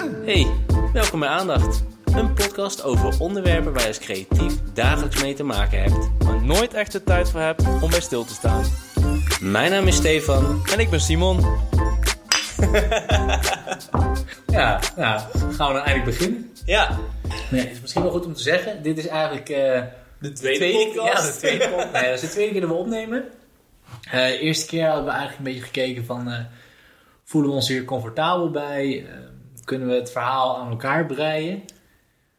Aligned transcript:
Hey, 0.00 0.46
welkom 0.92 1.20
bij 1.20 1.28
Aandacht. 1.28 1.82
Een 2.04 2.34
podcast 2.34 2.82
over 2.82 3.20
onderwerpen 3.20 3.72
waar 3.72 3.82
je 3.82 3.88
als 3.88 3.98
creatief 3.98 4.52
dagelijks 4.74 5.22
mee 5.22 5.34
te 5.34 5.42
maken 5.42 5.82
hebt. 5.82 6.22
maar 6.24 6.44
nooit 6.44 6.74
echt 6.74 6.92
de 6.92 7.02
tijd 7.04 7.30
voor 7.30 7.40
hebt 7.40 7.62
om 7.80 7.90
bij 7.90 8.00
stil 8.00 8.24
te 8.24 8.32
staan. 8.32 8.64
Mijn 9.40 9.70
naam 9.70 9.86
is 9.86 9.96
Stefan. 9.96 10.62
En 10.72 10.78
ik 10.78 10.90
ben 10.90 11.00
Simon. 11.00 11.40
Ja, 14.46 14.80
nou, 14.96 15.20
gaan 15.30 15.68
we 15.68 15.74
dan 15.74 15.84
eigenlijk 15.84 16.04
beginnen? 16.04 16.52
Ja, 16.64 16.98
Nee, 17.50 17.60
het 17.60 17.70
is 17.70 17.80
misschien 17.80 18.02
wel 18.02 18.10
goed 18.12 18.26
om 18.26 18.34
te 18.34 18.42
zeggen. 18.42 18.82
Dit 18.82 18.98
is 18.98 19.06
eigenlijk 19.06 19.48
eh, 19.48 19.82
de 20.18 20.32
tweede, 20.32 20.84
podcast. 20.86 21.24
Ja, 21.24 21.32
de 21.32 21.36
tweede 21.38 21.68
podcast. 21.68 21.92
Nee, 21.92 22.04
dat 22.04 22.14
is 22.14 22.20
de 22.20 22.28
tweede 22.28 22.52
keer 22.52 22.60
dat 22.60 22.70
we 22.70 22.76
opnemen. 22.76 23.24
Eh, 24.10 24.26
de 24.26 24.38
eerste 24.38 24.66
keer 24.66 24.86
hadden 24.86 25.04
we 25.04 25.10
eigenlijk 25.10 25.38
een 25.38 25.44
beetje 25.44 25.62
gekeken 25.66 26.04
van... 26.04 26.30
eh, 26.30 26.38
voelen 27.24 27.50
we 27.50 27.56
ons 27.56 27.68
hier 27.68 27.84
comfortabel 27.84 28.50
bij? 28.50 29.06
Eh, 29.06 29.14
kunnen 29.70 29.88
we 29.88 29.94
het 29.94 30.10
verhaal 30.10 30.58
aan 30.58 30.70
elkaar 30.70 31.06
breien? 31.06 31.62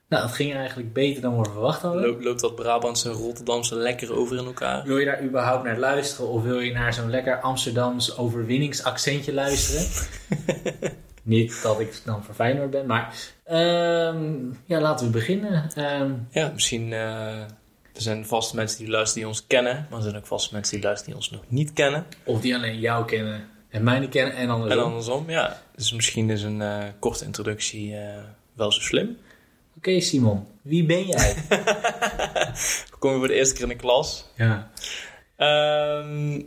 Nou, 0.09 0.23
dat 0.23 0.31
ging 0.31 0.53
eigenlijk 0.53 0.93
beter 0.93 1.21
dan 1.21 1.37
we 1.37 1.49
verwacht 1.49 1.81
hadden. 1.81 2.01
Loopt, 2.01 2.23
loopt 2.23 2.39
dat 2.41 2.55
Brabantse 2.55 3.09
en 3.09 3.15
Rotterdamse 3.15 3.75
lekker 3.75 4.15
over 4.15 4.37
in 4.37 4.45
elkaar? 4.45 4.83
Wil 4.85 4.97
je 4.97 5.05
daar 5.05 5.23
überhaupt 5.23 5.63
naar 5.63 5.77
luisteren? 5.77 6.29
Of 6.31 6.43
wil 6.43 6.59
je 6.59 6.71
naar 6.71 6.93
zo'n 6.93 7.09
lekker 7.09 7.39
Amsterdams 7.41 8.17
overwinningsaccentje 8.17 9.33
luisteren? 9.33 9.85
Niet 11.23 11.61
dat 11.63 11.79
ik 11.79 12.01
dan 12.05 12.23
voor 12.23 12.33
Feyenoord 12.35 12.69
ben, 12.69 12.85
maar... 12.85 13.15
ehm, 13.43 14.33
ja, 14.65 14.79
laten 14.81 15.05
we 15.05 15.11
beginnen. 15.11 15.69
Ehm, 15.75 16.11
Ja, 16.29 16.51
misschien... 16.53 16.93
eh, 16.93 17.39
er 17.93 18.01
zijn 18.01 18.25
vast 18.25 18.53
mensen 18.53 18.77
die 18.79 18.89
luisteren 18.89 19.23
die 19.23 19.27
ons 19.37 19.47
kennen. 19.47 19.87
Maar 19.89 19.97
er 19.97 20.03
zijn 20.03 20.17
ook 20.17 20.25
vast 20.27 20.51
mensen 20.51 20.75
die 20.75 20.83
luisteren 20.85 21.13
die 21.13 21.23
ons 21.23 21.31
nog 21.31 21.41
niet 21.47 21.73
kennen. 21.73 22.05
of 22.23 22.41
die 22.41 22.55
alleen 22.55 22.79
jou 22.79 23.05
kennen 23.05 23.49
en 23.71 23.83
mij 23.83 23.99
niet 23.99 24.09
kennen 24.09 24.35
en 24.35 24.49
andersom. 24.49 24.79
En 24.79 24.85
andersom, 24.85 25.29
ja. 25.29 25.61
Dus 25.75 25.93
misschien 25.93 26.29
is 26.29 26.43
een 26.43 26.61
eh, 26.61 26.83
korte 26.99 27.25
introductie 27.25 27.97
eh, 27.97 28.23
wel 28.53 28.71
zo 28.71 28.81
slim. 28.81 29.17
Oké 29.77 29.99
Simon, 29.99 30.47
wie 30.61 30.85
ben 30.85 31.05
jij? 31.05 31.35
We 32.91 32.95
komen 32.99 33.17
voor 33.17 33.27
de 33.27 33.33
eerste 33.33 33.53
keer 33.53 33.63
in 33.63 33.69
de 33.69 33.75
klas. 33.75 34.31
ja. 34.35 34.71
Ehm, 35.35 36.41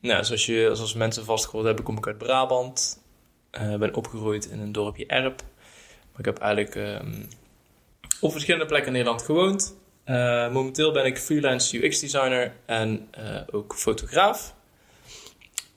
nou, 0.00 0.24
zoals, 0.24 0.46
je, 0.46 0.70
zoals 0.72 0.94
mensen 0.94 1.24
vast 1.24 1.44
gehoord 1.44 1.64
hebben, 1.66 1.84
kom 1.84 1.96
ik 1.96 2.06
uit 2.06 2.18
Brabant. 2.18 3.02
Ik 3.50 3.78
ben 3.78 3.94
opgegroeid 3.94 4.46
in 4.46 4.60
een 4.60 4.72
dorpje 4.72 5.06
Erp. 5.06 5.42
Maar 6.10 6.18
ik 6.18 6.24
heb 6.24 6.38
eigenlijk 6.38 6.74
ehm, 6.74 7.22
op 8.20 8.32
verschillende 8.32 8.66
plekken 8.66 8.86
in 8.86 8.92
Nederland 8.92 9.22
gewoond. 9.22 9.74
Eh, 10.04 10.52
momenteel 10.52 10.92
ben 10.92 11.04
ik 11.04 11.18
freelance 11.18 11.84
UX-designer 11.84 12.52
en 12.66 13.08
eh, 13.10 13.40
ook 13.50 13.74
fotograaf. 13.74 14.54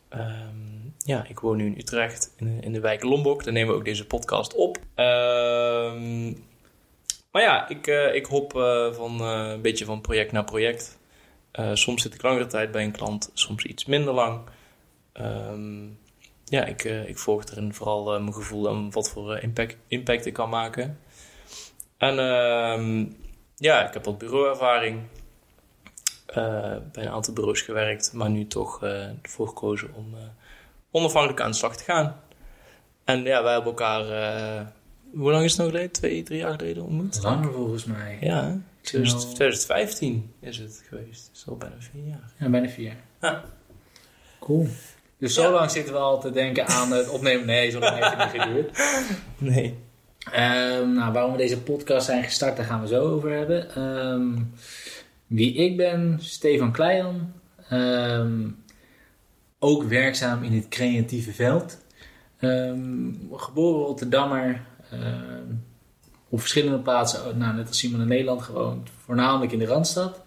Ehm, 0.10 0.63
ja, 1.04 1.26
ik 1.28 1.40
woon 1.40 1.58
nu 1.58 1.66
in 1.66 1.78
Utrecht, 1.78 2.34
in, 2.38 2.62
in 2.62 2.74
de 2.74 2.80
wijk 2.80 3.04
Lombok. 3.04 3.44
Daar 3.44 3.54
nemen 3.54 3.72
we 3.72 3.80
ook 3.80 3.86
deze 3.86 4.08
podcast 4.08 4.56
op. 4.56 4.78
Ehm, 4.96 6.32
maar 7.32 7.42
ja, 7.42 7.70
ik, 7.70 7.88
eh, 7.88 8.16
ik 8.16 8.26
hop 8.26 8.56
eh, 8.56 8.94
van, 8.94 9.20
eh, 9.20 9.50
een 9.52 9.62
beetje 9.62 9.86
van 9.86 10.02
project 10.02 10.32
naar 10.32 10.44
project. 10.44 11.02
Soms 11.74 12.02
zit 12.02 12.14
ik 12.14 12.22
langere 12.22 12.46
tijd 12.46 12.72
bij 12.72 12.84
een 12.84 12.92
klant, 12.92 13.32
soms 13.34 13.64
iets 13.64 13.86
minder 13.86 14.14
lang. 14.14 14.42
Ehm, 15.14 15.86
ja, 16.46 16.66
ik, 16.66 16.84
ik 16.84 17.18
volg 17.18 17.46
erin 17.46 17.74
vooral 17.74 18.04
mijn 18.04 18.34
gevoel 18.34 18.70
en 18.70 18.92
wat 18.92 19.10
voor 19.10 19.38
impact, 19.38 19.78
impact 19.88 20.26
ik 20.26 20.34
kan 20.34 20.50
maken. 20.50 21.00
En 21.98 22.20
ehm, 22.20 23.06
ja, 23.56 23.88
ik 23.88 23.94
heb 23.94 24.06
wat 24.06 24.18
bureauervaring. 24.18 25.02
Bij 26.92 27.04
een 27.04 27.10
aantal 27.10 27.34
bureaus 27.34 27.62
gewerkt, 27.62 28.14
maar 28.14 28.30
nu 28.30 28.48
toch 28.48 28.84
ervoor 29.24 29.48
gekozen 29.48 29.94
om 29.94 30.16
onafhankelijk 30.94 31.42
aan 31.42 31.52
de 31.52 31.58
slag 31.58 31.78
te 31.78 31.84
gaan. 31.84 32.16
En 33.04 33.24
ja, 33.24 33.44
wij 33.44 33.54
hebben 33.54 33.70
elkaar, 33.72 34.10
eh, 34.10 34.62
hoe 35.14 35.32
lang 35.32 35.44
is 35.44 35.50
het 35.52 35.60
nou 35.60 35.70
geleden? 35.72 35.92
Twee, 35.92 36.24
drie 36.24 36.40
jaar 36.40 36.52
geleden 36.52 36.84
ontmoet? 36.84 37.20
Langer 37.24 37.52
volgens 37.54 37.86
mij. 37.86 38.18
Ja, 38.22 38.44
hè? 38.44 38.54
2000 38.82 39.22
Nou. 39.24 39.36
2015 39.36 40.32
is 40.40 40.58
het 40.58 40.84
geweest. 40.90 41.44
Al 41.48 41.56
bijna 41.58 41.76
vier 41.80 42.04
jaar. 42.08 42.32
Ja, 42.40 42.50
bijna 42.50 42.70
vier. 42.70 42.94
Ja. 43.22 43.44
Cool. 44.40 44.68
Dus 45.18 45.34
zo 45.34 45.42
Ja. 45.42 45.50
lang 45.50 45.72
zitten 45.72 45.94
we 45.94 46.00
al 46.00 46.20
te 46.20 46.32
denken 46.32 46.68
aan 46.68 46.92
het 46.92 47.10
opnemen. 47.10 47.46
Nee, 47.46 47.70
zo 47.72 47.80
lang 47.80 47.96
heeft 47.96 48.10
het 48.24 48.34
niet 48.34 48.42
geduurd. 48.42 48.78
Nee. 49.38 49.78
Ehm, 50.32 50.94
nou, 50.94 51.14
waarom 51.14 51.32
we 51.32 51.38
deze 51.38 51.62
podcast 51.62 52.06
zijn 52.06 52.24
gestart, 52.24 52.58
daar 52.58 52.66
gaan 52.66 52.82
we 52.82 52.88
zo 52.88 53.12
over 53.12 53.32
hebben. 53.32 53.76
Ehm, 53.76 54.36
wie 55.28 55.54
ik 55.54 55.78
ben, 55.78 56.18
Stefan 56.22 56.72
Kleijan. 56.72 57.34
Ehm, 57.70 58.42
ook 59.64 59.84
werkzaam 59.84 60.44
in 60.44 60.54
het 60.54 60.68
creatieve 60.68 61.32
veld. 61.32 61.78
Ehm, 62.40 63.12
geboren 63.32 63.86
Rotterdammer. 63.86 64.62
ehm, 64.92 65.54
op 66.30 66.40
verschillende 66.40 66.80
plaatsen, 66.80 67.38
nou, 67.38 67.56
net 67.56 67.68
als 67.68 67.78
Simon 67.78 68.02
in 68.02 68.08
Nederland 68.08 68.42
gewoond. 68.42 68.90
Voornamelijk 69.06 69.52
in 69.52 69.60
de 69.60 69.66
Randstad. 69.66 70.22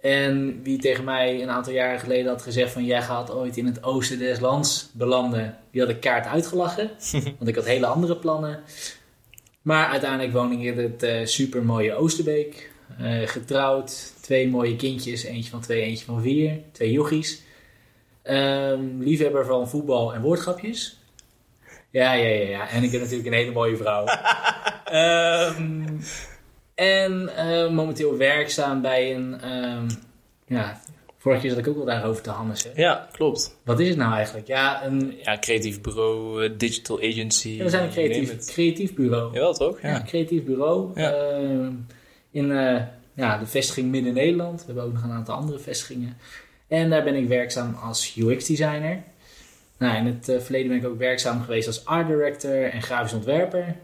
En 0.00 0.62
wie 0.62 0.78
tegen 0.78 1.04
mij 1.04 1.42
een 1.42 1.50
aantal 1.50 1.72
jaren 1.72 2.00
geleden 2.00 2.30
had 2.30 2.42
gezegd 2.42 2.72
van... 2.72 2.84
jij 2.84 3.02
gaat 3.02 3.30
ooit 3.30 3.56
in 3.56 3.66
het 3.66 3.82
oosten 3.82 4.18
des 4.18 4.40
lands 4.40 4.90
belanden. 4.92 5.58
Die 5.70 5.80
had 5.80 5.90
ik 5.90 6.00
kaart 6.00 6.26
uitgelachen. 6.26 6.90
want 7.38 7.48
ik 7.48 7.54
had 7.54 7.64
hele 7.64 7.86
andere 7.86 8.16
plannen. 8.16 8.60
Maar 9.62 9.86
uiteindelijk 9.86 10.32
woon 10.32 10.52
ik 10.52 10.60
in 10.60 10.78
het 10.78 11.02
eh 11.02 11.26
super 11.26 11.64
mooie 11.64 11.94
Oosterbeek. 11.94 12.70
Eh, 12.98 13.20
getrouwd, 13.24 14.12
twee 14.20 14.48
mooie 14.48 14.76
kindjes. 14.76 15.22
Eentje 15.22 15.50
van 15.50 15.60
twee, 15.60 15.82
eentje 15.82 16.04
van 16.04 16.22
vier. 16.22 16.58
Twee 16.72 16.92
jochies. 16.92 17.42
Ehm, 18.22 18.98
liefhebber 18.98 19.44
van 19.46 19.68
voetbal 19.68 20.14
en 20.14 20.20
woordgrapjes. 20.20 20.98
Ja, 21.90 22.12
ja, 22.12 22.26
ja, 22.28 22.48
ja. 22.48 22.68
En 22.68 22.82
ik 22.82 22.90
heb 22.92 23.00
natuurlijk 23.00 23.28
een 23.28 23.34
hele 23.34 23.52
mooie 23.52 23.76
vrouw. 23.76 24.04
Ehm, 24.84 25.86
en 26.74 27.36
eh, 27.36 27.70
momenteel 27.70 28.16
werkzaam 28.16 28.80
bij 28.82 29.14
een... 29.14 29.40
ehm, 29.40 29.88
ja, 30.46 30.80
vorige 31.18 31.40
keer 31.40 31.50
zat 31.50 31.58
ik 31.58 31.68
ook 31.68 31.76
wel 31.76 31.84
daarover 31.84 32.22
te 32.22 32.30
hannissen. 32.30 32.70
Ja, 32.74 33.08
klopt. 33.12 33.56
Wat 33.64 33.80
is 33.80 33.88
het 33.88 33.96
nou 33.96 34.14
eigenlijk? 34.14 34.46
Ja, 34.46 34.84
een, 34.84 35.14
Ja, 35.22 35.38
creatief 35.38 35.80
bureau, 35.80 36.44
eh, 36.44 36.50
digital 36.56 36.98
agency. 36.98 37.48
ja, 37.48 37.64
we 37.64 37.70
zijn 37.70 37.84
een 37.84 37.90
creatief, 37.90 38.44
creatief 38.46 38.94
bureau. 38.94 39.32
Jawel, 39.32 39.54
toch? 39.54 39.80
Ja, 39.80 39.88
Ja. 39.88 39.96
een 40.00 40.06
creatief 40.06 40.44
bureau. 40.44 40.90
Ja. 41.00 41.10
in 42.32 42.50
eh, 42.52 42.82
ja, 43.14 43.38
de 43.38 43.46
vestiging 43.46 43.90
Midden-Nederland. 43.90 44.60
We 44.60 44.66
hebben 44.66 44.84
ook 44.84 44.92
nog 44.92 45.02
een 45.02 45.10
aantal 45.12 45.34
andere 45.36 45.58
vestigingen. 45.58 46.16
En 46.70 46.90
daar 46.90 47.04
ben 47.04 47.14
ik 47.14 47.28
werkzaam 47.28 47.74
als 47.82 48.16
UX-designer. 48.16 49.02
Nou, 49.78 49.96
in 49.96 50.06
het 50.06 50.28
eh, 50.28 50.38
verleden 50.40 50.68
ben 50.68 50.78
ik 50.78 50.86
ook 50.86 50.98
werkzaam 50.98 51.42
geweest 51.42 51.66
als 51.66 51.84
art 51.84 52.06
director 52.06 52.64
en 52.70 52.82
grafisch 52.82 53.12
ontwerper. 53.12 53.76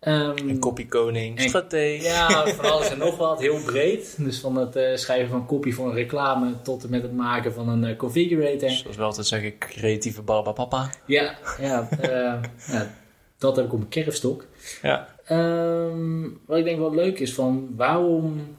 Een 0.00 0.58
kopiekoning, 0.58 1.38
En- 1.38 1.48
strateeg. 1.48 2.02
ja, 2.04 2.46
van 2.56 2.70
alles 2.70 2.90
en 2.90 2.98
nog 2.98 3.16
wat. 3.16 3.40
Heel 3.40 3.62
breed. 3.64 4.14
Dus 4.18 4.38
van 4.40 4.56
het 4.56 4.76
eh, 4.76 4.96
schrijven 4.96 5.28
van 5.30 5.46
kopie 5.46 5.74
voor 5.74 5.88
een 5.88 5.94
reclame 5.94 6.52
tot 6.62 6.84
en 6.84 6.90
met 6.90 7.02
het 7.02 7.12
maken 7.16 7.52
van 7.52 7.68
een 7.68 7.84
eh, 7.84 7.96
configurator. 7.96 8.70
Zoals 8.70 8.96
we 8.96 9.02
altijd 9.02 9.26
zeggen, 9.26 9.58
creatieve 9.58 10.22
barbapapa. 10.22 10.90
Ja, 11.06 11.38
ja, 11.60 11.88
eh, 12.00 12.42
ja, 12.72 12.94
dat 13.38 13.56
heb 13.56 13.64
ik 13.64 13.72
op 13.72 13.78
mijn 13.78 13.90
kerfstok. 13.90 14.44
Ja. 14.82 15.08
Ehm, 15.24 16.22
wat 16.46 16.58
ik 16.58 16.64
denk 16.64 16.78
wel 16.78 16.94
leuk 16.94 17.18
is 17.18 17.34
van 17.34 17.68
waarom 17.76 18.56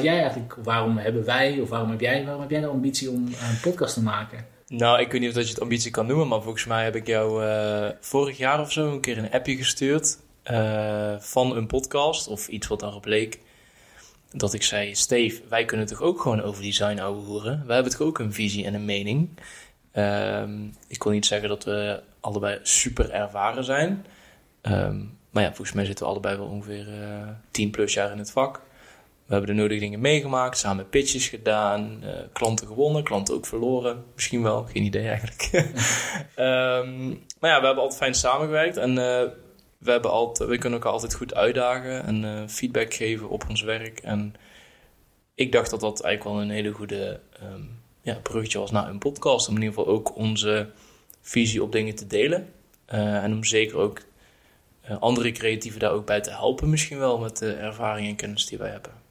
jij 0.00 0.32
waarom 0.62 0.96
hebben 0.96 1.24
wij 1.24 1.60
of 1.60 1.68
waarom 1.68 1.90
heb 1.90 2.00
jij, 2.00 2.24
waarom 2.24 2.40
heb 2.40 2.50
jij 2.50 2.60
de 2.60 2.66
ambitie 2.66 3.10
om 3.10 3.26
een 3.26 3.60
podcast 3.62 3.94
te 3.94 4.02
maken? 4.02 4.46
Nou, 4.66 5.00
ik 5.00 5.12
weet 5.12 5.20
niet 5.20 5.30
of 5.30 5.36
dat 5.36 5.44
je 5.46 5.52
het 5.52 5.62
ambitie 5.62 5.90
kan 5.90 6.06
noemen, 6.06 6.28
maar 6.28 6.42
volgens 6.42 6.64
mij 6.64 6.84
heb 6.84 6.96
ik 6.96 7.06
jou 7.06 7.44
eh, 7.44 7.88
vorig 8.00 8.36
jaar 8.36 8.60
of 8.60 8.72
zo 8.72 8.92
een 8.92 9.00
keer 9.00 9.18
een 9.18 9.30
appje 9.30 9.56
gestuurd 9.56 10.18
eh, 10.42 11.14
van 11.18 11.56
een 11.56 11.66
podcast 11.66 12.28
of 12.28 12.48
iets 12.48 12.66
wat 12.66 12.80
daarop 12.80 13.04
leek. 13.04 13.38
Dat 14.30 14.54
ik 14.54 14.62
zei, 14.62 14.94
Steve, 14.94 15.42
wij 15.48 15.64
kunnen 15.64 15.86
toch 15.86 16.00
ook 16.00 16.20
gewoon 16.20 16.42
over 16.42 16.62
design 16.62 16.98
ouwe 16.98 17.22
horen? 17.22 17.62
Wij 17.66 17.74
hebben 17.74 17.92
toch 17.92 18.06
ook 18.06 18.18
een 18.18 18.32
visie 18.32 18.64
en 18.64 18.74
een 18.74 18.84
mening? 18.84 19.28
Ehm, 19.92 20.66
ik 20.86 21.02
wil 21.02 21.12
niet 21.12 21.26
zeggen 21.26 21.48
dat 21.48 21.64
we 21.64 22.02
allebei 22.20 22.58
super 22.62 23.10
ervaren 23.10 23.64
zijn. 23.64 24.06
Ehm, 24.60 25.00
maar 25.30 25.42
ja, 25.42 25.48
volgens 25.48 25.72
mij 25.72 25.84
zitten 25.84 26.04
we 26.04 26.10
allebei 26.10 26.36
wel 26.36 26.46
ongeveer 26.46 26.88
eh 26.88 27.28
10 27.50 27.70
plus 27.70 27.94
jaar 27.94 28.12
in 28.12 28.18
het 28.18 28.30
vak. 28.30 28.60
We 29.32 29.38
hebben 29.38 29.56
de 29.56 29.62
nodige 29.62 29.80
dingen 29.80 30.00
meegemaakt, 30.00 30.58
samen 30.58 30.88
pitches 30.88 31.28
gedaan, 31.28 31.98
eh, 32.02 32.12
klanten 32.32 32.66
gewonnen, 32.66 33.04
klanten 33.04 33.34
ook 33.34 33.46
verloren. 33.46 34.04
Misschien 34.14 34.42
wel, 34.42 34.64
geen 34.64 34.82
idee 34.82 35.08
eigenlijk. 35.08 35.50
Ehm, 36.34 37.08
maar 37.08 37.50
ja, 37.50 37.60
we 37.60 37.66
hebben 37.66 37.82
altijd 37.82 37.96
fijn 37.96 38.14
samengewerkt 38.14 38.76
en 38.76 38.90
eh, 38.90 39.28
we, 39.78 39.90
hebben 39.90 40.10
altijd, 40.10 40.48
we 40.48 40.58
kunnen 40.58 40.78
elkaar 40.78 40.92
altijd 40.92 41.14
goed 41.14 41.34
uitdagen 41.34 42.04
en 42.04 42.24
eh, 42.24 42.48
feedback 42.48 42.94
geven 42.94 43.28
op 43.28 43.44
ons 43.48 43.62
werk. 43.62 43.98
En 43.98 44.34
ik 45.34 45.52
dacht 45.52 45.70
dat 45.70 45.80
dat 45.80 46.02
eigenlijk 46.02 46.36
wel 46.36 46.44
een 46.44 46.54
hele 46.54 46.72
goede 46.72 47.20
ehm, 47.40 47.62
ja, 48.02 48.14
bruggetje 48.22 48.58
was 48.58 48.70
naar 48.70 48.88
een 48.88 48.98
podcast. 48.98 49.48
Om 49.48 49.54
in 49.54 49.62
ieder 49.62 49.78
geval 49.78 49.92
ook 49.92 50.16
onze 50.16 50.70
visie 51.20 51.62
op 51.62 51.72
dingen 51.72 51.94
te 51.94 52.06
delen. 52.06 52.52
En 52.86 53.32
om 53.32 53.44
zeker 53.44 53.76
ook 53.76 54.02
andere 55.00 55.32
creatieven 55.32 55.80
daar 55.80 55.92
ook 55.92 56.06
bij 56.06 56.20
te 56.20 56.30
helpen 56.30 56.70
misschien 56.70 56.98
wel 56.98 57.18
met 57.18 57.36
de 57.36 57.52
ervaring 57.52 58.08
en 58.08 58.16
kennis 58.16 58.46
die 58.46 58.58
wij 58.58 58.70
hebben. 58.70 59.01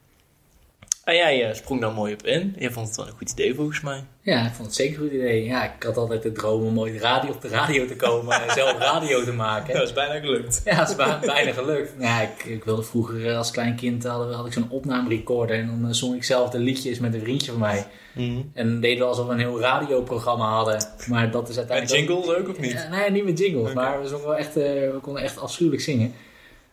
En 1.04 1.14
jij 1.14 1.48
uh, 1.48 1.54
sprong 1.54 1.80
daar 1.80 1.92
mooi 1.92 2.12
op 2.12 2.22
in. 2.22 2.54
Je 2.58 2.70
vond 2.70 2.86
het 2.86 2.96
wel 2.96 3.06
een 3.06 3.12
goed 3.12 3.30
idee 3.30 3.54
volgens 3.54 3.80
mij. 3.80 4.04
Ja, 4.20 4.46
ik 4.46 4.52
vond 4.52 4.66
het 4.66 4.76
zeker 4.76 4.94
een 4.94 5.08
goed 5.08 5.12
idee. 5.12 5.44
Ja, 5.44 5.64
ik 5.64 5.82
had 5.82 5.96
altijd 5.96 6.22
de 6.22 6.32
droom 6.32 6.66
om 6.66 6.78
ooit 6.78 7.00
radio 7.00 7.30
op 7.30 7.40
de 7.40 7.48
radio 7.48 7.86
te 7.86 7.96
komen 7.96 8.42
en 8.42 8.54
zelf 8.54 8.78
radio 8.78 9.24
te 9.24 9.32
maken. 9.32 9.74
Dat 9.78 9.82
is 9.82 9.92
bijna 9.92 10.20
gelukt. 10.20 10.60
Ja, 10.64 10.76
dat 10.76 10.88
is 10.88 10.96
bijna 11.26 11.52
gelukt. 11.52 11.92
Ja, 11.98 12.20
ik, 12.20 12.44
ik 12.44 12.64
wilde 12.64 12.82
vroeger 12.82 13.28
eh, 13.28 13.36
als 13.36 13.50
klein 13.50 13.76
kind 13.76 14.04
hadden, 14.04 14.34
had 14.34 14.46
ik 14.46 14.52
zo'n 14.52 14.70
opnamerecorder 14.70 15.56
en 15.56 15.80
dan 15.82 15.94
zong 15.94 16.14
ik 16.14 16.24
zelf 16.24 16.50
de 16.50 16.58
liedjes 16.58 16.98
met 16.98 17.14
een 17.14 17.20
vriendje 17.20 17.50
van 17.50 17.60
mij. 17.60 17.86
Mm. 18.12 18.50
En 18.54 18.80
deden 18.80 18.98
we 18.98 19.04
alsof 19.04 19.26
we 19.26 19.32
een 19.32 19.38
heel 19.38 19.60
radioprogramma 19.60 20.54
hadden. 20.54 20.84
Maar 21.08 21.30
dat 21.30 21.48
is 21.48 21.56
uiteindelijk. 21.56 22.00
Met 22.00 22.08
jingles 22.08 22.36
ook, 22.36 22.48
of 22.48 22.58
niet? 22.58 22.72
Ja, 22.72 22.88
nee, 22.88 23.10
niet 23.10 23.24
met 23.24 23.38
jingles, 23.38 23.70
okay. 23.70 23.74
maar 23.74 24.02
we, 24.02 24.08
zongen 24.08 24.26
wel 24.26 24.36
echt, 24.36 24.56
uh, 24.56 24.64
we 24.64 24.98
konden 25.02 25.22
echt 25.22 25.38
afschuwelijk 25.38 25.82
zingen. 25.82 26.14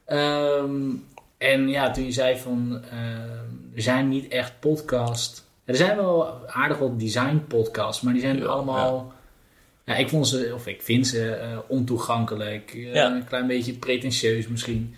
Um, 0.07 1.07
en 1.37 1.69
ja, 1.69 1.91
toen 1.91 2.05
je 2.05 2.11
zei 2.11 2.37
van 2.37 2.81
uh, 2.93 2.99
er 3.79 3.85
zijn 3.85 4.07
niet 4.09 4.27
echt 4.27 4.59
podcasts. 4.59 5.43
Er 5.65 5.75
zijn 5.75 5.95
wel 5.95 6.47
aardig 6.47 6.77
wat 6.77 6.99
design 6.99 7.43
podcasts, 7.47 8.01
maar 8.01 8.13
die 8.13 8.21
zijn 8.21 8.37
Ja, 8.37 8.45
allemaal. 8.45 9.13
Ja. 9.85 9.95
ik 9.95 10.09
vond 10.09 10.27
ze, 10.27 10.51
of 10.53 10.67
ik 10.67 10.81
vind 10.81 11.07
ze 11.07 11.31
eh, 11.35 11.57
ontoegankelijk. 11.67 12.71
eh, 12.73 12.93
Ja. 12.93 13.15
Een 13.15 13.25
klein 13.25 13.47
beetje 13.47 13.73
pretentieus 13.73 14.47
misschien. 14.47 14.95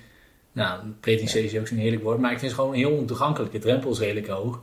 Nou, 0.52 0.80
pretentieus 1.00 1.54
is 1.54 1.60
ook 1.60 1.68
zo'n 1.68 1.78
heerlijk 1.78 2.04
woord, 2.04 2.20
maar 2.20 2.32
ik 2.32 2.40
vind 2.40 2.52
ze 2.52 2.58
gewoon 2.58 2.74
heel 2.74 2.92
ontoegankelijk. 2.92 3.52
De 3.52 3.60
drempel 3.60 3.92
is 3.92 4.00
redelijk 4.00 4.28
hoog. 4.28 4.62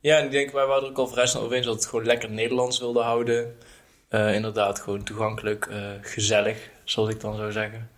Ja, 0.00 0.18
en 0.18 0.24
ik 0.24 0.30
denk, 0.30 0.50
wij 0.52 0.66
waren 0.66 0.82
er 0.82 0.88
ook 0.88 0.98
al 0.98 1.08
vrij 1.08 1.26
snel 1.26 1.42
over 1.42 1.56
eens 1.56 1.66
dat 1.66 1.74
het 1.74 1.86
gewoon 1.86 2.04
lekker 2.04 2.30
Nederlands 2.30 2.78
wilden 2.78 3.04
houden. 3.04 3.56
Eh, 4.08 4.34
inderdaad, 4.34 4.80
gewoon 4.80 5.02
toegankelijk, 5.02 5.68
gezellig, 6.00 6.70
zoals 6.84 7.08
ik 7.10 7.20
dan 7.20 7.36
zou 7.36 7.52
zeggen. 7.52 7.90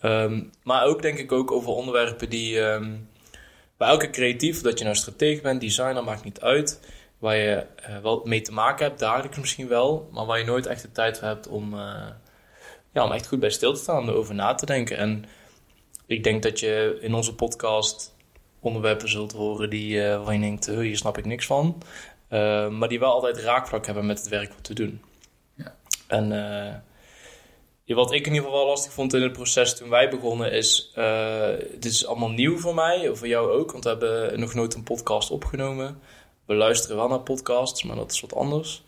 Ehm, 0.00 0.42
maar 0.62 0.84
ook 0.84 1.02
denk 1.02 1.18
ik 1.18 1.32
ook 1.32 1.50
over 1.52 1.68
onderwerpen 1.70 2.28
die... 2.30 2.60
ehm 2.60 2.92
bij 3.84 3.92
elke 3.92 4.10
creatief, 4.10 4.60
dat 4.60 4.78
je 4.78 4.84
nou 4.84 4.96
stratege 4.96 5.42
bent, 5.42 5.60
designer, 5.60 6.04
maakt 6.04 6.24
niet 6.24 6.40
uit. 6.40 6.80
Waar 7.18 7.36
je 7.36 7.66
eh, 7.76 7.98
wel 7.98 8.20
mee 8.24 8.40
te 8.40 8.52
maken 8.52 8.86
hebt, 8.86 8.98
dagelijks 8.98 9.38
misschien 9.38 9.68
wel. 9.68 10.08
Maar 10.12 10.26
waar 10.26 10.38
je 10.38 10.44
nooit 10.44 10.66
echt 10.66 10.82
de 10.82 10.92
tijd 10.92 11.18
voor 11.18 11.28
hebt 11.28 11.48
om, 11.48 11.74
eh, 11.74 12.06
ja, 12.92 13.04
om 13.04 13.12
echt 13.12 13.26
goed 13.26 13.40
bij 13.40 13.50
stil 13.50 13.72
te 13.72 13.80
staan, 13.80 14.08
erover 14.08 14.34
na 14.34 14.54
te 14.54 14.66
denken. 14.66 14.96
En 14.96 15.24
ik 16.06 16.24
denk 16.24 16.42
dat 16.42 16.60
je 16.60 16.98
in 17.00 17.14
onze 17.14 17.34
podcast 17.34 18.14
onderwerpen 18.60 19.08
zult 19.08 19.32
horen 19.32 19.70
die, 19.70 20.00
waarvan 20.00 20.34
je 20.34 20.40
denkt, 20.40 20.66
"Huh, 20.66 20.78
hier 20.78 20.96
snap 20.96 21.18
ik 21.18 21.24
niks 21.24 21.46
van. 21.46 21.82
Maar 22.78 22.88
die 22.88 22.98
wel 22.98 23.12
altijd 23.12 23.38
raakvlak 23.38 23.86
hebben 23.86 24.06
met 24.06 24.18
het 24.18 24.28
werk 24.28 24.52
wat 24.52 24.68
we 24.68 24.74
doen. 24.74 25.02
Ja. 25.54 25.74
En 26.06 26.32
wat 27.86 28.12
ik 28.12 28.26
in 28.26 28.32
ieder 28.32 28.44
geval 28.48 28.58
wel 28.58 28.68
lastig 28.68 28.92
vond 28.92 29.14
in 29.14 29.22
het 29.22 29.32
proces 29.32 29.76
toen 29.76 29.88
wij 29.88 30.08
begonnen 30.10 30.52
is... 30.52 30.90
eh, 30.94 31.48
dit 31.72 31.84
is 31.92 32.06
allemaal 32.06 32.30
nieuw 32.30 32.58
voor 32.58 32.74
mij, 32.74 33.10
voor 33.14 33.28
jou 33.28 33.50
ook. 33.50 33.72
Want 33.72 33.84
we 33.84 33.90
hebben 33.90 34.40
nog 34.40 34.54
nooit 34.54 34.74
een 34.74 34.82
podcast 34.82 35.30
opgenomen. 35.30 35.98
We 36.46 36.54
luisteren 36.54 36.96
wel 36.96 37.08
naar 37.08 37.20
podcasts, 37.20 37.82
maar 37.82 37.96
dat 37.96 38.12
is 38.12 38.20
wat 38.20 38.34
anders. 38.34 38.82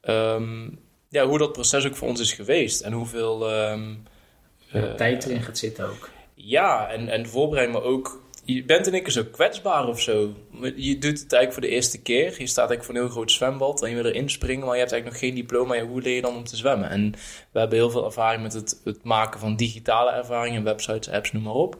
Ehm, 0.00 0.68
ja, 1.08 1.26
hoe 1.26 1.38
dat 1.38 1.52
proces 1.52 1.86
ook 1.86 1.96
voor 1.96 2.08
ons 2.08 2.20
is 2.20 2.32
geweest. 2.32 2.80
En 2.80 2.92
hoeveel... 2.92 3.50
eh, 3.50 4.94
tijd 4.94 5.24
erin 5.26 5.42
gaat 5.42 5.58
zitten 5.58 5.88
ook. 5.88 6.10
ja, 6.34 6.88
en, 6.88 7.08
en 7.08 7.26
voorbereiding, 7.28 7.78
maar 7.78 7.88
ook... 7.88 8.24
Je 8.46 8.64
bent 8.64 8.86
in 8.86 8.92
één 8.92 9.02
keer 9.02 9.12
zo 9.12 9.24
kwetsbaar 9.24 9.88
of 9.88 10.00
zo. 10.00 10.34
Je 10.76 10.98
doet 10.98 11.20
het 11.20 11.32
eigenlijk 11.32 11.52
voor 11.52 11.62
de 11.62 11.68
eerste 11.68 12.02
keer. 12.02 12.24
Je 12.24 12.46
staat 12.46 12.68
eigenlijk 12.68 12.84
voor 12.84 12.94
een 12.94 13.00
heel 13.00 13.10
groot 13.10 13.32
zwembad 13.32 13.82
en 13.82 13.90
je 13.90 13.96
wil 13.96 14.04
erin 14.04 14.30
springen, 14.30 14.66
maar 14.66 14.74
je 14.74 14.80
hebt 14.80 14.92
eigenlijk 14.92 15.22
nog 15.22 15.30
geen 15.30 15.40
diploma. 15.40 15.74
Ja, 15.74 15.86
hoe 15.86 16.02
leer 16.02 16.14
je 16.14 16.22
dan 16.22 16.36
om 16.36 16.44
te 16.44 16.56
zwemmen? 16.56 16.90
En 16.90 17.12
we 17.52 17.58
hebben 17.58 17.78
heel 17.78 17.90
veel 17.90 18.04
ervaring 18.04 18.42
met 18.42 18.52
het, 18.52 18.80
het 18.84 19.04
maken 19.04 19.40
van 19.40 19.56
digitale 19.56 20.10
ervaringen, 20.10 20.64
websites, 20.64 21.08
apps, 21.08 21.32
noem 21.32 21.42
maar 21.42 21.52
op. 21.52 21.76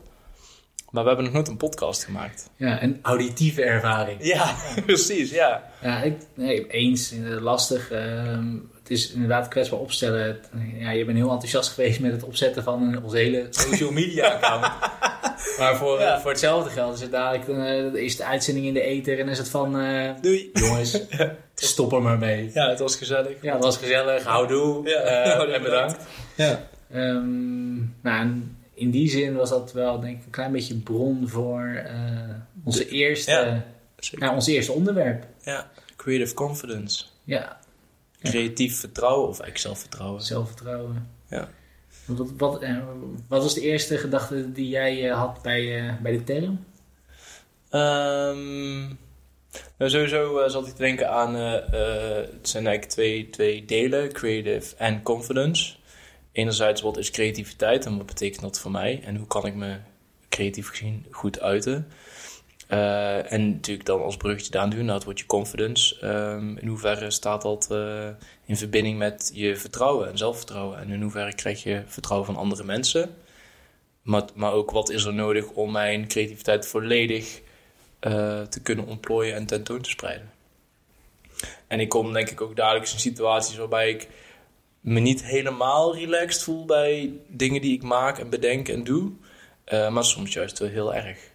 Maar 0.90 1.02
we 1.02 1.08
hebben 1.08 1.26
nog 1.26 1.34
nooit 1.34 1.48
een 1.48 1.56
podcast 1.56 2.04
gemaakt. 2.04 2.50
Ja, 2.56 2.82
een 2.82 2.98
auditieve 3.02 3.62
ervaring. 3.62 4.24
Ja, 4.24 4.54
precies, 4.86 5.30
ja. 5.30 5.70
Ja, 5.82 6.02
ik, 6.02 6.16
nee, 6.34 6.66
eens. 6.66 7.14
Lastig. 7.40 7.90
Ehm, 7.90 8.56
het 8.88 8.98
is 8.98 9.12
inderdaad 9.12 9.48
kwetsbaar 9.48 9.78
opstellen. 9.78 10.24
Het- 10.26 10.48
Ja, 10.78 10.90
je 10.90 11.04
bent 11.04 11.16
heel 11.18 11.30
enthousiast 11.30 11.68
geweest 11.72 12.00
met 12.00 12.12
het 12.12 12.22
opzetten 12.24 12.62
van 12.62 12.82
een- 12.82 13.02
onze 13.02 13.16
hele 13.16 13.46
social 13.50 13.90
media 13.92 14.26
account. 14.32 14.62
maar 15.58 15.76
voor, 15.76 16.00
Ja. 16.00 16.20
voor 16.20 16.30
hetzelfde 16.30 16.70
geld 16.70 16.94
is 16.94 17.00
het 17.00 17.10
dadelijk 17.10 17.48
eh, 17.48 17.92
de 17.92 17.98
eerste 18.00 18.24
uitzending 18.24 18.66
in 18.66 18.74
de 18.74 18.80
ether 18.80 19.18
en 19.18 19.28
is 19.28 19.38
het 19.38 19.48
van... 19.48 19.78
eh, 19.80 20.10
Doei. 20.20 20.50
jongens, 20.52 21.00
stop 21.54 21.92
er 21.92 22.02
maar 22.02 22.18
mee. 22.18 22.50
Ja, 22.54 22.68
het 22.68 22.78
was 22.78 22.96
gezellig. 22.96 23.32
Ja, 23.42 23.52
dat 23.52 23.62
was 23.62 23.76
gezellig. 23.76 24.24
Houdoe. 24.24 24.88
Ja. 24.88 25.00
Eh, 25.00 25.54
en 25.56 25.62
bedankt. 25.62 25.96
Ja. 26.36 26.68
Ehm, 26.92 27.74
nou, 28.02 28.42
in 28.74 28.90
die 28.90 29.10
zin 29.10 29.34
was 29.36 29.50
dat 29.50 29.72
wel 29.72 30.00
denk 30.00 30.18
ik 30.18 30.24
een 30.24 30.30
klein 30.30 30.52
beetje 30.52 30.74
bron 30.76 31.28
voor 31.28 31.82
onze, 32.64 32.88
eerste, 32.88 33.30
Ja. 33.30 33.64
Ja, 34.18 34.34
ons 34.34 34.46
eerste 34.46 34.72
onderwerp. 34.72 35.24
Ja, 35.42 35.70
creative 35.96 36.34
confidence. 36.34 37.04
Ja, 37.24 37.58
Creatief 38.30 38.78
vertrouwen 38.80 39.28
of 39.28 39.40
eigenlijk 39.40 39.58
zelfvertrouwen. 39.58 40.22
zelfvertrouwen. 40.22 41.10
Ja. 41.28 41.48
Wat, 42.06 42.30
wat, 42.36 42.62
eh, 42.62 42.78
wat 43.28 43.42
was 43.42 43.54
de 43.54 43.60
eerste 43.60 43.98
gedachte 43.98 44.52
die 44.52 44.68
jij 44.68 45.10
eh, 45.10 45.18
had 45.18 45.42
bij, 45.42 45.78
eh, 45.78 45.94
bij 46.02 46.12
de 46.12 46.24
term? 46.24 46.64
Ehm, 47.70 48.86
nou, 49.78 49.90
sowieso 49.90 50.38
eh, 50.38 50.50
zat 50.50 50.66
ik 50.66 50.74
te 50.74 50.82
denken 50.82 51.10
aan, 51.10 51.34
het 51.34 52.48
zijn 52.48 52.66
eigenlijk 52.66 52.84
twee, 52.84 53.30
twee 53.30 53.64
delen, 53.64 54.12
creative 54.12 54.76
en 54.76 55.02
confidence. 55.02 55.74
Enerzijds, 56.32 56.80
wat 56.80 56.96
is 56.96 57.10
creativiteit 57.10 57.86
en 57.86 57.96
wat 57.96 58.06
betekent 58.06 58.42
dat 58.42 58.60
voor 58.60 58.70
mij? 58.70 59.00
En 59.04 59.16
hoe 59.16 59.26
kan 59.26 59.46
ik 59.46 59.54
me 59.54 59.76
creatief 60.28 60.68
gezien 60.68 61.06
goed 61.10 61.40
uiten? 61.40 61.88
Eh, 62.66 63.32
en 63.32 63.50
natuurlijk 63.50 63.86
dan 63.86 64.02
als 64.02 64.16
bruggetje 64.16 64.50
daar 64.50 64.70
doen 64.70 64.84
naar 64.84 64.94
het 64.94 65.04
woordje 65.04 65.26
confidence. 65.26 66.00
Ehm, 66.00 66.56
in 66.56 66.68
hoeverre 66.68 67.10
staat 67.10 67.42
dat 67.42 67.70
eh, 67.70 68.08
in 68.44 68.56
verbinding 68.56 68.98
met 68.98 69.30
je 69.34 69.56
vertrouwen 69.56 70.08
en 70.08 70.18
zelfvertrouwen? 70.18 70.78
En 70.78 70.90
in 70.90 71.02
hoeverre 71.02 71.34
krijg 71.34 71.62
je 71.62 71.82
vertrouwen 71.86 72.26
van 72.26 72.36
andere 72.36 72.64
mensen? 72.64 73.14
Maar, 74.02 74.22
maar 74.34 74.52
ook 74.52 74.70
wat 74.70 74.90
is 74.90 75.04
er 75.04 75.14
nodig 75.14 75.50
om 75.50 75.72
mijn 75.72 76.08
creativiteit 76.08 76.66
volledig 76.66 77.40
eh, 77.98 78.42
te 78.42 78.62
kunnen 78.62 78.86
ontplooien 78.86 79.34
en 79.34 79.46
tentoon 79.46 79.80
te 79.80 79.90
spreiden. 79.90 80.30
En 81.66 81.80
ik 81.80 81.88
kom 81.88 82.12
denk 82.12 82.30
ik 82.30 82.40
ook 82.40 82.56
dagelijks 82.56 82.92
in 82.92 82.98
situaties 82.98 83.56
waarbij 83.56 83.90
ik 83.90 84.08
me 84.80 85.00
niet 85.00 85.24
helemaal 85.24 85.96
relaxed 85.96 86.42
voel 86.42 86.64
bij 86.64 87.12
dingen 87.28 87.60
die 87.60 87.74
ik 87.74 87.82
maak 87.82 88.18
en 88.18 88.30
bedenk 88.30 88.68
en 88.68 88.84
doe. 88.84 89.12
Maar 89.90 90.04
soms 90.04 90.32
juist 90.32 90.58
wel 90.58 90.68
heel 90.68 90.94
erg. 90.94 91.34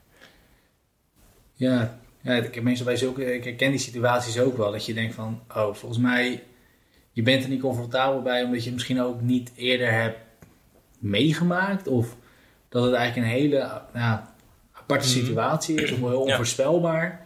Ja, 1.61 1.99
ja 2.21 2.33
ik, 2.33 2.61
meestal 2.61 2.85
bij 2.85 2.95
zulke, 2.95 3.35
ik 3.35 3.43
herken 3.43 3.69
die 3.69 3.79
situaties 3.79 4.39
ook 4.39 4.57
wel. 4.57 4.71
Dat 4.71 4.85
je 4.85 4.93
denkt 4.93 5.13
van, 5.13 5.41
oh, 5.55 5.73
volgens 5.73 6.01
mij, 6.01 6.43
je 7.11 7.21
bent 7.21 7.43
er 7.43 7.49
niet 7.49 7.61
comfortabel 7.61 8.21
bij 8.21 8.43
omdat 8.43 8.59
je 8.59 8.65
het 8.65 8.73
misschien 8.73 9.01
ook 9.01 9.21
niet 9.21 9.51
eerder 9.55 9.91
hebt 9.91 10.17
meegemaakt. 10.99 11.87
Of 11.87 12.15
dat 12.69 12.83
het 12.83 12.93
eigenlijk 12.93 13.27
een 13.27 13.33
hele 13.33 13.57
ja, 13.93 14.33
aparte 14.71 15.07
Mhm. 15.07 15.25
situatie 15.25 15.81
is, 15.81 15.91
of 15.91 15.97
heel 15.97 16.21
onvoorspelbaar. 16.21 17.25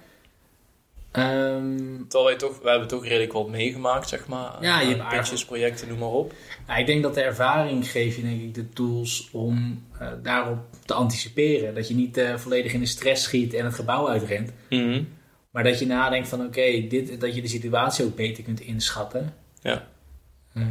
Ehm, 1.16 1.78
Terwijl 2.08 2.26
wij 2.26 2.36
toch, 2.36 2.60
we 2.62 2.70
hebben 2.70 2.88
toch 2.88 3.04
redelijk 3.06 3.34
wat 3.34 3.50
meegemaakt, 3.50 4.10
zeg 4.10 4.28
maar. 4.28 4.58
Ja, 4.62 4.80
je 4.80 4.94
Aan 4.94 5.00
hebt 5.00 5.10
pitches, 5.10 5.46
projecten, 5.46 5.88
noem 5.88 5.98
maar 5.98 6.10
op. 6.10 6.34
nou, 6.68 6.80
ik 6.80 6.86
denk 6.86 7.04
dat 7.04 7.14
de 7.14 7.22
ervaring 7.22 7.88
geeft 7.92 8.16
je 8.16 8.22
denk 8.22 8.42
ik 8.42 8.54
de 8.54 8.70
tools 8.70 9.30
om 9.32 9.84
eh, 10.00 10.08
daarop 10.24 10.58
te 10.86 10.94
anticiperen. 10.94 11.76
Dat 11.76 11.88
je 11.88 11.96
niet 11.96 12.18
eh, 12.18 12.36
volledig 12.38 12.74
in 12.74 12.80
de 12.80 12.86
stress 12.86 13.24
schiet 13.24 13.54
en 13.54 13.66
het 13.66 13.74
gebouw 13.74 14.10
uitrent. 14.10 14.52
Maar 15.52 15.64
dat 15.64 15.80
je 15.80 15.86
nadenkt 15.86 16.28
van 16.28 16.46
oké, 16.46 16.88
dit 16.88 17.20
dat 17.22 17.36
je 17.36 17.42
de 17.42 17.48
situatie 17.48 18.06
ook 18.06 18.16
beter 18.16 18.44
kunt 18.44 18.60
inschatten. 18.60 19.34
Ja. 19.62 19.88
Ehm, 20.54 20.70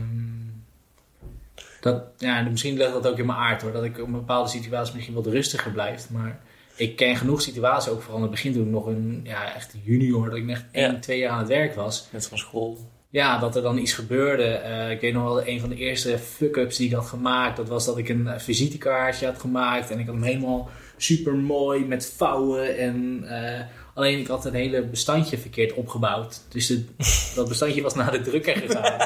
dat, 1.81 2.03
ja, 2.19 2.43
misschien 2.43 2.77
ligt 2.77 2.93
dat 2.93 3.07
ook 3.07 3.19
in 3.19 3.27
mijn 3.27 3.39
aard 3.39 3.63
hoor. 3.63 3.73
Dat 3.73 3.85
ik 3.85 3.99
op 3.99 4.07
een 4.07 4.13
bepaalde 4.13 4.49
situatie 4.51 4.95
misschien 4.95 5.15
wat 5.15 5.27
rustiger 5.27 5.71
blijf. 5.73 6.11
Maar 6.11 6.41
ik 6.77 6.97
ken 6.97 7.17
genoeg 7.17 7.43
situaties, 7.43 7.93
ook 7.93 8.01
vooral 8.01 8.17
in 8.17 8.23
het 8.23 8.31
begin 8.31 8.53
toen 8.53 8.63
ik 8.65 8.71
nog 8.71 8.87
een 8.87 9.21
ja, 9.25 9.55
echt 9.55 9.75
junior, 9.83 10.29
dat 10.31 10.39
ik 10.39 10.49
echt 10.49 10.65
Ja. 10.73 10.81
één, 10.81 11.01
twee 11.01 11.19
jaar 11.19 11.31
aan 11.31 11.39
het 11.39 11.49
werk 11.49 11.75
was. 11.75 12.09
Net 12.13 12.27
van 12.27 12.39
school. 12.39 12.79
Ja, 13.11 13.39
dat 13.39 13.57
er 13.57 13.63
dan 13.63 13.79
iets 13.79 13.93
gebeurde. 13.93 14.45
Eh, 14.45 14.91
ik 14.91 15.01
weet 15.01 15.13
nog 15.13 15.25
wel, 15.25 15.47
een 15.47 15.61
van 15.61 15.69
de 15.69 15.77
eerste 15.77 16.19
fuck-ups 16.19 16.77
die 16.77 16.89
ik 16.89 16.95
had 16.95 17.07
gemaakt, 17.07 17.57
dat 17.57 17.69
was 17.69 17.85
dat 17.85 17.99
ik 17.99 18.09
een 18.09 18.27
eh, 18.27 18.39
visitekaartje 18.39 19.27
had 19.27 19.39
gemaakt. 19.41 19.91
En 19.91 19.99
ik 19.99 20.07
had 20.07 20.15
hem 20.15 20.25
helemaal 20.25 20.69
super 20.97 21.35
mooi 21.35 21.85
met 21.85 22.13
vouwen. 22.17 22.79
En, 22.79 23.25
eh, 23.29 23.61
alleen 23.95 24.19
ik 24.19 24.27
had 24.27 24.45
het 24.45 24.53
hele 24.53 24.83
bestandje 24.83 25.39
verkeerd 25.39 25.73
opgebouwd. 25.73 26.43
Dus 26.49 26.75
dat 27.37 27.49
bestandje 27.49 27.83
was 27.83 27.95
naar 27.95 28.11
de 28.13 28.21
drukker 28.21 28.57
gegaan. 28.57 28.99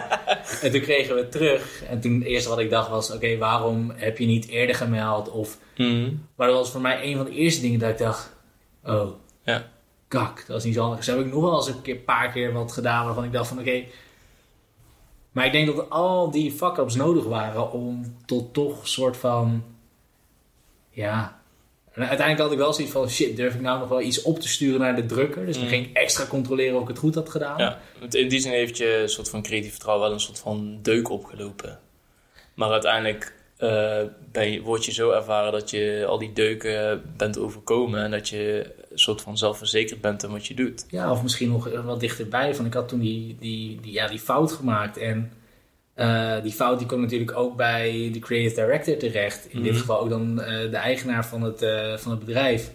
en 0.63 0.71
toen 0.71 0.81
kregen 0.81 1.15
we 1.15 1.21
het 1.21 1.33
terug. 1.33 1.83
En 1.83 2.01
toen 2.01 2.15
het 2.15 2.25
eerste 2.25 2.49
wat 2.49 2.59
ik 2.59 2.71
dacht 2.71 2.89
was, 2.89 3.11
oké, 3.11 3.37
waarom 3.39 3.91
heb 3.97 4.19
je 4.19 4.27
niet 4.27 4.49
eerder 4.49 4.75
gemeld? 4.77 5.31
Of, 5.31 5.59
maar 6.35 6.47
dat 6.47 6.57
was 6.57 6.71
voor 6.71 6.81
mij 6.81 7.05
een 7.05 7.17
van 7.17 7.25
de 7.25 7.33
eerste 7.33 7.61
dingen 7.61 7.79
dat 7.79 7.91
ik 7.91 7.99
dacht, 7.99 8.37
oh, 8.85 9.09
Ja. 9.45 9.67
kak, 10.09 10.45
dat 10.47 10.57
is 10.57 10.65
niet 10.65 10.75
zo 10.75 10.81
handig. 10.81 10.99
Dus 10.99 11.07
heb 11.07 11.19
ik 11.19 11.33
nog 11.33 11.43
wel 11.43 11.57
eens 11.57 11.69
een 11.69 11.83
keer, 11.83 11.97
paar 11.97 12.33
keer 12.33 12.53
wat 12.53 12.73
gedaan 12.73 13.05
waarvan 13.05 13.25
ik 13.25 13.33
dacht 13.33 13.49
van 13.49 13.59
oké. 13.59 13.85
Maar 15.33 15.47
ik 15.47 15.53
denk 15.53 15.77
dat 15.77 15.91
al 15.91 16.31
die 16.31 16.53
fuck-ups 16.53 16.95
nodig 16.95 17.25
waren 17.25 17.73
om 17.73 18.17
tot 18.27 18.53
toch 18.55 18.81
een 18.81 18.87
soort 18.89 19.17
van 19.17 19.65
ja, 20.91 21.38
En 21.99 22.09
uiteindelijk 22.09 22.39
had 22.41 22.53
ik 22.53 22.59
wel 22.59 22.73
zoiets 22.73 22.93
van, 22.93 23.09
shit, 23.11 23.37
durf 23.37 23.55
ik 23.55 23.61
nou 23.61 23.79
nog 23.79 23.89
wel 23.89 24.01
iets 24.01 24.23
op 24.23 24.41
te 24.41 24.49
sturen 24.49 24.81
naar 24.81 24.97
de 24.97 25.07
drukker? 25.07 25.47
Dus 25.47 25.55
dan 25.55 25.65
Mm. 25.65 25.71
ging 25.71 25.87
ik 25.87 25.97
extra 25.97 26.27
controleren 26.27 26.77
of 26.77 26.83
ik 26.83 26.89
het 26.89 26.99
goed 26.99 27.15
had 27.15 27.29
gedaan. 27.29 27.59
Ja, 27.59 27.79
in 28.11 28.29
die 28.29 28.41
zin 28.41 28.53
heeft 28.53 28.77
je 28.77 28.99
een 29.03 29.09
soort 29.09 29.29
van 29.29 29.43
creatief 29.43 29.71
vertrouwen 29.71 30.05
wel 30.07 30.15
een 30.15 30.21
soort 30.21 30.39
van 30.39 30.79
deuk 30.83 31.11
opgelopen. 31.11 31.79
Maar 32.55 32.71
uiteindelijk 32.71 33.37
eh, 33.57 34.01
ben 34.33 34.51
je, 34.53 34.61
word 34.63 34.85
je 34.85 34.93
zo 34.93 35.11
ervaren 35.11 35.53
dat 35.53 35.71
je 35.71 36.05
al 36.09 36.19
die 36.19 36.33
deuken 36.33 37.03
bent 37.17 37.39
overkomen 37.39 38.03
en 38.05 38.11
dat 38.11 38.29
je 38.29 38.73
een 38.91 38.99
soort 38.99 39.21
van 39.21 39.39
zelfverzekerd 39.39 40.01
bent 40.01 40.23
in 40.23 40.31
wat 40.31 40.47
je 40.47 40.55
doet. 40.55 40.85
Ja, 40.89 41.11
of 41.11 41.23
misschien 41.23 41.49
nog 41.49 41.83
wat 41.85 42.01
dichterbij. 42.01 42.55
Van 42.55 42.67
ik 42.67 42.75
had 42.75 42.89
toen 42.89 43.01
die, 43.01 43.37
die, 43.41 43.81
die, 43.81 43.93
ja, 43.93 44.07
die 44.09 44.19
fout 44.19 44.53
gemaakt. 44.53 44.97
En 44.97 45.33
eh, 45.99 46.43
die 46.43 46.53
fout 46.53 46.79
die 46.79 46.87
kwam 46.87 47.01
natuurlijk 47.01 47.37
ook 47.37 47.57
bij 47.57 48.11
de 48.13 48.19
creative 48.19 48.55
director 48.55 48.97
terecht. 48.97 49.47
In 49.51 49.63
dit 49.63 49.71
Mhm. 49.73 49.81
geval 49.81 50.01
ook 50.01 50.09
dan 50.09 50.41
eh, 50.41 50.71
de 50.71 50.77
eigenaar 50.77 51.27
van 51.27 51.43
het, 51.43 51.63
eh, 51.63 51.97
van 51.97 52.11
het 52.11 52.21
bedrijf. 52.25 52.71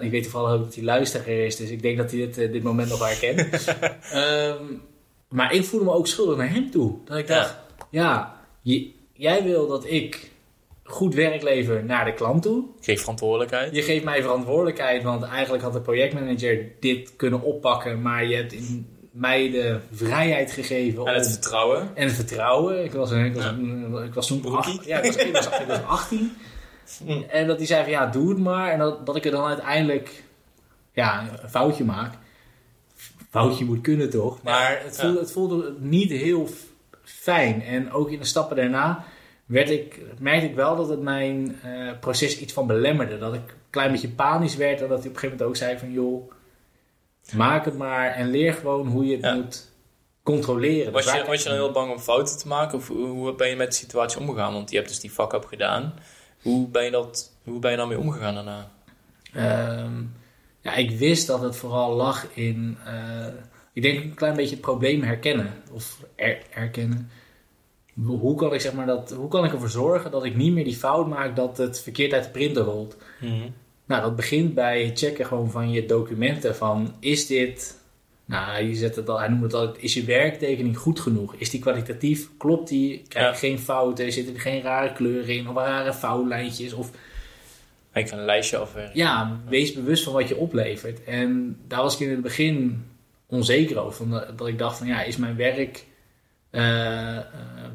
Ik 0.00 0.10
weet 0.10 0.22
toevallig 0.22 0.50
ook 0.52 0.64
dat 0.64 0.74
hij 0.74 0.84
luisteraar 0.84 1.28
is. 1.28 1.56
Dus 1.56 1.70
ik 1.70 1.82
denk 1.82 1.96
dat 1.98 2.10
hij 2.10 2.20
dit, 2.20 2.34
dit 2.52 2.62
moment 2.62 2.88
nog 2.88 3.08
herkent. 3.08 3.64
Ehm, 4.12 4.62
maar 5.28 5.54
ik 5.54 5.64
voelde 5.64 5.84
me 5.84 5.92
ook 5.92 6.06
schuldig 6.06 6.36
naar 6.36 6.50
hem 6.52 6.70
toe. 6.70 6.94
Dat 7.04 7.18
ik 7.18 7.26
dacht, 7.26 7.56
ja, 7.90 8.40
je- 8.62 8.90
jij 9.12 9.42
wil 9.42 9.68
dat 9.68 9.86
ik 9.90 10.30
goed 10.82 11.14
werk 11.14 11.42
lever 11.42 11.84
naar 11.84 12.04
de 12.04 12.14
klant 12.14 12.42
toe. 12.42 12.64
Kreeg 12.80 13.00
verantwoordelijkheid. 13.00 13.74
Je 13.74 13.82
geeft 13.82 14.04
mij 14.04 14.22
verantwoordelijkheid, 14.22 15.02
want 15.02 15.22
eigenlijk 15.22 15.62
had 15.62 15.72
de 15.72 15.80
projectmanager 15.80 16.66
dit 16.80 17.16
kunnen 17.16 17.42
oppakken, 17.42 18.02
maar 18.02 18.26
je 18.26 18.34
hebt 18.36 18.52
in 18.52 18.88
mij 19.14 19.50
de 19.50 19.78
vrijheid 19.92 20.52
gegeven 20.52 21.06
En 21.06 21.14
het 21.14 21.26
om- 21.26 21.32
vertrouwen. 21.32 21.90
en 21.94 22.06
het 22.06 22.14
vertrouwen. 22.14 22.84
Ik 22.84 22.92
was, 22.92 23.10
ik 23.10 23.34
was, 23.34 23.44
Ja. 23.44 24.02
ik 24.04 24.14
was 24.14 24.26
toen 24.26 24.44
acht, 24.56 24.84
ja, 24.84 24.98
ik 25.00 25.12
was, 25.12 25.16
ik 25.22 25.32
was, 25.32 25.46
ik 25.60 25.66
was 25.66 25.82
18. 25.86 26.32
Hm. 27.04 27.20
En 27.28 27.46
dat 27.46 27.56
hij 27.56 27.66
zei 27.66 27.82
van 27.82 27.92
ja, 27.92 28.06
doe 28.06 28.28
het 28.28 28.38
maar. 28.38 28.72
En 28.72 28.78
dat, 28.78 29.06
dat 29.06 29.16
ik 29.16 29.24
er 29.24 29.30
dan 29.30 29.44
uiteindelijk 29.44 30.24
ja, 30.92 31.28
een 31.42 31.48
foutje 31.48 31.84
maak. 31.84 32.14
Foutje 33.30 33.64
moet 33.64 33.80
kunnen 33.80 34.10
toch? 34.10 34.42
Maar 34.42 34.80
het, 34.84 34.96
voelde, 35.00 35.18
het 35.18 35.32
voelde 35.32 35.74
niet 35.78 36.10
heel 36.10 36.48
fijn. 37.02 37.62
En 37.62 37.92
ook 37.92 38.10
in 38.10 38.18
de 38.18 38.24
stappen 38.24 38.56
daarna 38.56 39.04
werd 39.46 39.70
ik, 39.70 40.00
merkte 40.18 40.46
ik 40.46 40.54
wel 40.54 40.76
dat 40.76 40.88
het 40.88 41.00
mijn 41.02 41.58
eh, 41.62 41.70
proces 42.00 42.38
iets 42.38 42.52
van 42.52 42.66
belemmerde. 42.66 43.18
Dat 43.18 43.34
ik 43.34 43.40
een 43.40 43.54
klein 43.70 43.92
beetje 43.92 44.08
panisch 44.08 44.56
werd. 44.56 44.82
En 44.82 44.88
dat 44.88 44.98
hij 44.98 45.08
op 45.08 45.14
een 45.14 45.20
gegeven 45.20 45.30
moment 45.38 45.48
ook 45.48 45.56
zei 45.56 45.78
van 45.78 45.92
joh, 45.92 46.30
maak 47.32 47.64
het 47.64 47.76
maar. 47.76 48.10
En 48.10 48.30
leer 48.30 48.54
gewoon 48.54 48.86
hoe 48.86 49.04
je 49.06 49.12
het 49.16 49.24
Ja. 49.24 49.34
moet 49.34 49.72
controleren. 50.22 50.92
Was 50.92 51.04
je, 51.12 51.24
was 51.26 51.42
je 51.42 51.48
dan 51.48 51.58
heel 51.58 51.70
bang 51.72 51.92
om 51.92 51.98
fouten 51.98 52.38
te 52.38 52.48
maken? 52.48 52.78
Of 52.78 52.88
hoe 52.88 53.34
ben 53.34 53.48
je 53.48 53.56
met 53.56 53.68
de 53.70 53.74
situatie 53.76 54.20
omgegaan? 54.20 54.52
Want 54.52 54.70
je 54.70 54.76
hebt 54.76 54.88
dus 54.88 55.00
die 55.00 55.10
fuck-up 55.10 55.44
gedaan. 55.44 55.94
Hoe 56.42 56.68
ben 56.68 56.84
je, 56.84 56.90
dat, 56.90 57.32
hoe 57.44 57.58
ben 57.58 57.70
je 57.70 57.76
daarmee 57.76 57.98
omgegaan 57.98 58.34
daarna? 58.34 58.70
Ehm, 59.32 60.02
ja, 60.60 60.74
ik 60.74 60.90
wist 60.98 61.26
dat 61.26 61.40
het 61.40 61.56
vooral 61.56 61.94
lag 61.94 62.26
in, 62.34 62.78
eh, 62.84 63.26
ik 63.72 63.82
denk 63.82 64.02
een 64.04 64.14
klein 64.14 64.34
beetje 64.36 64.50
het 64.54 64.60
probleem 64.64 65.02
herkennen. 65.02 65.52
Of 65.72 65.98
er- 66.14 66.42
herkennen. 66.50 67.10
Hoe 68.06 68.34
kan, 68.36 68.54
ik 68.54 68.60
zeg 68.60 68.72
maar 68.72 68.86
dat, 68.86 69.10
hoe 69.12 69.28
kan 69.28 69.44
ik 69.44 69.52
ervoor 69.52 69.68
zorgen 69.70 70.10
dat 70.10 70.24
ik 70.24 70.36
niet 70.36 70.52
meer 70.52 70.64
die 70.64 70.76
fout 70.76 71.08
maak 71.08 71.36
dat 71.36 71.56
het 71.58 71.80
verkeerd 71.80 72.12
uit 72.12 72.24
de 72.24 72.30
printer 72.30 72.62
rolt? 72.64 72.96
Nou, 73.84 74.02
dat 74.02 74.16
begint 74.16 74.54
bij 74.54 74.84
het 74.84 74.98
checken 74.98 75.26
gewoon 75.26 75.50
van 75.50 75.70
je 75.70 75.86
documenten. 75.86 76.56
Van 76.56 76.94
is 77.00 77.26
dit, 77.26 77.80
nou, 78.24 78.62
je 78.64 78.74
zet 78.74 78.96
het 78.96 79.08
al, 79.08 79.18
hij 79.18 79.28
noemt 79.28 79.42
het 79.42 79.54
altijd, 79.54 79.82
is 79.84 79.94
je 79.94 80.04
werktekening 80.04 80.76
goed 80.78 81.00
genoeg? 81.00 81.34
Is 81.34 81.50
die 81.50 81.60
kwalitatief? 81.60 82.28
Klopt 82.38 82.68
die? 82.68 83.02
Krijg 83.08 83.26
je 83.26 83.46
Ja. 83.46 83.52
geen 83.54 83.58
fouten? 83.64 84.12
Zitten 84.12 84.34
er 84.34 84.40
geen 84.40 84.62
rare 84.62 84.92
kleuren 84.92 85.34
in? 85.36 85.48
Of 85.48 85.54
rare 85.56 85.92
foutlijntjes? 85.92 86.72
Of 86.72 86.90
Ik 87.92 88.08
ga 88.08 88.16
een 88.16 88.24
lijstje 88.24 88.56
afwerken. 88.56 88.96
ja, 88.98 89.40
wees 89.48 89.72
bewust 89.72 90.04
van 90.04 90.12
wat 90.12 90.28
je 90.28 90.36
oplevert. 90.36 91.04
En 91.04 91.56
daar 91.68 91.82
was 91.82 91.94
ik 91.94 92.00
in 92.00 92.10
het 92.10 92.22
begin 92.22 92.84
onzeker 93.26 93.78
over. 93.78 93.92
Van 93.96 94.10
dat- 94.10 94.38
dat 94.38 94.48
ik 94.48 94.58
dacht 94.58 94.78
van 94.78 94.86
ja, 94.86 95.02
is 95.02 95.16
mijn 95.16 95.36
werk 95.36 95.84
eh, 96.50 97.16
eh, 97.16 97.24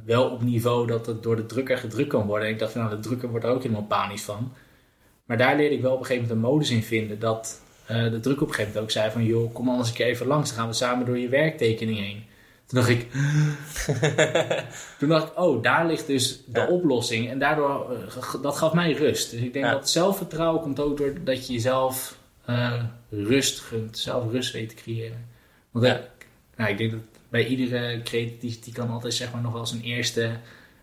wel 0.05 0.29
op 0.29 0.41
niveau 0.43 0.87
dat 0.87 1.05
het 1.05 1.23
door 1.23 1.35
de 1.35 1.45
drukker 1.45 1.77
gedrukt 1.77 2.09
kan 2.09 2.25
worden? 2.27 2.47
En 2.47 2.53
ik 2.53 2.59
dacht 2.59 2.71
van 2.71 2.81
nou, 2.81 2.95
de 2.95 3.01
drukker 3.01 3.29
wordt 3.29 3.45
er 3.45 3.51
ook 3.51 3.61
helemaal 3.63 3.83
panisch 3.83 4.21
van. 4.21 4.51
Maar 5.29 5.37
daar 5.37 5.55
leerde 5.55 5.75
ik 5.75 5.81
wel 5.81 5.93
op 5.93 5.99
een 5.99 6.05
gegeven 6.05 6.27
moment 6.27 6.45
een 6.45 6.51
modus 6.51 6.69
in 6.69 6.83
vinden. 6.83 7.19
Dat 7.19 7.61
eh, 7.85 8.03
de 8.03 8.19
drukker 8.19 8.43
op 8.43 8.47
een 8.49 8.55
gegeven 8.55 8.65
moment 8.73 8.77
ook 8.77 8.91
zei 8.91 9.11
van 9.11 9.25
joh, 9.25 9.53
kom 9.53 9.69
anders 9.69 9.89
een 9.89 9.95
keer 9.95 10.05
even 10.05 10.25
langs. 10.27 10.49
Dan 10.49 10.57
gaan 10.59 10.67
we 10.67 10.73
samen 10.73 11.05
door 11.05 11.17
je 11.17 11.29
werktekening 11.29 11.97
heen. 11.97 12.23
Toen 12.65 12.79
dacht 12.79 12.89
ik, 12.89 13.07
toen 14.99 15.09
dacht 15.09 15.27
ik, 15.31 15.39
oh, 15.39 15.63
daar 15.63 15.85
ligt 15.87 16.07
dus 16.07 16.43
de 16.45 16.59
Ja. 16.59 16.67
oplossing. 16.67 17.29
En 17.29 17.39
daardoor, 17.39 17.91
eh, 17.91 18.41
dat 18.41 18.57
gaf 18.57 18.73
mij 18.73 18.91
rust. 18.91 19.31
Dus 19.31 19.39
ik 19.41 19.53
denk 19.53 19.65
Ja. 19.65 19.71
dat 19.71 19.89
zelfvertrouwen 19.89 20.61
komt 20.61 20.79
ook 20.79 20.97
door 20.97 21.13
dat 21.23 21.47
je 21.47 21.53
jezelf 21.53 22.17
eh, 22.45 22.83
rust 23.09 23.59
gunt. 23.59 23.97
Zelf 23.97 24.31
rust 24.31 24.53
weet 24.53 24.69
te 24.69 24.75
creëren. 24.75 25.25
Want 25.71 25.85
Ja. 25.85 26.01
nou, 26.55 26.69
ik 26.71 26.77
denk 26.77 26.91
dat 26.91 26.99
bij 27.29 27.45
iedere 27.45 28.01
creatief, 28.03 28.59
die, 28.59 28.73
kan 28.73 28.89
altijd 28.89 29.13
zeg 29.13 29.31
maar 29.33 29.41
nog 29.41 29.53
wel 29.53 29.65
zijn 29.65 29.81
eerste 29.81 30.29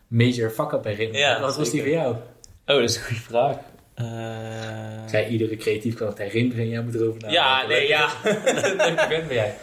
major 0.07 0.51
fuck-up 0.51 0.85
herinneren. 0.85 1.21
Ja, 1.21 1.41
Wat 1.41 1.57
was 1.57 1.71
die 1.71 1.81
voor 1.81 1.91
jou? 1.91 2.15
Oh, 2.15 2.21
dat 2.67 2.81
is 2.91 2.97
een 2.97 3.03
goede 3.03 3.21
vraag. 3.23 3.57
Eh, 3.97 5.03
Ik 5.05 5.09
zei, 5.09 5.27
iedere 5.27 5.57
creatief 5.57 5.95
kan 5.95 6.07
het 6.07 6.19
herinneren 6.19 6.63
en 6.63 6.69
jij 6.69 6.83
moet 6.83 6.95
erover 6.95 7.21
nadenken. 7.21 7.33
ja, 7.43 7.67
nee, 7.67 7.89
ja. 7.89 8.09
Vent 9.09 9.29
ben 9.29 9.35
jij. 9.35 9.55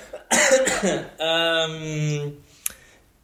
Ehm, 1.17 2.29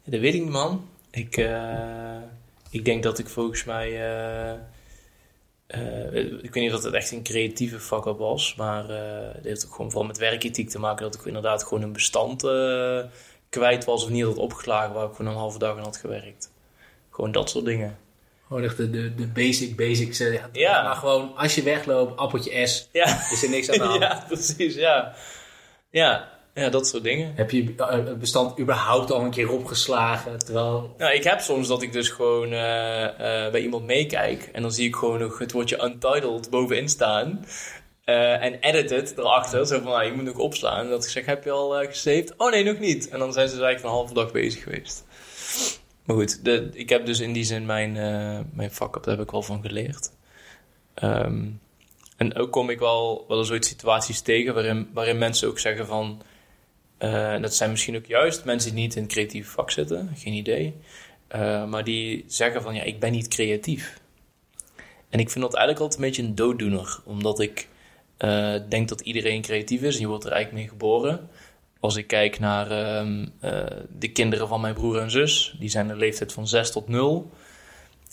dat 0.04 0.20
weet 0.20 0.34
ik 0.34 0.40
niet, 0.40 0.50
man. 0.50 0.88
Ik, 1.10 1.36
eh, 1.36 2.16
ik 2.70 2.84
denk 2.84 3.02
dat 3.02 3.18
ik 3.18 3.28
volgens 3.28 3.64
mij... 3.64 3.88
eh, 3.92 4.50
eh, 5.66 6.14
ik 6.42 6.54
weet 6.54 6.62
niet 6.64 6.74
of 6.74 6.82
het 6.82 6.94
echt 6.94 7.10
een 7.10 7.22
creatieve 7.22 7.80
fuck-up 7.80 8.18
was, 8.18 8.54
maar 8.54 8.90
eh 8.90 9.34
het 9.34 9.44
heeft 9.44 9.64
ook 9.66 9.74
gewoon 9.74 9.90
vooral 9.90 10.06
met 10.08 10.18
werkethiek 10.18 10.68
te 10.70 10.78
maken 10.78 11.02
dat 11.04 11.14
ik 11.14 11.24
inderdaad 11.26 11.62
gewoon 11.64 11.82
een 11.82 11.92
bestand 11.92 12.44
eh, 12.44 13.00
kwijt 13.48 13.84
was 13.84 14.04
of 14.04 14.10
niet 14.10 14.24
had 14.24 14.36
opgeslagen 14.36 14.94
waar 14.94 15.06
ik 15.08 15.14
gewoon 15.14 15.32
een 15.32 15.38
halve 15.38 15.58
dag 15.58 15.76
aan 15.76 15.82
had 15.82 15.96
gewerkt. 15.96 16.50
Gewoon 17.10 17.32
dat 17.32 17.50
soort 17.50 17.64
dingen. 17.64 17.98
Gewoon 18.50 18.64
echt 18.64 18.76
de, 18.76 18.90
de, 18.90 19.14
de 19.14 19.26
basic 19.26 19.76
basics. 19.76 20.22
Ja. 20.52 20.82
Maar 20.82 20.94
gewoon, 20.96 21.36
als 21.36 21.54
je 21.54 21.62
wegloopt, 21.62 22.16
appeltje 22.18 22.66
S, 22.66 22.88
Ja, 22.92 23.06
is 23.32 23.42
er 23.42 23.50
niks 23.50 23.70
aan 23.70 23.78
de 23.78 23.84
hand. 23.90 24.00
ja 24.02 24.24
precies, 24.28 24.74
ja. 24.74 25.14
Ja, 25.90 26.28
ja, 26.54 26.68
dat 26.68 26.86
soort 26.86 27.02
dingen. 27.02 27.32
Heb 27.36 27.50
je 27.50 27.74
eh, 27.76 27.90
het 27.90 28.18
bestand 28.18 28.58
überhaupt 28.60 29.12
al 29.12 29.20
een 29.20 29.30
keer 29.30 29.50
opgeslagen? 29.50 30.38
Terwijl, 30.38 30.94
Nou, 30.98 31.12
ik 31.14 31.24
heb 31.24 31.40
soms 31.40 31.68
dat 31.68 31.82
ik 31.82 31.92
dus 31.92 32.08
gewoon 32.08 32.52
eh, 32.52 33.04
eh, 33.04 33.52
bij 33.52 33.60
iemand 33.60 33.86
meekijk 33.86 34.48
en 34.52 34.62
dan 34.62 34.72
zie 34.72 34.86
ik 34.88 34.94
gewoon 34.94 35.18
nog 35.18 35.38
het 35.38 35.52
woordje 35.52 35.82
untitled 35.84 36.50
bovenin 36.50 36.88
staan. 36.88 37.44
Eh, 38.04 38.44
en 38.44 38.54
edited 38.60 39.18
erachter, 39.18 39.66
zo 39.66 39.78
van, 39.80 39.90
nou, 39.92 40.04
je 40.04 40.12
moet 40.12 40.24
nog 40.24 40.36
opslaan. 40.36 40.84
En 40.84 40.90
dat 40.90 41.04
ik 41.04 41.10
zeg, 41.10 41.26
heb 41.26 41.44
je 41.44 41.50
al 41.50 41.70
gesaved? 41.70 42.34
Oh 42.36 42.50
nee, 42.50 42.64
nog 42.64 42.78
niet. 42.78 43.08
En 43.08 43.18
dan 43.18 43.32
zijn 43.32 43.48
ze 43.48 43.54
dus 43.54 43.64
eigenlijk 43.64 43.94
een 43.94 44.00
halve 44.00 44.14
dag 44.14 44.32
bezig 44.32 44.62
geweest. 44.62 45.04
Maar 46.10 46.18
goed, 46.18 46.40
ik 46.72 46.88
heb 46.88 47.06
dus 47.06 47.20
in 47.20 47.32
die 47.32 47.44
zin 47.44 47.66
mijn, 47.66 47.96
eh 47.96 48.40
mijn 48.52 48.70
vak, 48.70 49.04
daar 49.04 49.16
heb 49.16 49.24
ik 49.24 49.30
wel 49.30 49.42
van 49.42 49.62
geleerd. 49.62 50.12
Ehm, 50.94 51.48
en 52.16 52.34
ook 52.34 52.50
kom 52.52 52.70
ik 52.70 52.78
wel, 52.78 53.24
wel 53.28 53.50
ooit 53.50 53.64
situaties 53.64 54.20
tegen 54.20 54.54
waarin, 54.54 54.88
waarin 54.92 55.18
mensen 55.18 55.48
ook 55.48 55.58
zeggen 55.58 55.86
van... 55.86 56.22
eh, 56.98 57.40
dat 57.40 57.54
zijn 57.54 57.70
misschien 57.70 57.96
ook 57.96 58.06
juist 58.06 58.44
mensen 58.44 58.74
die 58.74 58.80
niet 58.80 58.96
in 58.96 59.02
het 59.02 59.12
creatieve 59.12 59.50
vak 59.50 59.70
zitten, 59.70 60.10
geen 60.16 60.32
idee. 60.32 60.74
Eh, 61.28 61.66
maar 61.66 61.84
die 61.84 62.24
zeggen 62.26 62.62
van, 62.62 62.74
ja, 62.74 62.82
ik 62.82 63.00
ben 63.00 63.12
niet 63.12 63.28
creatief. 63.28 64.00
En 65.08 65.18
ik 65.18 65.30
vind 65.30 65.44
dat 65.44 65.54
eigenlijk 65.54 65.80
altijd 65.84 66.00
een 66.00 66.06
beetje 66.06 66.22
een 66.22 66.34
dooddoener. 66.34 67.00
Omdat 67.04 67.40
ik 67.40 67.68
denk 68.68 68.88
dat 68.88 69.00
iedereen 69.00 69.42
creatief 69.42 69.82
is 69.82 69.94
en 69.94 70.00
je 70.00 70.06
wordt 70.06 70.24
er 70.24 70.32
eigenlijk 70.32 70.62
mee 70.62 70.72
geboren. 70.72 71.28
Als 71.80 71.96
ik 71.96 72.06
kijk 72.06 72.38
naar 72.38 72.70
ehm, 72.70 73.26
eh, 73.40 73.66
de 73.98 74.12
kinderen 74.12 74.48
van 74.48 74.60
mijn 74.60 74.74
broer 74.74 74.98
en 74.98 75.10
zus, 75.10 75.54
die 75.58 75.68
zijn 75.68 75.88
de 75.88 75.96
leeftijd 75.96 76.32
van 76.32 76.48
6 76.48 76.70
tot 76.70 76.88
0. 76.88 77.30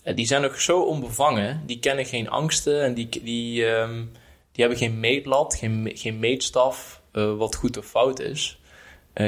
Eh, 0.03 0.15
die 0.15 0.25
zijn 0.25 0.41
nog 0.41 0.61
zo 0.61 0.81
onbevangen, 0.81 1.63
die 1.65 1.79
kennen 1.79 2.05
geen 2.05 2.29
angsten 2.29 2.83
en 2.83 2.93
die, 2.93 3.09
die, 3.23 3.65
ehm, 3.65 3.95
die 4.51 4.65
hebben 4.65 4.77
geen 4.77 4.99
meetlat, 4.99 5.55
geen, 5.55 5.91
geen 5.93 6.19
meetstaf 6.19 7.01
eh, 7.11 7.37
wat 7.37 7.55
goed 7.55 7.77
of 7.77 7.85
fout 7.85 8.19
is. 8.19 8.59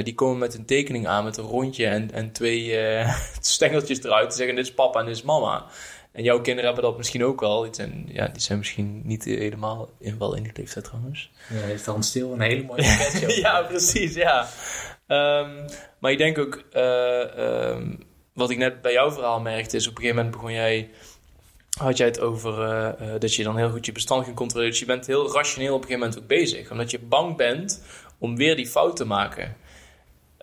Die 0.03 0.15
komen 0.15 0.37
met 0.37 0.53
een 0.53 0.65
tekening 0.65 1.07
aan 1.07 1.23
met 1.23 1.37
een 1.37 1.43
rondje 1.43 1.85
en, 1.85 2.11
en 2.11 2.31
twee 2.31 2.77
stengeltjes 3.39 4.03
eruit. 4.03 4.29
Te 4.29 4.35
zeggen: 4.35 4.55
Dit 4.55 4.65
is 4.65 4.73
papa 4.73 4.99
en 4.99 5.05
dit 5.05 5.15
is 5.15 5.21
mama. 5.21 5.65
En 6.11 6.23
jouw 6.23 6.41
kinderen 6.41 6.65
hebben 6.65 6.89
dat 6.89 6.97
misschien 6.97 7.23
ook 7.23 7.39
wel. 7.39 7.61
Die 7.61 7.73
zijn, 7.73 8.09
ja, 8.11 8.27
die 8.27 8.41
zijn 8.41 8.57
misschien 8.57 9.01
niet 9.05 9.23
helemaal 9.23 9.89
in, 9.99 10.17
wel 10.17 10.35
in 10.35 10.43
die 10.43 10.51
leeftijd 10.55 10.85
trouwens. 10.85 11.31
ja, 11.49 11.55
heeft 11.55 11.85
dan 11.85 12.03
stil 12.03 12.33
een 12.33 12.41
hele 12.41 12.63
mooie 12.63 12.83
sketch. 13.11 13.35
ja, 13.35 13.61
precies, 13.61 14.13
ja. 14.13 14.47
Ehm, 15.07 15.67
maar 15.99 16.11
ik 16.11 16.17
denk 16.17 16.37
ook, 16.37 16.63
eh, 16.71 17.37
ehm, 17.37 17.95
wat 18.33 18.49
ik 18.49 18.57
net 18.57 18.81
bij 18.81 18.93
jouw 18.93 19.11
verhaal 19.11 19.39
merkte, 19.39 19.75
is 19.75 19.87
op 19.87 19.91
een 19.91 20.01
gegeven 20.01 20.15
moment 20.15 20.35
begon 20.35 20.53
jij, 20.53 20.89
had 21.77 21.97
jij 21.97 22.07
het 22.07 22.19
over 22.19 22.61
eh, 22.61 23.13
eh, 23.13 23.19
dat 23.19 23.33
je 23.33 23.43
dan 23.43 23.57
heel 23.57 23.69
goed 23.69 23.85
je 23.85 23.91
bestand 23.91 24.23
ging 24.23 24.35
controleren. 24.35 24.71
Dus 24.71 24.79
je 24.79 24.85
bent 24.85 25.07
heel 25.07 25.33
rationeel 25.33 25.73
op 25.75 25.81
een 25.81 25.87
gegeven 25.87 26.07
moment 26.07 26.23
ook 26.23 26.27
bezig, 26.27 26.71
omdat 26.71 26.91
je 26.91 26.99
bang 26.99 27.37
bent 27.37 27.83
om 28.17 28.35
weer 28.35 28.55
die 28.55 28.67
fout 28.67 28.95
te 28.95 29.05
maken. 29.05 29.55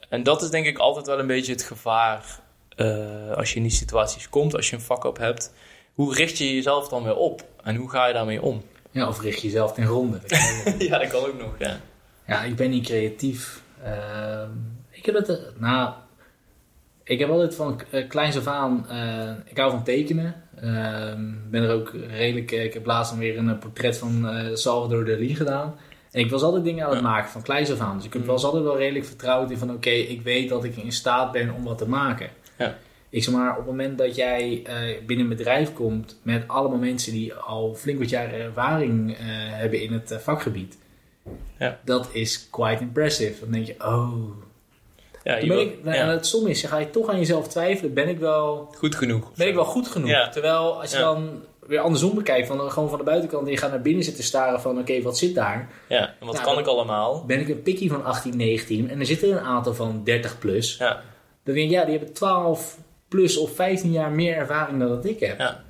En 0.08 0.22
dat 0.22 0.42
is 0.42 0.50
denk 0.50 0.66
ik 0.66 0.78
altijd 0.78 1.06
wel 1.06 1.18
een 1.18 1.26
beetje 1.26 1.52
het 1.52 1.62
gevaar 1.62 2.40
eh, 2.76 3.30
als 3.36 3.50
je 3.50 3.56
in 3.56 3.62
die 3.62 3.70
situaties 3.72 4.28
komt, 4.28 4.54
als 4.54 4.70
je 4.70 4.76
een 4.76 4.82
vak 4.82 5.04
op 5.04 5.18
hebt. 5.18 5.52
Hoe 5.94 6.14
richt 6.14 6.38
je 6.38 6.54
jezelf 6.54 6.88
dan 6.88 7.02
weer 7.02 7.16
op 7.16 7.44
en 7.62 7.76
hoe 7.76 7.90
ga 7.90 8.06
je 8.06 8.12
daarmee 8.12 8.42
om? 8.42 8.62
Ja, 8.90 9.08
of 9.08 9.20
richt 9.20 9.40
je 9.40 9.46
jezelf 9.46 9.72
ten. 9.72 9.84
Dat 9.90 9.94
ook. 9.94 10.80
ja, 10.82 10.98
dat 10.98 11.08
kan 11.08 11.20
ook 11.20 11.38
nog, 11.38 11.54
ja. 11.58 11.80
Ja, 12.26 12.42
ik 12.42 12.56
ben 12.56 12.70
niet 12.70 12.84
creatief. 12.86 13.62
Ehm, 13.84 14.50
ik 14.90 15.06
heb 15.06 15.14
het, 15.14 15.28
eh, 15.28 15.36
nou, 15.58 15.92
ik 17.04 17.18
heb 17.18 17.30
altijd 17.30 17.54
van 17.54 17.80
eh, 17.90 18.08
kleins 18.08 18.36
af 18.36 18.46
aan, 18.46 18.86
ik 19.44 19.56
hou 19.58 19.70
van 19.70 19.82
tekenen. 19.84 20.34
Ehm 20.60 21.20
ben 21.50 21.62
er 21.62 21.72
ook 21.74 21.92
redelijk, 22.08 22.50
ik 22.50 22.74
heb 22.74 22.86
laatst 22.86 23.10
dan 23.10 23.20
weer 23.20 23.38
een 23.38 23.58
portret 23.58 23.98
van 23.98 24.28
Salvador 24.54 25.04
Dali 25.04 25.34
gedaan. 25.34 25.74
En 26.10 26.20
ik 26.20 26.30
was 26.30 26.42
altijd 26.42 26.64
dingen 26.64 26.84
aan 26.84 26.90
het 26.90 26.98
Ja. 27.00 27.04
maken, 27.08 27.30
van 27.30 27.42
kleins 27.42 27.70
af 27.72 27.80
aan. 27.80 27.96
Dus 27.96 28.06
ik 28.06 28.14
Mhm. 28.14 28.24
was 28.26 28.44
altijd 28.44 28.62
wel 28.62 28.76
redelijk 28.78 29.04
vertrouwd 29.04 29.50
in 29.50 29.58
van, 29.58 29.70
oké, 29.70 29.90
ik 29.90 30.22
weet 30.22 30.48
dat 30.48 30.64
ik 30.64 30.76
in 30.76 30.92
staat 30.92 31.32
ben 31.32 31.50
om 31.54 31.64
wat 31.64 31.78
te 31.78 31.88
maken. 31.88 32.28
Ja. 32.58 32.76
Ik 33.10 33.24
zeg 33.24 33.34
maar, 33.34 33.50
op 33.50 33.56
het 33.56 33.66
moment 33.66 33.98
dat 33.98 34.14
jij 34.16 34.62
eh, 34.64 34.74
binnen 35.06 35.26
een 35.30 35.36
bedrijf 35.36 35.72
komt 35.72 36.18
met 36.22 36.44
allemaal 36.46 36.78
mensen 36.78 37.12
die 37.12 37.34
al 37.34 37.74
flink 37.74 37.98
wat 37.98 38.08
jaren 38.08 38.40
ervaring 38.40 39.12
eh, 39.12 39.18
hebben 39.50 39.80
in 39.82 39.92
het 39.92 40.10
eh, 40.10 40.18
vakgebied. 40.18 40.76
Ja. 41.58 41.78
Dat 41.84 42.08
is 42.12 42.48
quite 42.50 42.82
impressive. 42.82 43.40
Dan 43.40 43.50
denk 43.50 43.66
je, 43.66 43.74
oh. 43.78 44.12
Ja, 45.22 45.36
je 45.36 45.46
ben 45.46 45.56
wil- 45.56 45.66
ik, 45.66 45.84
nou, 45.84 45.96
ja, 45.96 46.08
Het 46.08 46.26
stom 46.26 46.46
is, 46.46 46.60
dan 46.62 46.70
ga 46.70 46.78
je 46.78 46.90
toch 46.90 47.08
aan 47.08 47.18
jezelf 47.18 47.48
twijfelen. 47.48 47.94
Ben 47.94 48.08
ik 48.08 48.18
wel, 48.18 48.72
goed 48.76 48.94
genoeg. 48.94 49.32
ben 49.34 49.48
ik 49.48 49.54
wel 49.54 49.64
goed 49.64 49.88
genoeg? 49.88 50.08
Ja. 50.08 50.28
Terwijl 50.28 50.80
als 50.80 50.90
je 50.92 50.98
dan 50.98 51.42
weer 51.66 51.78
andersom 51.80 52.14
bekijkt, 52.14 52.46
van, 52.46 52.70
gewoon 52.70 52.88
van 52.88 52.98
de 52.98 53.04
buitenkant 53.04 53.44
en 53.46 53.50
je 53.52 53.56
gaat 53.58 53.70
naar 53.70 53.82
binnen 53.82 54.04
zitten 54.04 54.24
staren 54.24 54.60
van, 54.60 54.78
oké, 54.78 55.02
wat 55.02 55.18
zit 55.18 55.34
daar? 55.34 55.68
Ja, 55.88 56.14
en 56.20 56.26
wat 56.26 56.36
Ja, 56.36 56.42
kan 56.42 56.58
ik 56.58 56.66
allemaal? 56.66 57.24
Ben 57.26 57.40
ik 57.40 57.48
een 57.48 57.62
pikkie 57.62 57.90
van 57.90 58.04
18, 58.04 58.36
19 58.36 58.90
en 58.90 59.00
er 59.00 59.06
zitten 59.06 59.30
een 59.30 59.38
aantal 59.40 59.74
van 59.74 60.00
30 60.04 60.38
plus. 60.38 60.76
Ja, 60.76 61.02
Dan 61.46 61.54
denk 61.54 61.66
ik, 61.66 61.72
ja, 61.72 61.84
die 61.84 61.96
hebben 61.96 62.14
12 62.14 62.78
plus 63.08 63.36
of 63.36 63.54
15 63.54 63.92
jaar 63.92 64.10
meer 64.10 64.36
ervaring 64.36 64.78
dan 64.78 64.88
dat 64.88 65.04
ik 65.04 65.20
heb. 65.20 65.38
ja. 65.38 65.64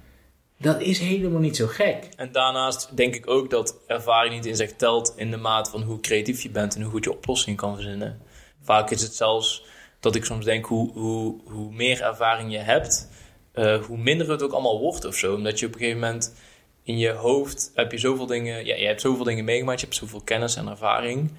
Dat 0.58 0.80
is 0.80 0.98
helemaal 0.98 1.40
niet 1.40 1.56
zo 1.56 1.66
gek. 1.66 2.08
En 2.16 2.32
daarnaast 2.32 2.96
denk 2.96 3.14
ik 3.14 3.30
ook 3.30 3.50
dat 3.50 3.76
ervaring 3.86 4.34
niet 4.34 4.46
in 4.46 4.56
zich 4.56 4.72
telt 4.72 5.12
in 5.16 5.30
de 5.30 5.36
maat 5.36 5.70
van 5.70 5.82
hoe 5.82 6.00
creatief 6.00 6.42
je 6.42 6.50
bent 6.50 6.74
en 6.74 6.82
hoe 6.82 6.90
goed 6.90 7.04
je 7.04 7.12
oplossingen 7.12 7.58
kan 7.58 7.74
verzinnen. 7.74 8.20
Vaak 8.62 8.90
is 8.90 9.02
het 9.02 9.14
zelfs 9.14 9.64
dat 10.00 10.14
ik 10.14 10.24
soms 10.24 10.44
denk 10.44 10.66
hoe, 10.66 10.92
hoe, 10.92 11.40
hoe 11.44 11.72
meer 11.72 12.02
ervaring 12.02 12.52
je 12.52 12.58
hebt, 12.58 13.08
eh, 13.52 13.84
hoe 13.84 13.98
minder 13.98 14.30
het 14.30 14.42
ook 14.42 14.52
allemaal 14.52 14.80
wordt 14.80 15.04
of 15.04 15.14
zo. 15.14 15.34
Omdat 15.34 15.58
je 15.58 15.66
op 15.66 15.72
een 15.72 15.78
gegeven 15.78 16.00
moment 16.00 16.34
in 16.82 16.98
je 16.98 17.10
hoofd 17.10 17.70
heb 17.74 17.92
je 17.92 17.98
zoveel 17.98 18.26
dingen, 18.26 18.66
ja, 18.66 18.74
je 18.74 18.86
hebt 18.86 19.00
zoveel 19.00 19.24
dingen 19.24 19.44
meegemaakt, 19.44 19.80
je 19.80 19.86
hebt 19.86 19.98
zoveel 19.98 20.20
kennis 20.20 20.56
en 20.56 20.68
ervaring. 20.68 21.32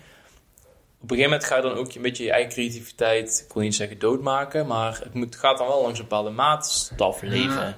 Op 1.02 1.12
een 1.12 1.18
gegeven 1.18 1.30
moment 1.32 1.44
ga 1.44 1.56
je 1.56 1.62
dan 1.62 1.74
ook 1.74 1.94
een 1.94 2.02
beetje 2.02 2.24
je 2.24 2.32
eigen 2.32 2.52
creativiteit, 2.52 3.44
ik 3.48 3.54
wil 3.54 3.64
niet 3.64 3.76
zeggen 3.76 4.00
doodmaken, 4.00 4.68
maar 4.68 5.00
het 5.04 5.14
moet, 5.14 5.36
gaat 5.36 5.58
dan 5.58 5.68
wel 5.68 5.82
langs 5.82 6.00
een 6.00 6.06
bepaalde 6.08 6.30
maatstaf 6.30 7.22
leven. 7.22 7.76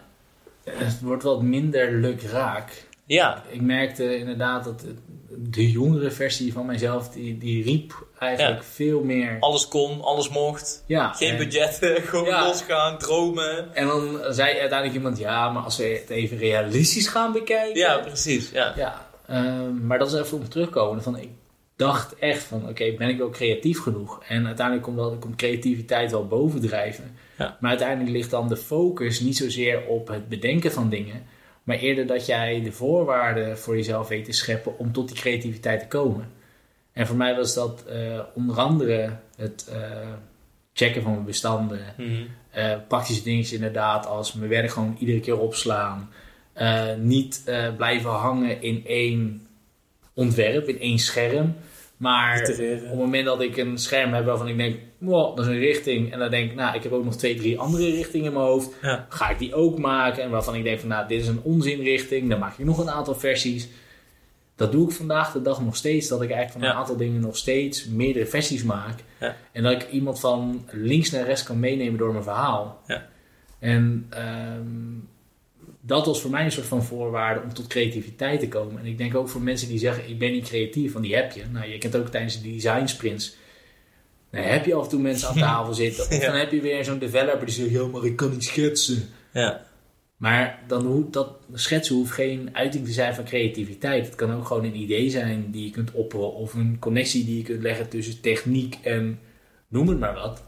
Ja. 0.63 0.71
Het 0.71 1.01
wordt 1.01 1.23
wat 1.23 1.41
minder 1.41 1.91
lukraak. 1.91 2.87
Ja, 3.05 3.43
Ik 3.49 3.61
merkte 3.61 4.17
inderdaad 4.17 4.63
dat 4.63 4.83
de 5.37 5.71
jongere 5.71 6.11
versie 6.11 6.53
van 6.53 6.65
mijzelf, 6.65 7.09
die, 7.09 7.37
die 7.37 7.63
riep 7.63 8.05
eigenlijk 8.19 8.63
veel 8.63 9.03
meer... 9.03 9.37
alles 9.39 9.67
kon, 9.67 10.01
alles 10.01 10.29
mocht. 10.29 10.83
Ja, 10.87 11.11
Geen 11.13 11.31
en- 11.31 11.37
budgetten, 11.37 12.01
gewoon 12.09 12.25
Ja. 12.25 12.45
losgaan, 12.45 12.97
dromen. 12.97 13.75
En 13.75 13.87
dan 13.87 14.19
zei 14.33 14.59
uiteindelijk 14.59 14.93
iemand, 14.93 15.17
ja, 15.17 15.49
maar 15.49 15.63
als 15.63 15.77
we 15.77 15.83
het 15.83 16.09
even 16.09 16.37
realistisch 16.37 17.07
gaan 17.07 17.31
bekijken. 17.31 17.79
Ja, 17.79 17.97
precies. 17.97 18.49
Ja. 18.51 18.73
Ja, 18.75 19.07
ehm, 19.27 19.85
maar 19.87 19.99
dat 19.99 20.13
is 20.13 20.19
even 20.19 20.37
om 20.37 20.49
terugkomen. 20.49 21.03
Van, 21.03 21.17
ik 21.17 21.29
dacht 21.79 22.15
echt 22.15 22.43
van, 22.43 22.69
oké, 22.69 22.93
ben 22.97 23.09
ik 23.09 23.17
wel 23.17 23.29
creatief 23.29 23.81
genoeg? 23.81 24.23
En 24.27 24.45
uiteindelijk 24.45 24.85
komt, 24.85 24.97
dat, 24.97 25.19
komt 25.19 25.35
creativiteit 25.35 26.11
wel 26.11 26.27
bovendrijven. 26.27 27.15
Ja. 27.37 27.57
Maar 27.59 27.69
uiteindelijk 27.69 28.15
ligt 28.15 28.29
dan 28.29 28.47
de 28.47 28.57
focus 28.57 29.19
niet 29.19 29.37
zozeer 29.37 29.85
op 29.85 30.07
het 30.07 30.29
bedenken 30.29 30.71
van 30.71 30.89
dingen. 30.89 31.23
Maar 31.63 31.77
eerder 31.77 32.07
dat 32.07 32.25
jij 32.25 32.61
de 32.61 32.71
voorwaarden 32.71 33.57
voor 33.57 33.75
jezelf 33.75 34.07
weet 34.07 34.25
te 34.25 34.31
scheppen 34.31 34.77
om 34.77 34.91
tot 34.91 35.07
die 35.07 35.17
creativiteit 35.17 35.79
te 35.79 35.87
komen. 35.87 36.31
En 36.93 37.07
voor 37.07 37.15
mij 37.15 37.35
was 37.35 37.53
dat 37.53 37.85
eh, 37.85 38.19
onder 38.35 38.57
andere 38.57 39.15
het 39.35 39.67
eh, 39.71 40.09
checken 40.73 41.01
van 41.01 41.11
mijn 41.11 41.25
bestanden. 41.25 41.93
Mhm. 41.97 42.23
Eh, 42.51 42.77
praktische 42.87 43.23
dingetjes 43.23 43.53
inderdaad, 43.53 44.05
als 44.05 44.33
mijn 44.33 44.49
werk 44.49 44.71
gewoon 44.71 44.95
iedere 44.99 45.19
keer 45.19 45.39
opslaan. 45.39 46.09
Niet 46.97 47.43
blijven 47.77 48.09
hangen 48.09 48.61
in 48.61 48.85
één 48.85 49.47
ontwerp, 50.19 50.67
in 50.67 50.79
één 50.79 50.99
scherm. 50.99 51.55
Maar 51.97 52.41
op 52.41 52.57
het 52.57 52.95
moment 52.95 53.25
dat 53.25 53.41
ik 53.41 53.57
een 53.57 53.77
scherm 53.77 54.13
heb 54.13 54.25
waarvan 54.25 54.47
ik 54.47 54.57
denk, 54.57 54.77
wow, 54.97 55.35
dat 55.35 55.45
is 55.45 55.51
een 55.51 55.59
richting. 55.59 56.11
En 56.13 56.19
dan 56.19 56.29
denk 56.29 56.49
ik, 56.49 56.55
nou, 56.55 56.75
ik 56.75 56.83
heb 56.83 56.91
ook 56.91 57.03
nog 57.03 57.15
twee, 57.15 57.35
drie 57.35 57.59
andere 57.59 57.89
richtingen 57.89 58.27
in 58.27 58.33
mijn 58.33 58.45
hoofd. 58.45 58.71
Ja. 58.81 59.05
Ga 59.09 59.29
ik 59.29 59.39
die 59.39 59.53
ook 59.53 59.77
maken? 59.77 60.23
En 60.23 60.29
waarvan 60.29 60.55
ik 60.55 60.63
denk 60.63 60.79
van, 60.79 60.89
nou, 60.89 61.07
dit 61.07 61.21
is 61.21 61.27
een 61.27 61.41
onzinrichting. 61.43 62.29
Dan 62.29 62.39
maak 62.39 62.57
ik 62.57 62.65
nog 62.65 62.77
een 62.77 62.89
aantal 62.89 63.15
versies. 63.15 63.67
Dat 64.55 64.71
doe 64.71 64.87
ik 64.89 64.95
vandaag 64.95 65.31
de 65.31 65.41
dag 65.41 65.61
nog 65.61 65.75
steeds. 65.75 66.07
Dat 66.07 66.21
ik 66.21 66.31
eigenlijk 66.31 66.59
van 66.59 66.69
een 66.69 66.79
aantal 66.81 66.97
dingen 66.97 67.21
nog 67.21 67.37
steeds 67.37 67.87
meerdere 67.87 68.25
versies 68.25 68.63
maak. 68.63 68.99
Ja. 69.19 69.35
En 69.51 69.63
dat 69.63 69.71
ik 69.71 69.89
iemand 69.91 70.19
van 70.19 70.65
links 70.71 71.11
naar 71.11 71.25
rechts 71.25 71.43
kan 71.43 71.59
meenemen 71.59 71.97
door 71.97 72.11
mijn 72.11 72.23
verhaal. 72.23 72.81
En 73.59 74.07
ehm, 74.09 74.97
dat 75.81 76.05
was 76.05 76.21
voor 76.21 76.31
mij 76.31 76.45
een 76.45 76.51
soort 76.51 76.65
van 76.67 76.83
voorwaarde 76.83 77.41
om 77.41 77.53
tot 77.53 77.67
creativiteit 77.67 78.39
te 78.39 78.47
komen. 78.47 78.79
En 78.79 78.85
ik 78.85 78.97
denk 78.97 79.15
ook 79.15 79.29
voor 79.29 79.41
mensen 79.41 79.67
die 79.67 79.79
zeggen, 79.79 80.09
ik 80.09 80.19
ben 80.19 80.31
niet 80.31 80.47
creatief, 80.47 80.93
want 80.93 81.05
die 81.05 81.15
heb 81.15 81.31
je. 81.31 81.43
Nou, 81.51 81.67
je 81.71 81.77
kent 81.77 81.95
ook 81.95 82.07
tijdens 82.07 82.41
de 82.41 82.51
design 82.51 82.85
sprints. 82.85 83.35
Dan 84.31 84.41
heb 84.43 84.65
je 84.65 84.73
af 84.73 84.83
en 84.83 84.89
toe 84.89 84.99
mensen 85.01 85.27
aan 85.29 85.35
tafel 85.37 85.73
zitten. 85.83 86.03
Of 86.03 86.19
Ja. 86.19 86.25
dan 86.25 86.35
heb 86.39 86.51
je 86.51 86.61
weer 86.61 86.83
zo'n 86.83 86.99
developer 86.99 87.45
die 87.45 87.55
zegt, 87.55 87.69
ja, 87.69 87.85
maar 87.85 88.05
ik 88.05 88.15
kan 88.15 88.29
niet 88.31 88.43
schetsen. 88.43 89.09
Ja. 89.33 89.67
Maar 90.17 90.59
dan 90.67 90.85
hoeft 90.85 91.13
dat 91.13 91.31
schetsen 91.53 91.95
hoeft 91.95 92.11
geen 92.11 92.49
uiting 92.53 92.85
te 92.85 92.91
zijn 92.91 93.15
van 93.15 93.23
creativiteit. 93.23 94.05
Het 94.05 94.15
kan 94.15 94.33
ook 94.33 94.45
gewoon 94.45 94.63
een 94.63 94.75
idee 94.75 95.09
zijn 95.09 95.51
die 95.51 95.65
je 95.65 95.71
kunt 95.71 95.91
opperen. 95.91 96.33
Of 96.33 96.53
een 96.53 96.77
connectie 96.79 97.25
die 97.25 97.37
je 97.37 97.43
kunt 97.43 97.61
leggen 97.61 97.89
tussen 97.89 98.21
techniek 98.21 98.77
en 98.83 99.19
noem 99.67 99.87
het 99.87 99.99
maar 99.99 100.13
wat. 100.13 100.43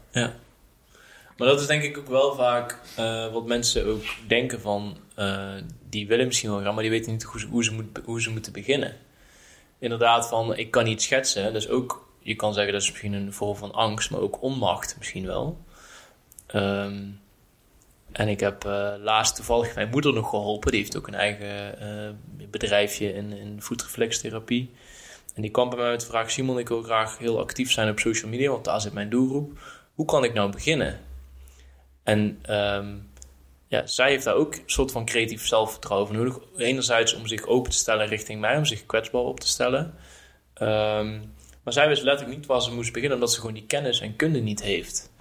Maar 1.42 1.50
dat 1.50 1.60
is 1.60 1.66
denk 1.66 1.82
ik 1.82 1.98
ook 1.98 2.08
wel 2.08 2.34
vaak 2.34 2.78
eh, 2.96 3.32
wat 3.32 3.46
mensen 3.46 3.86
ook 3.86 4.02
denken 4.26 4.60
van... 4.60 4.96
eh, 5.14 5.54
die 5.88 6.06
willen 6.06 6.26
misschien 6.26 6.50
wel 6.50 6.62
gaan, 6.62 6.74
maar 6.74 6.82
die 6.82 6.90
weten 6.90 7.12
niet 7.12 7.22
hoe 7.22 7.40
ze, 7.40 7.46
hoe, 7.46 7.64
ze 7.64 7.72
moet, 7.72 7.84
hoe 8.04 8.22
ze 8.22 8.30
moeten 8.30 8.52
beginnen. 8.52 8.96
Inderdaad 9.78 10.28
van, 10.28 10.56
ik 10.56 10.70
kan 10.70 10.84
niet 10.84 11.02
schetsen. 11.02 11.52
Dus 11.52 11.68
ook, 11.68 12.08
je 12.18 12.34
kan 12.34 12.54
zeggen 12.54 12.72
dat 12.72 12.82
is 12.82 12.88
misschien 12.88 13.12
een 13.12 13.32
vorm 13.32 13.56
van 13.56 13.72
angst, 13.72 14.10
maar 14.10 14.20
ook 14.20 14.42
onmacht 14.42 14.94
misschien 14.98 15.26
wel. 15.26 15.58
Ehm, 16.46 17.04
en 18.12 18.28
ik 18.28 18.40
heb 18.40 18.64
eh, 18.64 18.92
laatst 18.98 19.36
toevallig 19.36 19.74
mijn 19.74 19.90
moeder 19.90 20.12
nog 20.12 20.28
geholpen. 20.28 20.70
Die 20.70 20.80
heeft 20.80 20.96
ook 20.96 21.06
een 21.06 21.14
eigen 21.14 22.20
bedrijfje 22.50 23.14
in, 23.14 23.32
in 23.32 23.62
voetreflextherapie. 23.62 24.70
En 25.34 25.42
die 25.42 25.50
kwam 25.50 25.68
bij 25.68 25.78
mij 25.78 25.90
met 25.90 26.00
de 26.00 26.06
vraag... 26.06 26.30
Simon, 26.30 26.58
ik 26.58 26.68
wil 26.68 26.82
graag 26.82 27.18
heel 27.18 27.40
actief 27.40 27.70
zijn 27.70 27.90
op 27.90 27.98
social 27.98 28.30
media... 28.30 28.50
want 28.50 28.64
daar 28.64 28.80
zit 28.80 28.92
mijn 28.92 29.10
doelgroep. 29.10 29.58
Hoe 29.94 30.06
kan 30.06 30.24
ik 30.24 30.34
nou 30.34 30.52
beginnen? 30.52 31.10
En 32.02 32.38
ehm, 32.42 32.96
ja, 33.68 33.86
zij 33.86 34.10
heeft 34.10 34.24
daar 34.24 34.34
ook 34.34 34.54
een 34.54 34.62
soort 34.66 34.92
van 34.92 35.04
creatief 35.04 35.46
zelfvertrouwen 35.46 36.08
voor 36.08 36.16
nodig. 36.16 36.38
Enerzijds 36.56 37.14
om 37.14 37.26
zich 37.26 37.46
open 37.46 37.70
te 37.70 37.76
stellen 37.76 38.06
richting 38.06 38.40
mij... 38.40 38.56
om 38.56 38.64
zich 38.64 38.86
kwetsbaar 38.86 39.22
op 39.22 39.40
te 39.40 39.48
stellen. 39.48 39.94
Ehm, 40.54 41.20
maar 41.62 41.72
zij 41.72 41.88
wist 41.88 42.02
letterlijk 42.02 42.38
niet 42.38 42.46
waar 42.46 42.62
ze 42.62 42.74
moest 42.74 42.92
beginnen... 42.92 43.18
omdat 43.18 43.32
ze 43.32 43.40
gewoon 43.40 43.54
die 43.54 43.66
kennis 43.66 44.00
en 44.00 44.16
kunde 44.16 44.40
niet 44.40 44.62
heeft. 44.62 45.12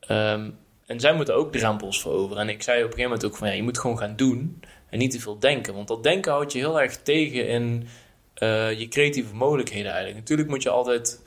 Ehm, 0.00 0.50
en 0.86 1.00
zij 1.00 1.14
moeten 1.14 1.34
ook 1.34 1.52
drempels 1.52 2.00
veroveren. 2.00 2.42
En 2.42 2.48
ik 2.48 2.62
zei 2.62 2.76
op 2.78 2.84
een 2.84 2.90
gegeven 2.90 3.10
moment 3.10 3.30
ook 3.32 3.36
van... 3.36 3.48
Ja, 3.48 3.54
je 3.54 3.62
moet 3.62 3.78
gewoon 3.78 3.98
gaan 3.98 4.16
doen 4.16 4.62
en 4.90 4.98
niet 4.98 5.10
te 5.10 5.20
veel 5.20 5.38
denken. 5.38 5.74
Want 5.74 5.88
dat 5.88 6.02
denken 6.02 6.32
houdt 6.32 6.52
je 6.52 6.58
heel 6.58 6.80
erg 6.80 6.96
tegen 6.96 7.48
in 7.48 7.88
eh, 8.34 8.78
je 8.78 8.88
creatieve 8.88 9.34
mogelijkheden 9.34 9.90
eigenlijk. 9.90 10.18
Natuurlijk 10.18 10.48
moet 10.48 10.62
je 10.62 10.70
altijd 10.70 11.22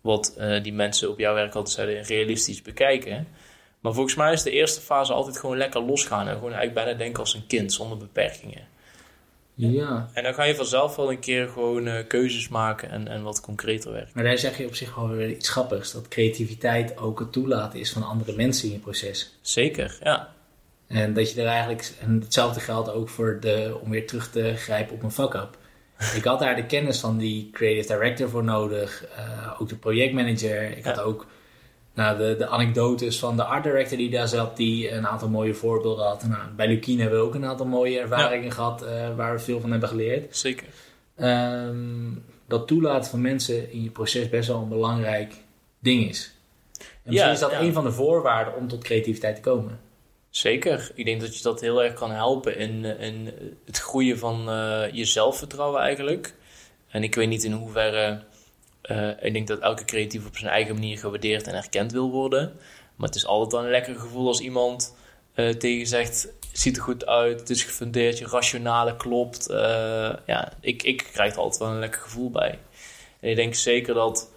wat 0.00 0.34
eh, 0.36 0.62
die 0.62 0.72
mensen 0.72 1.10
op 1.10 1.18
jouw 1.18 1.34
werk 1.34 1.54
altijd 1.54 1.74
zeiden, 1.74 2.02
realistisch 2.02 2.62
bekijken. 2.62 3.28
Maar 3.82 3.92
volgens 3.92 4.14
mij 4.14 4.32
is 4.32 4.42
de 4.42 4.50
eerste 4.50 4.80
fase 4.80 5.12
altijd 5.12 5.38
gewoon 5.38 5.56
lekker 5.56 5.82
losgaan. 5.82 6.28
En 6.28 6.34
gewoon 6.34 6.52
eigenlijk 6.52 6.84
bijna 6.84 6.98
denken 6.98 7.20
als 7.20 7.34
een 7.34 7.46
kind, 7.46 7.72
zonder 7.72 7.98
beperkingen. 7.98 8.66
Ja. 9.54 10.08
En 10.12 10.22
dan 10.22 10.34
ga 10.34 10.44
je 10.44 10.54
vanzelf 10.54 10.96
wel 10.96 11.10
een 11.10 11.18
keer 11.18 11.48
gewoon 11.48 11.86
eh, 11.86 12.06
keuzes 12.06 12.48
maken 12.48 12.90
en, 12.90 13.08
en 13.08 13.22
wat 13.22 13.40
concreter 13.40 13.92
werken. 13.92 14.10
Maar 14.14 14.24
daar 14.24 14.38
zeg 14.38 14.58
je 14.58 14.66
op 14.66 14.74
zich 14.74 14.94
wel 14.94 15.08
weer 15.08 15.30
iets 15.30 15.48
grappigs. 15.48 15.92
Dat 15.92 16.08
creativiteit 16.08 16.98
ook 16.98 17.18
het 17.18 17.32
toelaten 17.32 17.80
is 17.80 17.92
van 17.92 18.02
andere 18.02 18.32
mensen 18.36 18.66
in 18.68 18.74
je 18.74 18.80
proces. 18.80 19.38
Zeker, 19.40 19.98
ja. 20.02 20.32
En 20.86 21.14
dat 21.14 21.32
je 21.32 21.40
er 21.40 21.46
eigenlijk... 21.46 21.92
En 22.00 22.20
hetzelfde 22.20 22.60
geldt 22.60 22.90
ook 22.90 23.08
voor 23.08 23.38
de... 23.40 23.78
Om 23.82 23.90
weer 23.90 24.06
terug 24.06 24.30
te 24.30 24.54
grijpen 24.56 24.94
op 24.94 25.00
mijn 25.00 25.12
fuck-up. 25.12 25.58
Ik 26.16 26.24
had 26.24 26.38
daar 26.38 26.56
de 26.56 26.66
kennis 26.66 27.00
van 27.00 27.18
die 27.18 27.50
creative 27.52 27.92
director 27.92 28.28
voor 28.28 28.44
nodig. 28.44 29.04
eh, 29.16 29.60
ook 29.60 29.68
de 29.68 29.76
projectmanager. 29.76 30.76
Ik 30.76 30.84
had 30.84 31.00
ook 31.00 31.26
nou, 31.94 32.18
de, 32.18 32.34
de 32.38 32.46
anekdotes 32.46 33.18
van 33.18 33.36
de 33.36 33.44
art 33.44 33.62
director 33.64 33.98
die 33.98 34.10
daar 34.10 34.28
zat. 34.28 34.56
Die 34.56 34.90
een 34.90 35.06
aantal 35.06 35.28
mooie 35.28 35.54
voorbeelden 35.54 36.06
had. 36.06 36.24
Nou, 36.28 36.42
bij 36.56 36.66
Lukien 36.68 37.00
hebben 37.00 37.18
we 37.18 37.24
ook 37.24 37.34
een 37.34 37.44
aantal 37.44 37.66
mooie 37.66 37.98
ervaringen 38.00 38.52
gehad. 38.52 38.82
eh, 38.82 39.16
waar 39.16 39.32
we 39.34 39.38
veel 39.40 39.60
van 39.60 39.70
hebben 39.70 39.88
geleerd. 39.88 40.36
Zeker. 40.36 40.66
Ehm, 41.16 42.10
dat 42.48 42.66
toelaten 42.66 43.10
van 43.10 43.20
mensen 43.20 43.72
in 43.72 43.82
je 43.82 43.90
proces 43.90 44.28
best 44.28 44.48
wel 44.48 44.62
een 44.62 44.68
belangrijk 44.68 45.34
ding 45.78 46.08
is. 46.08 46.32
En 46.78 46.84
misschien 47.04 47.28
Ja, 47.28 47.34
is 47.34 47.40
dat 47.40 47.50
ja. 47.50 47.60
een 47.60 47.72
van 47.72 47.84
de 47.84 47.92
voorwaarden 47.92 48.56
om 48.56 48.68
tot 48.68 48.84
creativiteit 48.84 49.34
te 49.36 49.42
komen. 49.42 49.80
Zeker. 50.30 50.90
Ik 50.94 51.04
denk 51.04 51.20
dat 51.20 51.36
je 51.36 51.42
dat 51.42 51.60
heel 51.60 51.82
erg 51.82 51.94
kan 51.94 52.10
helpen 52.10 52.56
in, 52.58 52.84
in 52.84 53.30
het 53.64 53.78
groeien 53.78 54.18
van 54.18 54.48
uh, 54.48 54.82
je 54.92 55.04
zelfvertrouwen 55.04 55.80
eigenlijk. 55.80 56.34
En 56.88 57.02
ik 57.02 57.14
weet 57.14 57.28
niet 57.28 57.44
in 57.44 57.52
hoeverre. 57.52 58.22
Uh, 58.82 59.08
ik 59.20 59.32
denk 59.32 59.46
dat 59.46 59.58
elke 59.58 59.84
creatief 59.84 60.26
op 60.26 60.36
zijn 60.36 60.50
eigen 60.50 60.74
manier 60.74 60.98
gewaardeerd 60.98 61.46
en 61.46 61.54
erkend 61.54 61.92
wil 61.92 62.10
worden. 62.10 62.52
Maar 62.96 63.06
het 63.06 63.16
is 63.16 63.26
altijd 63.26 63.52
wel 63.52 63.64
een 63.64 63.70
lekker 63.70 63.94
gevoel 63.94 64.26
als 64.26 64.40
iemand 64.40 64.96
uh, 65.34 65.48
tegen 65.48 65.86
zegt: 65.86 66.28
ziet 66.52 66.76
er 66.76 66.82
goed 66.82 67.06
uit, 67.06 67.40
het 67.40 67.50
is 67.50 67.64
gefundeerd, 67.64 68.18
je 68.18 68.26
rationale 68.26 68.96
klopt. 68.96 69.46
ja, 70.26 70.52
ik, 70.60 70.82
ik 70.82 71.08
krijg 71.12 71.32
er 71.32 71.38
altijd 71.38 71.60
wel 71.62 71.70
een 71.70 71.78
lekker 71.78 72.00
gevoel 72.00 72.30
bij. 72.30 72.58
En 73.20 73.30
ik 73.30 73.36
denk 73.36 73.54
zeker 73.54 73.94
dat 73.94 74.30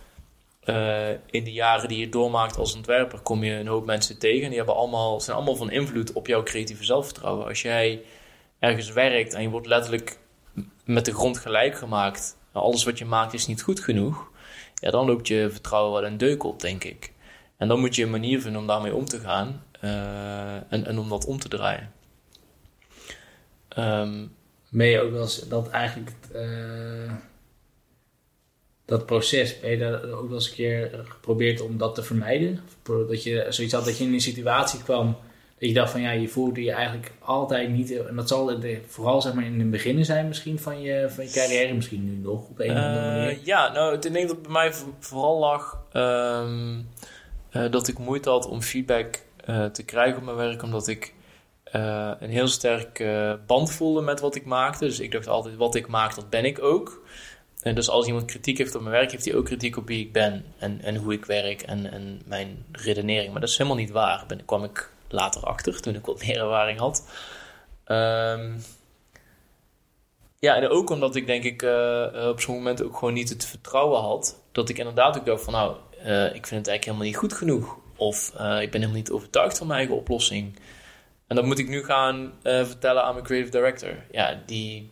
in 1.25 1.43
de 1.43 1.51
jaren 1.51 1.87
die 1.87 1.99
je 1.99 2.09
doormaakt 2.09 2.57
als 2.57 2.75
ontwerper 2.75 3.19
kom 3.19 3.43
je 3.43 3.53
een 3.53 3.67
hoop 3.67 3.85
mensen 3.85 4.19
tegen. 4.19 4.47
Die 4.47 4.57
hebben 4.57 4.75
allemaal, 4.75 5.21
zijn 5.21 5.35
allemaal 5.35 5.55
van 5.55 5.71
invloed 5.71 6.13
op 6.13 6.27
jouw 6.27 6.43
creatieve 6.43 6.83
zelfvertrouwen. 6.83 7.47
Als 7.47 7.61
jij 7.61 8.01
ergens 8.59 8.91
werkt 8.91 9.33
en 9.33 9.41
je 9.41 9.49
wordt 9.49 9.67
letterlijk 9.67 10.17
met 10.85 11.05
de 11.05 11.13
grond 11.13 11.37
gelijk 11.37 11.77
gemaakt. 11.77 12.37
Alles 12.51 12.83
wat 12.83 12.97
je 12.97 13.05
maakt 13.05 13.33
is 13.33 13.47
niet 13.47 13.61
goed 13.61 13.79
genoeg. 13.79 14.31
Ja, 14.85 14.91
dan 14.91 15.05
loopt 15.05 15.27
je 15.27 15.49
vertrouwen 15.51 16.01
wel 16.01 16.11
een 16.11 16.17
deuk 16.17 16.43
op, 16.43 16.61
denk 16.61 16.83
ik. 16.83 17.11
En 17.57 17.67
dan 17.67 17.79
moet 17.79 17.95
je 17.95 18.03
een 18.03 18.09
manier 18.09 18.41
vinden 18.41 18.61
om 18.61 18.67
daarmee 18.67 18.95
om 18.95 19.05
te 19.05 19.19
gaan. 19.19 19.63
Uh, 19.81 20.55
en, 20.55 20.85
en 20.85 20.99
om 20.99 21.09
dat 21.09 21.25
om 21.25 21.39
te 21.39 21.47
draaien. 21.47 21.91
Um, 23.77 24.31
ben 24.69 24.87
je 24.87 25.01
ook 25.01 25.11
wel 25.11 25.21
eens 25.21 25.47
dat 25.47 25.69
eigenlijk... 25.69 26.11
Uh 26.35 27.11
dat 28.85 29.05
proces, 29.05 29.59
ben 29.59 29.69
je 29.69 29.77
daar 29.77 30.11
ook 30.11 30.27
wel 30.27 30.33
eens 30.33 30.49
een 30.49 30.55
keer 30.55 31.05
geprobeerd 31.07 31.61
om 31.61 31.77
dat 31.77 31.95
te 31.95 32.03
vermijden? 32.03 32.59
Dat 32.83 33.23
je 33.23 33.45
zoiets 33.49 33.73
had 33.73 33.85
dat 33.85 33.97
je 33.97 34.03
in 34.03 34.13
een 34.13 34.21
situatie 34.21 34.83
kwam 34.83 35.17
dat 35.65 35.73
je 35.73 35.79
dacht 35.79 35.91
van 35.91 36.01
ja, 36.01 36.11
je 36.11 36.27
voelde 36.27 36.63
je 36.63 36.71
eigenlijk 36.71 37.11
altijd 37.19 37.69
niet, 37.69 37.97
en 37.97 38.15
dat 38.15 38.27
zal 38.27 38.59
vooral 38.87 39.21
zeg 39.21 39.33
maar 39.33 39.45
in 39.45 39.59
het 39.59 39.71
begin 39.71 40.05
zijn 40.05 40.27
misschien 40.27 40.59
van 40.59 40.81
je, 40.81 41.09
van 41.09 41.23
je 41.23 41.31
carrière, 41.31 41.73
misschien 41.73 42.03
nu 42.03 42.15
nog 42.15 42.49
op 42.49 42.59
een 42.59 42.71
of 42.71 42.75
andere 42.77 43.05
manier. 43.05 43.31
Uh, 43.31 43.45
ja, 43.45 43.71
nou, 43.71 43.93
ik 43.93 44.01
denk 44.01 44.27
dat 44.27 44.41
bij 44.41 44.51
mij 44.51 44.73
vooral 44.99 45.39
lag 45.39 45.81
um, 45.93 46.89
uh, 47.51 47.71
dat 47.71 47.87
ik 47.87 47.97
moeite 47.97 48.29
had 48.29 48.47
om 48.47 48.61
feedback 48.61 49.19
uh, 49.49 49.65
te 49.65 49.83
krijgen 49.83 50.17
op 50.17 50.23
mijn 50.23 50.37
werk, 50.37 50.63
omdat 50.63 50.87
ik 50.87 51.13
een 52.19 52.29
heel 52.29 52.47
sterk 52.47 53.03
band 53.47 53.71
voelde 53.71 54.01
met 54.01 54.19
wat 54.19 54.35
ik 54.35 54.45
maakte. 54.45 54.85
Dus 54.85 54.99
ik 54.99 55.11
dacht 55.11 55.27
altijd, 55.27 55.55
wat 55.55 55.75
ik 55.75 55.87
maak, 55.87 56.15
dat 56.15 56.29
ben 56.29 56.45
ik 56.45 56.63
ook. 56.63 57.03
En 57.61 57.75
dus 57.75 57.89
als 57.89 58.07
iemand 58.07 58.25
kritiek 58.25 58.57
heeft 58.57 58.75
op 58.75 58.81
mijn 58.81 58.93
werk, 58.93 59.11
heeft 59.11 59.25
hij 59.25 59.35
ook 59.35 59.45
kritiek 59.45 59.77
op 59.77 59.87
wie 59.87 59.99
ik 59.99 60.11
ben 60.11 60.45
en, 60.57 60.81
en 60.81 60.95
hoe 60.95 61.13
ik 61.13 61.25
werk 61.25 61.61
en, 61.61 61.91
en 61.91 62.21
mijn 62.25 62.65
redenering. 62.71 63.31
Maar 63.31 63.41
dat 63.41 63.49
is 63.49 63.57
helemaal 63.57 63.79
niet 63.79 63.91
waar. 63.91 64.23
Daar 64.27 64.43
kwam 64.45 64.63
ik 64.63 64.93
later 65.15 65.43
achter 65.43 65.81
toen 65.81 65.95
ik 65.95 66.05
wat 66.05 66.25
meer 66.25 66.39
ervaring 66.39 66.79
had. 66.79 67.03
Um, 67.87 68.63
ja, 70.39 70.55
en 70.55 70.69
ook 70.69 70.89
omdat 70.89 71.15
ik 71.15 71.27
denk 71.27 71.43
ik 71.43 71.61
uh, 71.61 72.27
op 72.29 72.41
zo'n 72.41 72.55
moment 72.55 72.83
ook 72.83 72.97
gewoon 72.97 73.13
niet 73.13 73.29
het 73.29 73.45
vertrouwen 73.45 74.01
had. 74.01 74.41
Dat 74.51 74.69
ik 74.69 74.77
inderdaad 74.77 75.17
ook 75.17 75.25
dacht 75.25 75.43
van 75.43 75.53
nou, 75.53 75.75
uh, 76.05 76.25
ik 76.25 76.47
vind 76.47 76.65
het 76.65 76.67
eigenlijk 76.67 76.83
helemaal 76.83 77.05
niet 77.05 77.17
goed 77.17 77.33
genoeg. 77.33 77.77
Of 77.95 78.29
ik 78.29 78.71
ben 78.71 78.71
helemaal 78.71 78.91
niet 78.91 79.11
overtuigd 79.11 79.57
van 79.57 79.67
mijn 79.67 79.79
eigen 79.79 79.97
oplossing. 79.97 80.59
En 81.27 81.35
dat 81.35 81.45
moet 81.45 81.59
ik 81.59 81.67
nu 81.67 81.83
gaan 81.83 82.33
vertellen 82.41 83.03
aan 83.03 83.13
mijn 83.13 83.25
creative 83.25 83.51
director. 83.51 83.95
Ja, 84.11 84.41
die 84.45 84.91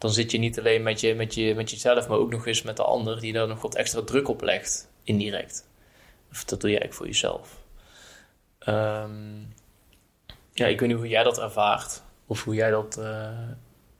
dan 0.00 0.12
zit 0.12 0.30
je 0.30 0.38
niet 0.38 0.58
alleen 0.58 0.82
met, 0.82 1.00
je, 1.00 1.14
met, 1.14 1.34
je, 1.34 1.54
met 1.54 1.70
jezelf, 1.70 2.08
maar 2.08 2.18
ook 2.18 2.30
nog 2.30 2.46
eens 2.46 2.62
met 2.62 2.76
de 2.76 2.82
ander 2.82 3.20
die 3.20 3.32
daar 3.32 3.48
nog 3.48 3.62
wat 3.62 3.74
extra 3.74 4.02
druk 4.02 4.28
op 4.28 4.42
legt, 4.42 4.88
indirect. 5.04 5.68
Of 6.30 6.44
dat 6.44 6.60
doe 6.60 6.70
je 6.70 6.78
eigenlijk 6.78 6.94
voor 6.94 7.06
jezelf. 7.06 7.58
Um, 8.68 9.54
ja, 10.52 10.66
ik 10.66 10.80
weet 10.80 10.88
niet 10.88 10.98
hoe 10.98 11.08
jij 11.08 11.22
dat 11.22 11.40
ervaart, 11.40 12.02
of 12.26 12.44
hoe 12.44 12.54
jij 12.54 12.70
dat, 12.70 12.96
uh, 12.98 13.28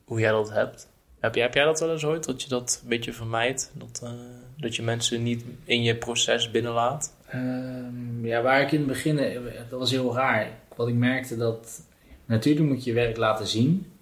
hoe 0.05 0.21
jij 0.21 0.31
dat 0.31 0.51
hebt. 0.51 0.89
Heb 1.21 1.35
jij, 1.35 1.45
heb 1.45 1.55
jij 1.55 1.65
dat 1.65 1.81
wel 1.81 1.93
eens 1.93 2.05
ooit, 2.05 2.25
dat 2.25 2.43
je 2.43 2.49
dat 2.49 2.81
een 2.83 2.89
beetje 2.89 3.13
vermijdt? 3.13 3.71
Dat, 3.75 4.01
uh, 4.05 4.11
dat 4.57 4.77
je 4.77 4.83
mensen 4.83 5.23
niet 5.23 5.45
in 5.65 5.83
je 5.83 5.97
proces 5.97 6.51
binnenlaat? 6.51 7.15
Um, 7.35 8.27
ja, 8.27 8.43
waar 8.43 8.61
ik 8.61 8.73
in 8.73 8.79
het 8.79 8.89
begin, 8.89 9.41
dat 9.69 9.79
was 9.79 9.91
heel 9.91 10.15
raar. 10.15 10.51
Wat 10.77 10.89
ik 10.89 10.95
merkte 10.95 11.37
dat, 11.37 11.83
natuurlijk 12.25 12.67
moet 12.67 12.85
je 12.85 12.91
je 12.91 12.97
werk 12.97 13.17
laten 13.17 13.47
zien. 13.47 13.93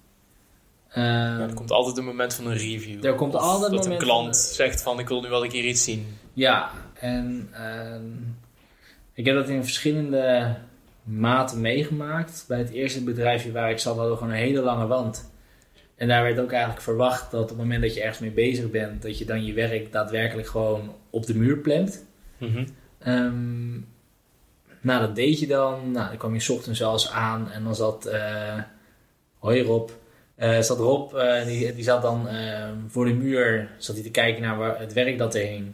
Um, 0.97 1.03
ja, 1.05 1.39
er 1.39 1.55
komt 1.55 1.71
altijd 1.71 1.97
een 1.97 2.05
moment 2.05 2.35
van 2.35 2.47
een 2.47 2.57
review. 2.57 3.05
Er 3.05 3.15
komt 3.15 3.35
altijd 3.35 3.73
dat 3.73 3.87
een 3.87 3.99
klant 3.99 4.37
zegt 4.37 4.83
van 4.83 4.99
ik 4.99 5.09
wil 5.09 5.21
nu 5.21 5.29
wel 5.29 5.45
een 5.45 5.51
keer 5.51 5.65
iets 5.65 5.85
zien. 5.85 6.17
Ja, 6.33 6.71
en 6.95 7.51
uh, 7.53 8.01
ik 9.13 9.27
heb 9.27 9.35
dat 9.35 9.49
in 9.49 9.65
verschillende 9.65 10.57
maten 11.09 11.61
meegemaakt. 11.61 12.45
Bij 12.49 12.59
het 12.59 12.71
eerste 12.71 13.05
bedrijfje 13.05 13.53
waar 13.53 13.71
ik 13.71 13.79
zat 13.79 13.95
hadden 13.97 14.13
we 14.13 14.19
gewoon 14.19 14.33
een 14.33 14.39
hele 14.39 14.61
lange 14.61 14.87
wand. 14.87 15.31
En 15.97 16.09
daar 16.09 16.23
werd 16.23 16.41
ook 16.41 16.53
eigenlijk 16.53 16.83
verwacht 16.83 17.31
dat 17.31 17.43
op 17.43 17.49
het 17.49 17.59
moment 17.59 17.83
dat 17.83 17.95
je 17.95 18.01
ergens 18.01 18.19
mee 18.19 18.31
bezig 18.31 18.71
bent, 18.71 19.03
dat 19.03 19.19
je 19.19 19.25
dan 19.25 19.45
je 19.45 19.53
werk 19.53 19.93
daadwerkelijk 19.93 20.49
gewoon 20.49 20.95
op 21.11 21.27
de 21.27 21.35
muur 21.35 21.57
plant. 21.57 22.07
Mm 22.39 22.49
-hmm. 22.49 22.67
um, 23.13 23.87
nou, 24.81 25.01
dat 25.01 25.17
deed 25.17 25.41
je 25.41 25.47
dan. 25.47 25.91
Nou, 25.91 26.09
dan 26.09 26.17
kwam 26.17 26.35
je 26.35 26.53
ochtends 26.53 26.79
zelfs 26.79 27.11
aan 27.11 27.51
en 27.51 27.65
dan 27.65 27.75
zat, 27.75 28.07
uh, 28.07 28.61
hoi 29.39 29.63
Rob, 29.63 29.91
uh, 30.39 30.61
zat 30.61 30.79
Rob, 30.79 31.15
uh, 31.15 31.45
die, 31.45 31.75
die 31.75 31.85
zat 31.85 32.03
dan 32.03 32.29
uh, 32.29 32.69
voor 32.87 33.05
de 33.05 33.15
muur 33.15 33.71
zat 33.79 33.95
hij 33.95 34.05
te 34.05 34.11
kijken 34.11 34.43
naar 34.43 34.57
waar, 34.57 34.79
het 34.79 34.93
werk 34.93 35.19
dat 35.19 35.35
er 35.35 35.47
hing. 35.47 35.73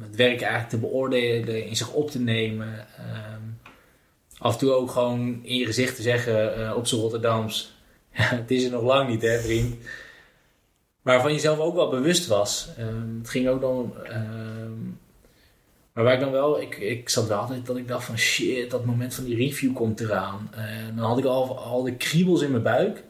het 0.00 0.16
werk 0.16 0.40
eigenlijk 0.40 0.68
te 0.68 0.78
beoordelen, 0.78 1.66
in 1.66 1.76
zich 1.76 1.92
op 1.92 2.10
te 2.10 2.20
nemen. 2.20 2.86
Af 4.40 4.52
en 4.52 4.58
toe 4.58 4.72
ook 4.72 4.90
gewoon 4.90 5.40
in 5.42 5.56
je 5.56 5.66
gezicht 5.66 5.96
te 5.96 6.02
zeggen 6.02 6.76
op 6.76 6.86
zijn 6.86 7.00
Rotterdams. 7.00 7.72
het 8.10 8.50
is 8.50 8.64
er 8.64 8.70
nog 8.70 8.82
lang 8.82 9.08
niet, 9.08 9.22
hè, 9.22 9.40
vriend. 9.40 9.74
Waarvan 11.02 11.32
je 11.32 11.38
zelf 11.38 11.58
ook 11.58 11.74
wel 11.74 11.90
bewust 11.90 12.26
was. 12.26 12.68
het 13.18 13.28
ging 13.28 13.48
ook 13.48 13.60
dan 13.60 13.94
maar 15.92 16.04
waar 16.04 16.14
ik 16.14 16.20
dan 16.20 16.30
wel, 16.30 16.60
ik, 16.60 16.76
ik 16.76 17.08
zat 17.08 17.28
wel 17.28 17.38
altijd 17.38 17.66
dat 17.66 17.76
ik 17.76 17.88
dacht 17.88 18.04
van 18.04 18.18
shit, 18.18 18.70
dat 18.70 18.84
moment 18.84 19.14
van 19.14 19.24
die 19.24 19.36
review 19.36 19.74
komt 19.74 20.00
eraan. 20.00 20.50
Dan 20.96 21.04
had 21.04 21.18
ik 21.18 21.24
al, 21.24 21.58
al 21.58 21.82
de 21.82 21.96
kriebels 21.96 22.42
in 22.42 22.50
mijn 22.50 22.62
buik. 22.62 23.02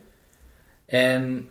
En 0.86 1.48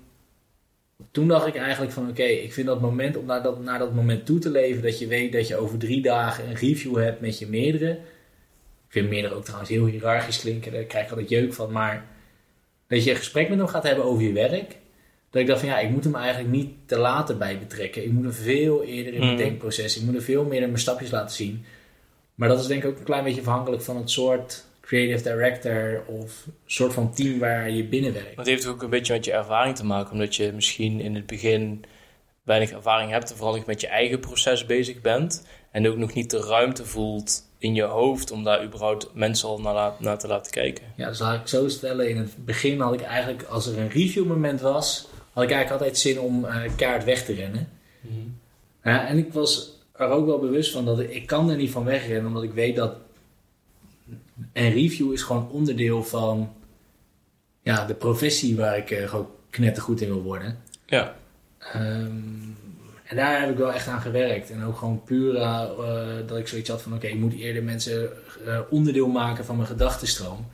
toen 1.11 1.27
dacht 1.27 1.47
ik 1.47 1.55
eigenlijk 1.55 1.91
van 1.91 2.09
oké, 2.09 2.23
ik 2.23 2.53
vind 2.53 2.67
dat 2.67 2.81
moment 2.81 3.17
om 3.17 3.25
naar 3.25 3.43
dat, 3.43 3.59
naar 3.59 3.79
dat 3.79 3.93
moment 3.93 4.25
toe 4.25 4.39
te 4.39 4.49
leven, 4.49 4.81
dat 4.81 4.99
je 4.99 5.07
weet 5.07 5.31
dat 5.31 5.47
je 5.47 5.55
over 5.55 5.77
drie 5.77 6.01
dagen 6.01 6.47
een 6.47 6.55
review 6.55 6.97
hebt 6.97 7.21
met 7.21 7.39
je 7.39 7.47
meerdere. 7.47 7.99
Ik 8.89 8.95
vind 8.95 9.09
meerdere 9.09 9.33
ook 9.33 9.43
trouwens 9.43 9.69
heel 9.69 9.85
hiërarchisch 9.85 10.39
klinken, 10.39 10.71
daar 10.71 10.83
krijg 10.83 11.05
ik 11.05 11.11
altijd 11.11 11.29
jeuk 11.29 11.53
van. 11.53 11.71
Maar 11.71 12.05
dat 12.87 13.03
je 13.03 13.09
een 13.09 13.15
gesprek 13.15 13.49
met 13.49 13.57
hem 13.57 13.67
gaat 13.67 13.83
hebben 13.83 14.05
over 14.05 14.23
je 14.23 14.33
werk. 14.33 14.77
Dat 15.29 15.41
ik 15.41 15.47
dacht 15.47 15.59
van 15.59 15.69
ja, 15.69 15.79
ik 15.79 15.89
moet 15.89 16.03
hem 16.03 16.15
eigenlijk 16.15 16.49
niet 16.49 16.69
te 16.85 16.97
later 16.97 17.37
bij 17.37 17.59
betrekken. 17.59 18.03
Ik 18.03 18.11
moet 18.11 18.23
hem 18.23 18.33
veel 18.33 18.83
eerder 18.83 19.13
in 19.13 19.19
mijn 19.19 19.31
mm. 19.31 19.37
denkproces. 19.37 19.97
Ik 19.97 20.03
moet 20.03 20.13
hem 20.13 20.23
veel 20.23 20.43
meer 20.43 20.61
in 20.61 20.67
mijn 20.67 20.79
stapjes 20.79 21.11
laten 21.11 21.35
zien. 21.35 21.65
Maar 22.35 22.49
dat 22.49 22.59
is 22.59 22.67
denk 22.67 22.83
ik 22.83 22.89
ook 22.89 22.97
een 22.97 23.03
klein 23.03 23.23
beetje 23.23 23.39
afhankelijk 23.41 23.81
van 23.81 23.97
het 23.97 24.09
soort 24.09 24.65
creative 24.81 25.23
director 25.23 26.03
of 26.05 26.47
soort 26.65 26.93
van 26.93 27.13
team 27.13 27.39
waar 27.39 27.69
je 27.69 27.83
binnen 27.83 28.13
werkt. 28.13 28.37
Het 28.37 28.47
heeft 28.47 28.67
ook 28.67 28.81
een 28.83 28.89
beetje 28.89 29.13
met 29.13 29.25
je 29.25 29.31
ervaring 29.31 29.75
te 29.75 29.85
maken, 29.85 30.11
omdat 30.11 30.35
je 30.35 30.51
misschien 30.51 30.99
in 30.99 31.15
het 31.15 31.25
begin 31.25 31.83
weinig 32.43 32.71
ervaring 32.71 33.11
hebt 33.11 33.33
vooral 33.33 33.63
met 33.65 33.81
je 33.81 33.87
eigen 33.87 34.19
proces 34.19 34.65
bezig 34.65 35.01
bent 35.01 35.47
en 35.71 35.87
ook 35.87 35.97
nog 35.97 36.13
niet 36.13 36.29
de 36.29 36.39
ruimte 36.39 36.85
voelt 36.85 37.47
in 37.57 37.75
je 37.75 37.83
hoofd 37.83 38.31
om 38.31 38.43
daar 38.43 38.63
überhaupt 38.63 39.09
mensen 39.13 39.47
al 39.47 39.59
naar, 39.59 39.93
naar 39.99 40.19
te 40.19 40.27
laten 40.27 40.51
kijken. 40.51 40.83
Ja, 40.95 41.07
dus 41.07 41.19
laat 41.19 41.41
ik 41.41 41.47
zo 41.47 41.67
stellen. 41.67 42.09
In 42.09 42.17
het 42.17 42.45
begin 42.45 42.79
had 42.79 42.93
ik 42.93 43.01
eigenlijk, 43.01 43.43
als 43.43 43.67
er 43.67 43.77
een 43.77 43.89
review 43.89 44.25
moment 44.25 44.61
was, 44.61 45.07
had 45.33 45.43
ik 45.43 45.51
eigenlijk 45.51 45.81
altijd 45.81 45.97
zin 45.97 46.19
om 46.19 46.45
uh, 46.45 46.61
kaart 46.75 47.03
weg 47.03 47.25
te 47.25 47.33
rennen. 47.33 47.69
Mm 48.01 48.37
ja, 48.83 49.07
en 49.07 49.17
ik 49.17 49.33
was 49.33 49.77
er 49.91 50.07
ook 50.07 50.25
wel 50.25 50.39
bewust 50.39 50.71
van 50.71 50.85
dat 50.85 50.99
ik, 50.99 51.09
ik 51.09 51.27
kan 51.27 51.49
er 51.49 51.55
niet 51.55 51.71
van 51.71 51.83
wegrennen, 51.83 52.27
omdat 52.27 52.43
ik 52.43 52.53
weet 52.53 52.75
dat 52.75 52.95
een 54.53 54.71
review 54.71 55.13
is 55.13 55.21
gewoon 55.21 55.49
onderdeel 55.51 56.03
van 56.03 56.53
ja, 57.61 57.85
de 57.85 57.93
professie 57.93 58.55
waar 58.55 58.77
ik 58.77 58.91
uh, 58.91 59.09
gewoon 59.09 59.29
knettergoed 59.49 60.01
in 60.01 60.07
wil 60.07 60.21
worden. 60.21 60.59
Ja. 60.85 61.15
Um, 61.75 62.57
en 63.09 63.15
daar 63.15 63.39
heb 63.39 63.49
ik 63.49 63.57
wel 63.57 63.73
echt 63.73 63.87
aan 63.87 64.01
gewerkt. 64.01 64.51
En 64.51 64.63
ook 64.63 64.77
gewoon 64.77 65.03
puur 65.03 65.35
uh, 65.35 65.67
dat 66.27 66.37
ik 66.37 66.47
zoiets 66.47 66.69
had 66.69 66.81
van... 66.81 66.93
oké, 66.93 67.05
okay, 67.05 67.15
ik 67.15 67.21
moet 67.21 67.33
eerder 67.33 67.63
mensen 67.63 68.09
uh, 68.45 68.59
onderdeel 68.69 69.07
maken 69.07 69.45
van 69.45 69.55
mijn 69.55 69.67
gedachtenstroom. 69.67 70.45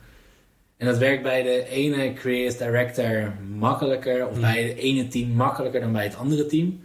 En 0.76 0.86
dat 0.86 0.98
werkt 0.98 1.22
bij 1.22 1.42
de 1.42 1.68
ene 1.68 2.12
creative 2.12 2.64
director 2.64 3.32
makkelijker... 3.56 4.28
of 4.28 4.34
mm. 4.34 4.40
bij 4.40 4.62
het 4.62 4.76
ene 4.76 5.08
team 5.08 5.30
makkelijker 5.30 5.80
dan 5.80 5.92
bij 5.92 6.04
het 6.04 6.16
andere 6.16 6.46
team. 6.46 6.80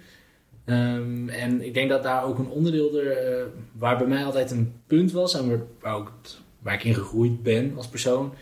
Um, 0.65 1.29
en 1.29 1.65
ik 1.65 1.73
denk 1.73 1.89
dat 1.89 2.03
daar 2.03 2.23
ook 2.23 2.37
een 2.37 2.49
onderdeel... 2.49 2.97
Er, 2.97 3.39
uh, 3.39 3.45
waar 3.71 3.97
bij 3.97 4.07
mij 4.07 4.25
altijd 4.25 4.51
een 4.51 4.73
punt 4.87 5.11
was... 5.11 5.33
en 5.33 5.49
waar, 5.49 5.93
ook, 5.93 6.11
waar 6.59 6.73
ik 6.73 6.83
in 6.83 6.93
gegroeid 6.93 7.43
ben 7.43 7.73
als 7.75 7.87
persoon... 7.87 8.33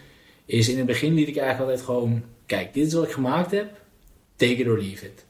is 0.46 0.70
in 0.70 0.78
het 0.78 0.86
begin 0.86 1.14
liet 1.14 1.28
ik 1.28 1.38
eigenlijk 1.38 1.70
altijd 1.70 1.86
gewoon... 1.86 2.24
kijk, 2.46 2.74
dit 2.74 2.88
is 2.88 2.94
wat 2.94 3.04
ik 3.04 3.12
gemaakt 3.12 3.52
heb. 3.52 3.68
Take 4.36 4.56
it 4.56 4.68
or 4.68 4.78
leave 4.78 5.06
it. 5.06 5.28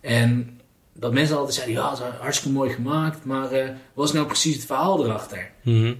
En 0.00 0.60
dat 0.92 1.12
mensen 1.12 1.36
altijd 1.36 1.54
zeiden, 1.54 1.74
ja, 1.76 1.90
het 1.90 1.98
is 1.98 2.04
hartstikke 2.20 2.56
mooi 2.56 2.70
gemaakt, 2.72 3.24
maar 3.24 3.52
uh, 3.52 3.68
wat 3.94 4.06
is 4.06 4.12
nou 4.12 4.26
precies 4.26 4.54
het 4.56 4.64
verhaal 4.64 5.04
erachter? 5.04 5.50
Mm 5.62 5.96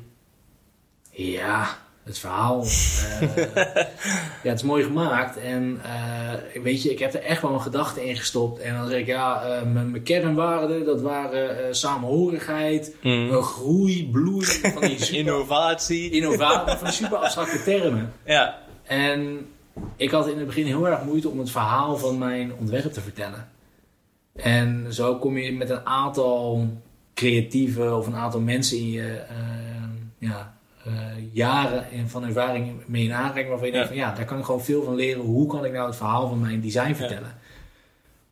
Ja, 1.11 1.78
het 2.04 2.18
verhaal. 2.18 2.62
eh, 2.62 3.37
ja, 4.42 4.50
het 4.50 4.54
is 4.58 4.62
mooi 4.62 4.84
gemaakt. 4.84 5.37
En 5.37 5.80
eh, 5.84 6.62
weet 6.62 6.82
je, 6.82 6.90
ik 6.90 6.98
heb 6.98 7.14
er 7.14 7.22
echt 7.22 7.42
wel 7.42 7.52
een 7.52 7.61
gedachte 7.61 8.08
in 8.08 8.16
gestopt. 8.16 8.61
En 8.61 8.74
dan 8.74 8.88
zeg 8.88 8.98
ik, 9.00 9.06
ja, 9.06 9.42
eh, 9.42 9.62
mijn 9.72 10.02
kernwaarden, 10.02 10.84
dat 10.84 11.00
waren 11.00 11.58
eh, 11.66 11.72
samenhorigheid, 11.72 12.94
Mm. 13.02 13.30
eh, 13.30 13.42
groei, 13.42 14.08
bloei, 14.12 14.44
van 14.74 14.82
die 14.82 15.02
super, 15.02 15.18
Innovatie. 15.18 16.11
innovatie, 16.11 16.76
van 16.76 16.84
die 16.87 16.96
super 17.02 17.16
abstracte 17.18 17.62
termen. 17.62 18.12
Ja. 18.24 18.58
En 18.84 19.46
ik 19.96 20.11
had 20.11 20.28
in 20.28 20.37
het 20.38 20.46
begin 20.46 20.66
heel 20.66 20.88
erg 20.88 21.02
moeite 21.02 21.28
om 21.28 21.38
het 21.38 21.50
verhaal 21.50 21.96
van 21.96 22.18
mijn 22.18 22.52
ontwerp 22.58 22.92
te 22.92 23.00
vertellen. 23.00 23.48
En 24.42 24.87
zo 24.92 25.16
kom 25.16 25.37
je 25.38 25.53
met 25.53 25.70
een 25.70 25.87
aantal 25.87 26.66
creatieve 27.14 27.94
of 27.94 28.07
een 28.07 28.16
aantal 28.16 28.40
mensen 28.40 28.77
in 28.79 28.90
je 28.90 29.09
eh, 29.29 29.37
ja, 30.18 30.57
eh, 30.85 30.92
jaren 31.33 31.90
en 31.90 32.09
van 32.09 32.24
ervaring 32.24 32.72
mee 32.87 33.05
in 33.05 33.12
aanraking 33.12 33.48
waarvan 33.48 33.66
je 33.66 33.72
denkt 33.72 33.88
van 33.88 33.96
ja, 33.96 34.14
daar 34.14 34.24
kan 34.24 34.38
ik 34.38 34.44
gewoon 34.44 34.64
veel 34.64 34.83
van 34.83 34.94
leren. 34.94 35.22
Hoe 35.22 35.46
kan 35.46 35.64
ik 35.64 35.72
nou 35.72 35.87
het 35.87 35.96
verhaal 35.96 36.29
van 36.29 36.40
mijn 36.40 36.61
design 36.61 36.94
vertellen? 36.94 37.37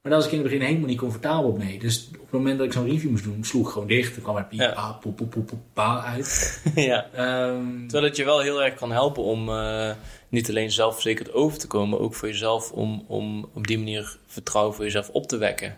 Maar 0.02 0.14
daar 0.14 0.24
was 0.24 0.32
ik 0.32 0.38
in 0.38 0.44
het 0.44 0.50
begin 0.52 0.66
helemaal 0.66 0.88
niet 0.88 0.98
comfortabel 0.98 1.52
mee. 1.52 1.78
Dus 1.78 2.08
op 2.14 2.20
het 2.22 2.30
moment 2.32 2.58
dat 2.58 2.66
ik 2.66 2.72
zo'n 2.72 2.88
review 2.90 3.10
moest 3.10 3.24
doen, 3.24 3.44
sloeg 3.44 3.66
ik 3.66 3.72
gewoon 3.72 3.88
dicht. 3.88 4.14
Dan 4.14 4.22
kwam 4.22 4.36
er 4.36 4.44
piep, 4.44 4.60
Ja. 4.60 4.72
pa, 4.72 4.92
poep, 4.92 5.16
poep, 5.16 5.30
poep, 5.30 5.46
poep, 5.46 5.58
pa 5.72 6.02
uit. 6.04 6.60
ja. 6.74 7.06
Ehm, 7.12 7.80
Terwijl 7.80 8.04
het 8.04 8.16
je 8.16 8.24
wel 8.24 8.40
heel 8.40 8.62
erg 8.62 8.74
kan 8.74 8.92
helpen 8.92 9.22
om 9.22 9.48
eh, 9.48 9.90
niet 10.28 10.48
alleen 10.48 10.70
zelfverzekerd 10.70 11.32
over 11.32 11.58
te 11.58 11.66
komen, 11.66 11.88
maar 11.88 11.98
ook 11.98 12.14
voor 12.14 12.28
jezelf 12.28 12.72
om, 12.72 13.04
om 13.06 13.48
op 13.54 13.66
die 13.66 13.78
manier 13.78 14.16
vertrouwen 14.26 14.74
voor 14.74 14.84
jezelf 14.84 15.08
op 15.08 15.26
te 15.26 15.36
wekken. 15.36 15.76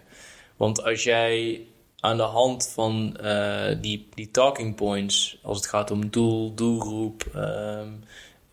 Want 0.59 0.85
als 0.85 1.03
jij 1.03 1.61
aan 2.01 2.17
de 2.17 2.23
hand 2.23 2.69
van 2.69 3.17
eh, 3.17 3.77
die, 3.81 4.09
die 4.15 4.31
talking 4.31 4.75
points, 4.75 5.39
als 5.43 5.57
het 5.57 5.67
gaat 5.67 5.91
om 5.91 6.11
doel, 6.11 6.55
doelgroep, 6.55 7.25
ehm, 7.35 7.93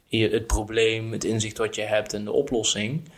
het 0.10 0.48
probleem, 0.48 1.12
het 1.12 1.24
inzicht 1.24 1.58
wat 1.58 1.76
je 1.76 1.82
hebt 1.82 2.14
en 2.14 2.24
de 2.24 2.32
oplossing, 2.32 3.10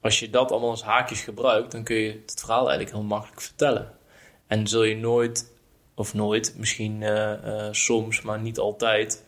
als 0.00 0.20
je 0.20 0.30
dat 0.30 0.50
allemaal 0.50 0.70
als 0.70 0.82
haakjes 0.82 1.20
gebruikt, 1.20 1.72
dan 1.72 1.84
kun 1.84 1.96
je 1.96 2.22
het 2.26 2.34
verhaal 2.40 2.68
eigenlijk 2.68 2.90
heel 2.96 3.06
makkelijk 3.06 3.40
vertellen. 3.40 3.92
En 4.46 4.66
zul 4.66 4.82
je 4.82 4.96
nooit, 4.96 5.52
of 5.94 6.14
nooit, 6.14 6.54
misschien 6.58 7.02
eh, 7.02 7.32
eh, 7.66 7.72
soms, 7.72 8.22
maar 8.22 8.40
niet 8.40 8.58
altijd, 8.58 9.24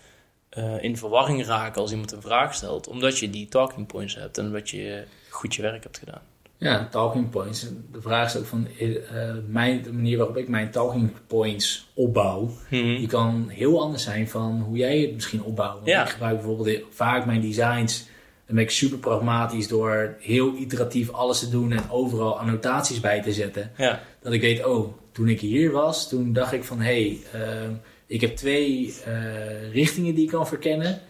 in 0.81 0.97
verwarring 0.97 1.47
raken 1.47 1.81
als 1.81 1.91
iemand 1.91 2.13
een 2.13 2.23
vraag 2.23 2.55
stelt. 2.55 2.89
Omdat 2.89 3.19
je 3.19 3.31
die 3.31 3.49
talking 3.49 3.87
points 3.87 4.15
hebt 4.15 4.39
en 4.39 4.47
omdat 4.47 4.71
je 4.71 5.07
goed 5.29 5.55
je 5.55 5.63
werk 5.63 5.83
hebt 5.83 5.99
gedaan. 5.99 6.36
Ja, 6.59 6.89
talking 6.91 7.31
points. 7.31 7.67
De 7.93 8.01
vraag 8.01 8.35
is 8.35 8.41
ook 8.41 8.47
van 8.47 8.67
eh, 8.79 8.89
mijn, 9.49 9.83
de 9.83 9.93
manier 9.93 10.17
waarop 10.17 10.37
ik 10.37 10.49
mijn 10.49 10.71
talking 10.71 11.11
points 11.27 11.91
opbouw. 11.95 12.51
Die 12.97 13.07
kan 13.07 13.49
heel 13.49 13.83
anders 13.83 14.03
zijn 14.03 14.29
van 14.29 14.61
hoe 14.61 14.77
jij 14.77 15.01
het 15.01 15.15
misschien 15.15 15.43
opbouwt. 15.43 15.87
Ja. 15.87 16.03
Ik 16.03 16.09
gebruik 16.09 16.37
bijvoorbeeld 16.37 16.81
vaak 16.91 17.27
mijn 17.27 17.41
designs. 17.41 18.09
Dan 18.47 18.55
ben 18.55 18.65
ik 18.65 18.71
super 18.71 18.99
pragmatisch 18.99 19.69
door 19.69 20.17
heel 20.21 20.55
iteratief 20.55 21.11
alles 21.11 21.39
te 21.39 21.51
doen 21.51 21.73
en 21.73 21.91
overal 21.91 22.39
annotaties 22.39 23.01
bij 23.01 23.23
te 23.23 23.33
zetten. 23.33 23.71
Ja, 23.77 24.03
Dat 24.23 24.33
ik 24.33 24.41
weet, 24.41 24.65
oh, 24.65 24.93
toen 25.13 25.29
ik 25.29 25.41
hier 25.41 25.71
was, 25.71 26.09
toen 26.09 26.33
dacht 26.33 26.53
ik 26.53 26.65
van 26.65 26.81
hé, 26.81 27.19
hey, 27.33 27.41
ehm, 27.41 27.73
ik 28.07 28.21
heb 28.21 28.37
twee 28.37 28.95
eh, 29.05 29.73
richtingen 29.73 30.15
die 30.15 30.25
ik 30.25 30.31
kan 30.31 30.47
verkennen. 30.47 31.01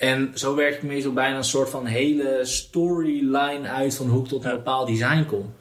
En 0.00 0.30
zo 0.34 0.54
werk 0.54 0.74
ik 0.74 0.82
meestal 0.82 1.12
bijna 1.12 1.36
een 1.36 1.44
soort 1.44 1.70
van 1.70 1.86
hele 1.86 2.38
storyline 2.42 3.68
uit 3.68 3.94
van 3.96 4.08
hoe 4.08 4.22
ik 4.22 4.28
tot 4.28 4.44
een 4.44 4.50
bepaald 4.50 4.86
design 4.88 5.24
kom. 5.26 5.52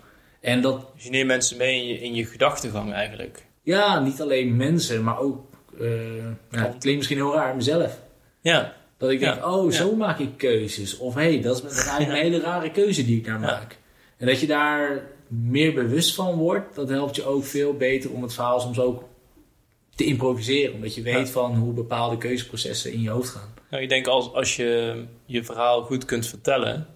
En 0.41 0.61
dat, 0.61 0.85
dus 0.95 1.03
je 1.03 1.09
neemt 1.09 1.27
mensen 1.27 1.57
mee 1.57 1.81
in 1.81 1.87
je, 1.87 1.99
in 1.99 2.13
je 2.15 2.25
gedachtegang 2.25 2.93
eigenlijk. 2.93 3.45
ja, 3.63 3.99
niet 3.99 4.21
alleen 4.21 4.55
mensen, 4.55 5.03
maar 5.03 5.19
ook, 5.19 5.45
eh 5.79 6.15
ja, 6.51 6.63
het 6.65 6.77
klinkt 6.77 6.97
misschien 6.97 7.17
heel 7.17 7.33
raar, 7.33 7.55
mezelf. 7.55 7.99
Ja, 8.41 8.73
Dat 8.97 9.09
ik 9.09 9.19
denk, 9.19 9.35
Ja. 9.35 9.51
oh, 9.55 9.71
zo 9.71 9.89
Ja. 9.89 9.95
maak 9.95 10.19
ik 10.19 10.29
keuzes. 10.37 10.97
Of 10.97 11.13
hé, 11.13 11.21
hey, 11.21 11.41
dat 11.41 11.55
is 11.63 11.71
eigenlijk 11.85 12.09
een 12.09 12.23
hele 12.31 12.39
rare 12.39 12.71
keuze 12.71 13.05
die 13.05 13.17
ik 13.17 13.25
daar 13.25 13.39
maak. 13.39 13.77
En 14.17 14.27
dat 14.27 14.39
je 14.39 14.47
daar 14.47 15.03
meer 15.27 15.73
bewust 15.73 16.15
van 16.15 16.35
wordt, 16.35 16.75
dat 16.75 16.89
helpt 16.89 17.15
je 17.15 17.23
ook 17.25 17.43
veel 17.43 17.73
beter 17.73 18.11
om 18.11 18.21
het 18.21 18.33
verhaal 18.33 18.59
soms 18.59 18.79
ook 18.79 19.03
te 19.95 20.03
improviseren. 20.05 20.73
Omdat 20.73 20.95
je 20.95 21.01
weet 21.01 21.29
van 21.29 21.55
hoe 21.55 21.73
bepaalde 21.73 22.17
keuzeprocessen 22.17 22.91
in 22.93 23.01
je 23.01 23.09
hoofd 23.09 23.29
gaan. 23.29 23.53
Nou, 23.69 23.83
ik 23.83 23.89
denk 23.89 24.07
als, 24.07 24.33
als 24.33 24.55
je 24.55 25.03
je 25.25 25.43
verhaal 25.43 25.81
goed 25.81 26.05
kunt 26.05 26.27
vertellen, 26.27 26.87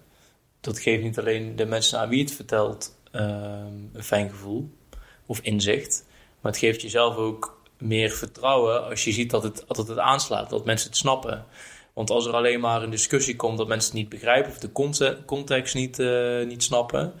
dat 0.60 0.78
geeft 0.78 1.02
niet 1.02 1.18
alleen 1.18 1.56
de 1.56 1.66
mensen 1.66 1.98
aan 1.98 2.08
wie 2.08 2.22
het 2.22 2.32
vertelt 2.32 2.98
ehm, 3.12 3.76
een 3.92 4.04
fijn 4.04 4.30
gevoel 4.30 4.70
of 5.26 5.40
inzicht, 5.40 6.06
maar 6.40 6.52
het 6.52 6.60
geeft 6.60 6.82
jezelf 6.82 7.16
ook 7.16 7.62
meer 7.78 8.10
vertrouwen 8.10 8.84
als 8.88 9.04
je 9.04 9.12
ziet 9.12 9.30
dat 9.30 9.42
het, 9.42 9.64
dat 9.66 9.88
het 9.88 9.98
aanslaat, 9.98 10.50
dat 10.50 10.64
mensen 10.64 10.88
het 10.88 10.98
snappen. 10.98 11.46
Want 11.92 12.10
als 12.10 12.26
er 12.26 12.32
alleen 12.32 12.60
maar 12.60 12.82
een 12.82 12.90
discussie 12.90 13.36
komt 13.36 13.58
dat 13.58 13.68
mensen 13.68 13.90
het 13.90 13.98
niet 13.98 14.08
begrijpen 14.08 14.50
of 14.50 14.58
de 14.58 14.72
conte- 14.72 15.18
context 15.26 15.74
niet, 15.74 15.98
eh, 15.98 16.46
niet 16.46 16.62
snappen, 16.62 17.12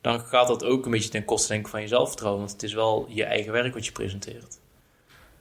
dan 0.00 0.20
gaat 0.20 0.48
dat 0.48 0.64
ook 0.64 0.84
een 0.84 0.90
beetje 0.90 1.08
ten 1.08 1.24
koste 1.24 1.60
van 1.62 1.80
je 1.80 1.88
zelfvertrouwen. 1.88 2.40
Want 2.40 2.52
het 2.52 2.62
is 2.62 2.72
wel 2.72 3.06
je 3.08 3.24
eigen 3.24 3.52
werk 3.52 3.74
wat 3.74 3.86
je 3.86 3.92
presenteert. 3.92 4.58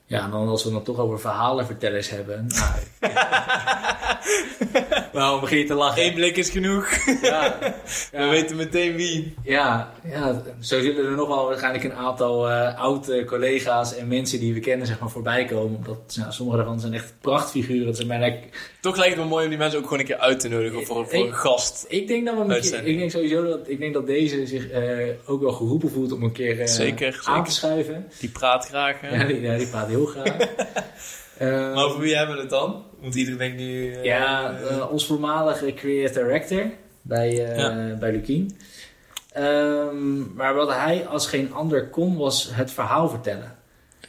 Ja, 0.07 0.23
en 0.23 0.31
dan 0.31 0.47
als 0.47 0.63
we 0.63 0.69
het 0.69 0.85
dan 0.85 0.95
toch 0.95 1.05
over 1.05 1.19
verhalenvertellers 1.19 2.09
hebben. 2.09 2.47
Nou, 2.47 2.71
Waarom 5.13 5.39
begin 5.39 5.57
je 5.57 5.65
te 5.65 5.73
lachen? 5.73 6.05
Eén 6.05 6.13
blik 6.13 6.37
is 6.37 6.49
genoeg. 6.49 6.89
Ja, 7.21 7.57
We 8.11 8.25
weten 8.25 8.55
meteen 8.55 8.95
wie. 8.95 9.33
Ja, 9.43 9.93
ja, 10.03 10.41
zo 10.59 10.81
zullen 10.81 11.05
er 11.05 11.15
nog 11.15 11.27
wel 11.27 11.45
waarschijnlijk 11.45 11.83
een 11.83 11.93
aantal 11.93 12.49
eh 12.49 12.79
oude 12.79 13.25
collega's 13.25 13.95
en 13.95 14.07
mensen 14.07 14.39
die 14.39 14.53
we 14.53 14.59
kennen 14.59 14.87
zeg 14.87 14.99
maar, 14.99 15.09
voorbij 15.09 15.45
komen. 15.45 15.75
Omdat 15.75 16.15
nou, 16.15 16.31
sommige 16.31 16.57
daarvan 16.57 16.79
zijn 16.79 16.93
echt 16.93 17.13
prachtfiguren. 17.21 17.85
Dat 17.85 17.95
zijn 17.95 18.07
bijna... 18.07 18.35
Toch 18.85 18.97
lijkt 18.97 19.15
het 19.15 19.23
me 19.23 19.29
mooi 19.29 19.43
om 19.43 19.49
die 19.49 19.59
mensen 19.59 19.77
ook 19.79 19.83
gewoon 19.85 19.99
een 19.99 20.05
keer 20.05 20.17
uit 20.17 20.39
te 20.39 20.47
nodigen 20.49 20.85
voor, 20.85 21.07
voor 21.07 21.25
een 21.25 21.33
gast. 21.33 21.85
Ik 21.87 22.07
denk, 22.07 22.25
dat 22.25 22.35
we 22.35 22.41
een 22.41 22.61
keer, 22.61 22.85
ik 22.85 22.97
denk 22.97 23.11
sowieso 23.11 23.43
dat, 23.43 23.69
ik 23.69 23.79
denk 23.79 23.93
dat 23.93 24.05
deze 24.05 24.45
zich 24.47 24.69
eh, 24.69 25.07
ook 25.25 25.41
wel 25.41 25.51
geroepen 25.51 25.91
voelt 25.91 26.11
om 26.11 26.23
een 26.23 26.31
keer 26.31 26.59
eh, 26.59 26.67
Zeker, 26.67 27.21
aan 27.23 27.43
te 27.43 27.51
schuiven. 27.51 28.07
Die 28.19 28.29
praat 28.29 28.67
graag. 28.67 29.01
hè? 29.01 29.15
Ja, 29.15 29.23
die, 29.27 29.41
ja, 29.41 29.57
die 29.57 29.67
praat 29.67 29.87
heel 29.87 30.05
graag. 30.05 30.37
Eh, 31.37 31.49
Maar 31.49 31.85
over 31.85 31.99
wie 31.99 32.15
hebben 32.15 32.35
we 32.35 32.41
het 32.41 32.49
dan? 32.49 32.83
Want 33.01 33.15
iedereen 33.15 33.37
denkt 33.39 33.57
nu... 33.57 33.97
Ja, 34.03 34.55
ons 34.91 35.05
voormalige 35.05 35.73
creative 35.73 36.19
director 36.19 36.63
bij, 37.01 37.31
Ja. 37.31 37.95
bij 37.99 38.11
Lukien. 38.11 38.57
Ehm, 39.31 40.35
maar 40.35 40.53
wat 40.53 40.69
hij 40.73 41.07
als 41.07 41.27
geen 41.27 41.53
ander 41.53 41.87
kon, 41.89 42.17
was 42.17 42.49
het 42.51 42.71
verhaal 42.71 43.09
vertellen. 43.09 43.55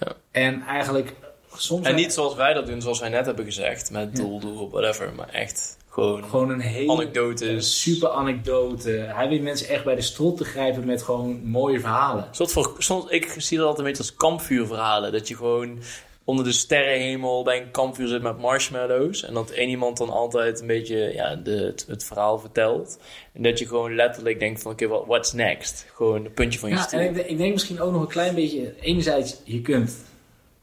Ja. 0.00 0.12
En 0.30 0.62
eigenlijk 0.62 1.12
soms... 1.60 1.86
En 1.86 1.94
niet 1.94 2.12
zoals 2.12 2.34
wij 2.34 2.52
dat 2.54 2.66
doen, 2.66 2.82
zoals 2.82 3.00
wij 3.00 3.08
net 3.08 3.26
hebben 3.26 3.44
gezegd. 3.44 3.90
Met 3.90 4.16
doel, 4.16 4.40
doel, 4.40 4.70
whatever. 4.70 5.12
Maar 5.14 5.28
echt 5.28 5.76
gewoon 5.88 6.24
Gewoon 6.24 6.50
een 6.50 6.60
hele 6.60 6.92
anekdotes. 6.92 7.80
super 7.82 8.08
anekdote. 8.08 8.90
Hij 8.90 9.28
weet 9.28 9.42
mensen 9.42 9.68
echt 9.68 9.84
bij 9.84 9.94
de 9.94 10.02
strot 10.02 10.36
te 10.36 10.44
grijpen 10.44 10.86
met 10.86 11.02
gewoon 11.02 11.40
mooie 11.44 11.80
verhalen. 11.80 12.28
Soort 12.30 12.52
van, 12.52 12.70
soms, 12.78 13.10
ik 13.10 13.34
zie 13.38 13.56
dat 13.58 13.66
altijd 13.66 13.86
een 13.86 13.92
beetje 13.92 14.08
als 14.08 14.16
kampvuurverhalen. 14.16 15.12
Dat 15.12 15.28
je 15.28 15.36
gewoon 15.36 15.78
onder 16.24 16.44
de 16.44 16.52
sterrenhemel 16.52 17.44
bij 17.44 17.62
een 17.62 17.70
kampvuur 17.70 18.08
zit 18.08 18.22
met 18.22 18.38
marshmallows. 18.38 19.24
En 19.24 19.34
dat 19.34 19.50
één 19.50 19.68
iemand 19.68 19.96
dan 19.96 20.10
altijd 20.10 20.60
een 20.60 20.66
beetje 20.66 20.96
ja, 21.14 21.34
de, 21.36 21.50
het, 21.50 21.84
het 21.88 22.04
verhaal 22.04 22.38
vertelt. 22.38 22.98
En 23.32 23.42
dat 23.42 23.58
je 23.58 23.66
gewoon 23.66 23.94
letterlijk 23.94 24.38
denkt 24.38 24.62
van 24.62 24.72
oké, 24.72 24.86
what 24.88 25.06
what's 25.06 25.32
next? 25.32 25.86
Gewoon 25.94 26.24
een 26.24 26.32
puntje 26.32 26.58
van 26.58 26.68
je 26.68 26.74
Ja, 26.74 26.82
stoel. 26.82 27.00
en 27.00 27.16
ik, 27.16 27.26
ik 27.26 27.38
denk 27.38 27.52
misschien 27.52 27.80
ook 27.80 27.92
nog 27.92 28.00
een 28.00 28.08
klein 28.08 28.34
beetje... 28.34 28.74
Enerzijds, 28.80 29.36
je 29.44 29.60
kunt, 29.62 29.96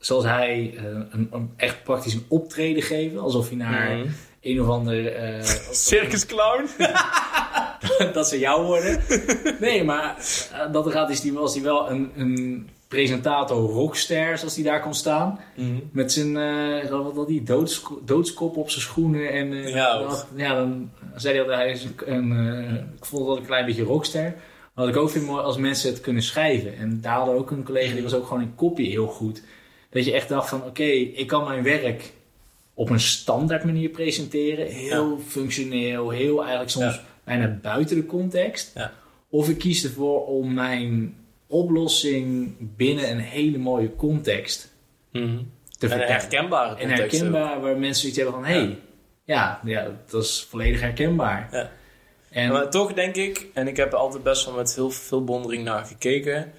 zoals 0.05 0.23
hij, 0.23 0.73
eh, 0.77 0.83
een, 1.09 1.27
een 1.31 1.51
echt 1.57 1.83
praktisch 1.83 2.13
een 2.13 2.25
optreden 2.27 2.83
geven. 2.83 3.19
Alsof 3.19 3.49
je 3.49 3.55
naar 3.55 3.97
Mhm. 3.97 4.07
een 4.41 4.61
of 4.61 4.67
ander... 4.67 5.13
eh, 5.15 5.43
Circus 5.71 6.25
clown? 6.25 6.67
dat 8.13 8.27
ze 8.27 8.39
jou 8.39 8.65
worden. 8.65 8.99
Nee, 9.59 9.83
maar 9.83 10.15
eh, 10.53 10.71
dat 10.71 10.91
gaat 10.91 11.09
is 11.09 11.21
die, 11.21 11.33
was 11.33 11.53
hij 11.53 11.63
wel 11.63 11.89
een, 11.89 12.11
een 12.15 12.67
presentator 12.87 13.69
rockster, 13.69 14.37
zoals 14.37 14.53
die 14.55 14.63
daar 14.63 14.81
kon 14.81 14.93
staan. 14.93 15.39
Met 15.91 16.11
zijn, 16.11 16.33
wat 16.89 17.15
had 17.15 17.27
die, 17.27 17.43
doodsko- 17.43 18.01
doodskop 18.05 18.57
op 18.57 18.69
zijn 18.69 18.81
schoenen. 18.81 19.31
En, 19.31 19.53
Ja, 19.53 20.01
ja, 20.35 20.55
dan 20.55 20.91
zei 21.15 21.37
hij 21.37 21.45
dat 21.45 21.55
hij 21.55 21.71
is 21.71 21.87
een, 22.05 22.31
ik 22.97 23.05
vond 23.05 23.27
dat 23.27 23.37
een 23.37 23.45
klein 23.45 23.65
beetje 23.65 23.83
rockster. 23.83 24.23
Maar 24.73 24.85
wat 24.85 24.95
ik 24.95 25.01
ook 25.01 25.09
vind 25.09 25.25
mooi 25.25 25.43
als 25.43 25.57
mensen 25.57 25.89
het 25.91 26.01
kunnen 26.01 26.23
schrijven. 26.23 26.77
En 26.77 27.01
daar 27.01 27.15
hadden 27.15 27.33
we 27.33 27.39
ook 27.39 27.51
een 27.51 27.63
collega, 27.63 27.93
die 27.93 28.03
was 28.03 28.13
ook 28.13 28.27
gewoon 28.27 28.41
in 28.43 28.55
kopie 28.55 28.89
heel 28.89 29.07
goed. 29.07 29.43
Dat 29.93 30.05
je 30.05 30.11
echt 30.13 30.29
dacht 30.29 30.49
van, 30.49 30.63
oké, 30.65 30.83
ik 30.83 31.27
kan 31.27 31.43
mijn 31.43 31.63
werk 31.63 32.11
op 32.73 32.89
een 32.89 32.99
standaard 32.99 33.63
manier 33.63 33.89
presenteren. 33.89 34.67
Heel 34.67 35.19
functioneel, 35.27 36.09
heel 36.09 36.39
eigenlijk 36.39 36.69
soms 36.71 36.95
Ja. 36.95 37.01
bijna 37.23 37.59
buiten 37.61 37.95
de 37.95 38.05
context. 38.05 38.71
Ja. 38.75 38.91
Of 39.29 39.49
ik 39.49 39.57
kies 39.57 39.83
ervoor 39.83 40.25
om 40.25 40.53
mijn 40.53 41.15
oplossing 41.47 42.55
binnen 42.59 43.11
een 43.11 43.19
hele 43.19 43.57
mooie 43.57 43.95
context 43.95 44.73
te 45.11 45.19
En 45.19 45.21
een 45.29 45.47
vertellen. 45.79 46.07
herkenbare 46.07 46.69
En 46.75 46.87
context 46.87 47.03
ook. 47.03 47.11
herkenbaar, 47.11 47.61
waar 47.61 47.77
mensen 47.77 47.95
zoiets 48.01 48.17
hebben 48.17 48.35
van, 48.35 48.45
hé, 48.45 48.59
hey, 48.59 48.79
ja. 49.23 49.59
Ja, 49.63 49.87
dat 50.09 50.23
is 50.23 50.47
volledig 50.49 50.81
herkenbaar. 50.81 51.47
Ja. 51.51 51.71
En 52.29 52.51
Maar 52.51 52.69
toch 52.69 52.93
denk 52.93 53.15
ik, 53.15 53.47
en 53.53 53.67
ik 53.67 53.77
heb 53.77 53.91
er 53.91 53.97
altijd 53.97 54.23
best 54.23 54.45
wel 54.45 54.55
met 54.55 54.75
heel 54.75 54.89
veel 54.89 55.23
bewondering 55.23 55.63
naar 55.63 55.85
gekeken, 55.85 56.51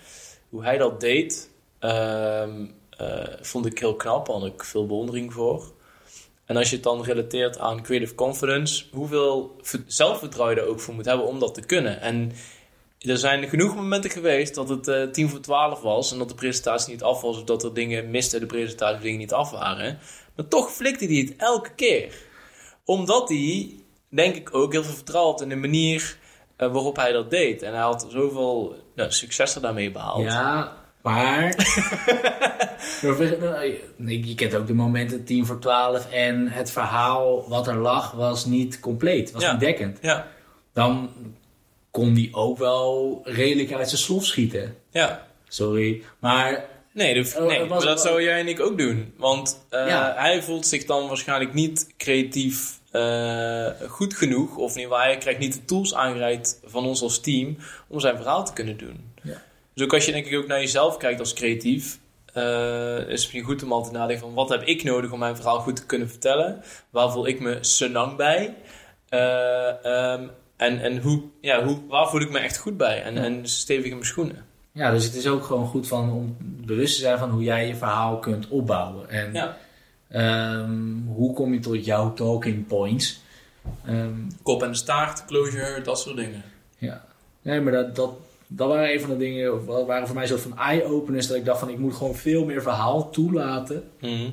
hoe 0.48 0.62
hij 0.64 0.78
dat 0.78 1.00
deed, 1.00 1.50
ehm, 1.78 2.64
eh, 2.96 3.24
vond 3.40 3.66
ik 3.66 3.78
heel 3.78 3.94
knap, 3.94 4.26
had 4.26 4.44
ik 4.44 4.64
veel 4.64 4.86
bewondering 4.86 5.32
voor. 5.32 5.72
En 6.44 6.56
als 6.56 6.68
je 6.68 6.74
het 6.74 6.84
dan 6.84 7.02
relateert 7.02 7.58
aan 7.58 7.82
creative 7.82 8.14
confidence, 8.14 8.84
hoeveel 8.92 9.56
zelfvertrouwen 9.86 10.56
je 10.56 10.62
er 10.62 10.68
ook 10.68 10.80
voor 10.80 10.94
moet 10.94 11.04
hebben 11.04 11.26
om 11.26 11.38
dat 11.38 11.54
te 11.54 11.66
kunnen. 11.66 12.00
En 12.00 12.32
er 12.98 13.18
zijn 13.18 13.48
genoeg 13.48 13.74
momenten 13.74 14.10
geweest 14.10 14.54
dat 14.54 14.68
het 14.68 14.88
eh 14.88 15.02
10 15.02 15.28
voor 15.28 15.40
12 15.40 15.80
was 15.80 16.12
en 16.12 16.18
dat 16.18 16.28
de 16.28 16.34
presentatie 16.34 16.92
niet 16.92 17.02
af 17.02 17.20
was, 17.20 17.36
of 17.36 17.44
dat 17.44 17.64
er 17.64 17.74
dingen 17.74 18.10
misten 18.10 18.40
de 18.40 18.46
presentatie, 18.46 19.00
dingen 19.00 19.18
niet 19.18 19.32
af 19.32 19.50
waren. 19.50 19.98
Maar 20.36 20.48
toch 20.48 20.70
flikte 20.70 21.04
hij 21.04 21.16
het 21.16 21.34
elke 21.36 21.74
keer. 21.74 22.14
Omdat 22.84 23.28
hij, 23.28 23.74
denk 24.08 24.34
ik, 24.34 24.54
ook 24.54 24.72
heel 24.72 24.82
veel 24.84 24.94
vertrouwen 24.94 25.42
in 25.42 25.48
de 25.48 25.56
manier 25.56 26.18
eh, 26.56 26.72
waarop 26.72 26.96
hij 26.96 27.12
dat 27.12 27.30
deed. 27.30 27.62
En 27.62 27.72
hij 27.72 27.82
had 27.82 28.06
zoveel 28.08 28.76
nou, 28.94 29.12
successen 29.12 29.62
daarmee 29.62 29.90
behaald. 29.90 30.22
Ja, 30.22 30.83
maar... 31.04 31.54
Nee, 33.96 34.26
je 34.26 34.34
kent 34.34 34.54
ook 34.54 34.66
de 34.66 34.74
momenten 34.74 35.24
10 35.24 35.46
voor 35.46 35.58
12 35.58 36.10
en 36.10 36.48
het 36.48 36.70
verhaal 36.70 37.48
wat 37.48 37.66
er 37.66 37.76
lag 37.76 38.10
was 38.12 38.44
niet 38.44 38.80
compleet, 38.80 39.30
was 39.32 39.42
Ja. 39.42 39.50
niet 39.50 39.60
dekkend. 39.60 39.98
Ja, 40.02 40.26
Dan 40.72 41.10
kon 41.90 42.14
die 42.14 42.34
ook 42.34 42.58
wel 42.58 43.20
redelijk 43.24 43.72
uit 43.72 43.88
zijn 43.88 44.00
slof 44.00 44.24
schieten. 44.24 44.76
ja. 44.90 45.26
Sorry. 45.48 46.02
Maar 46.18 46.64
Nee, 46.92 47.14
dat, 47.22 47.36
Oh, 47.40 47.46
nee 47.46 47.58
het 47.60 47.68
was- 47.68 47.84
maar 47.84 47.94
dat 47.94 48.00
zou 48.02 48.22
jij 48.22 48.40
en 48.40 48.48
ik 48.48 48.60
ook 48.60 48.78
doen. 48.78 49.12
Want 49.16 49.64
eh, 49.70 49.88
Ja. 49.88 50.14
hij 50.16 50.42
voelt 50.42 50.66
zich 50.66 50.84
dan 50.84 51.08
waarschijnlijk 51.08 51.54
niet 51.54 51.86
creatief 51.98 52.78
eh, 52.90 53.66
goed 53.88 54.14
genoeg. 54.14 54.56
Of 54.56 54.68
ieder 54.76 54.82
geval, 54.90 54.98
hij 55.06 55.16
krijgt 55.18 55.40
niet 55.40 55.52
de 55.52 55.64
tools 55.64 55.94
aangereikt 55.94 56.60
van 56.64 56.84
ons 56.86 57.02
als 57.02 57.20
team 57.20 57.56
om 57.88 58.00
zijn 58.00 58.16
verhaal 58.16 58.44
te 58.44 58.52
kunnen 58.52 58.76
doen. 58.76 59.12
Dus 59.74 59.84
ook 59.84 59.94
als 59.94 60.04
je 60.06 60.12
denk 60.12 60.26
ik 60.26 60.38
ook 60.38 60.46
naar 60.46 60.60
jezelf 60.60 60.96
kijkt 60.96 61.20
als 61.20 61.32
creatief, 61.32 61.98
eh, 62.32 62.96
is 62.98 62.98
het 63.00 63.08
misschien 63.08 63.42
goed 63.42 63.62
om 63.62 63.72
altijd 63.72 63.92
te 63.92 63.98
nadenken 63.98 64.24
van 64.24 64.34
wat 64.34 64.48
heb 64.48 64.62
ik 64.62 64.82
nodig 64.84 65.10
om 65.12 65.18
mijn 65.18 65.36
verhaal 65.36 65.58
goed 65.60 65.76
te 65.76 65.86
kunnen 65.86 66.08
vertellen? 66.08 66.62
Waar 66.90 67.10
voel 67.10 67.26
ik 67.26 67.40
me 67.40 67.58
senang 67.60 68.16
bij? 68.16 68.54
Eh, 69.08 69.84
ehm, 69.84 70.26
en 70.56 70.80
en 70.80 70.98
hoe, 70.98 71.22
ja, 71.40 71.64
hoe, 71.64 71.78
waar 71.88 72.08
voel 72.08 72.20
ik 72.20 72.30
me 72.30 72.38
echt 72.38 72.56
goed 72.58 72.76
bij? 72.76 73.02
En, 73.02 73.14
Ja. 73.14 73.22
en 73.22 73.48
stevig 73.48 73.84
in 73.84 73.90
mijn 73.90 74.04
schoenen. 74.06 74.44
ja, 74.72 74.90
dus 74.90 75.04
het 75.04 75.14
is 75.14 75.26
ook 75.26 75.44
gewoon 75.44 75.66
goed 75.66 75.88
van 75.88 76.12
om 76.12 76.36
bewust 76.40 76.94
te 76.94 77.00
zijn 77.00 77.18
van 77.18 77.30
hoe 77.30 77.42
jij 77.42 77.66
je 77.66 77.76
verhaal 77.76 78.18
kunt 78.18 78.48
opbouwen. 78.48 79.08
En 79.10 79.32
Ja. 79.32 79.56
ehm, 80.10 80.96
hoe 81.06 81.34
kom 81.34 81.52
je 81.52 81.60
tot 81.60 81.84
jouw 81.84 82.12
talking 82.14 82.66
points? 82.66 83.20
Ehm, 83.86 84.14
Kop 84.42 84.62
en 84.62 84.70
de 84.70 84.76
staart, 84.76 85.24
closure, 85.24 85.80
dat 85.82 85.98
soort 85.98 86.16
dingen. 86.16 86.42
Ja, 86.78 87.04
nee, 87.42 87.60
maar 87.60 87.72
dat, 87.72 87.96
dat, 87.96 88.10
dat 88.56 88.68
waren 88.68 88.92
een 88.92 89.00
van 89.00 89.10
de 89.10 89.16
dingen, 89.16 89.54
of 89.54 89.64
wel- 89.66 89.86
waren 89.86 90.06
voor 90.06 90.14
mij 90.14 90.24
een 90.24 90.30
soort 90.30 90.40
van 90.40 90.58
eye-openers, 90.58 91.26
dat 91.26 91.36
ik 91.36 91.44
dacht 91.44 91.58
van 91.58 91.68
ik 91.68 91.78
moet 91.78 91.94
gewoon 91.94 92.14
veel 92.14 92.44
meer 92.44 92.62
verhaal 92.62 93.10
toelaten 93.10 93.90
Mhm. 94.00 94.30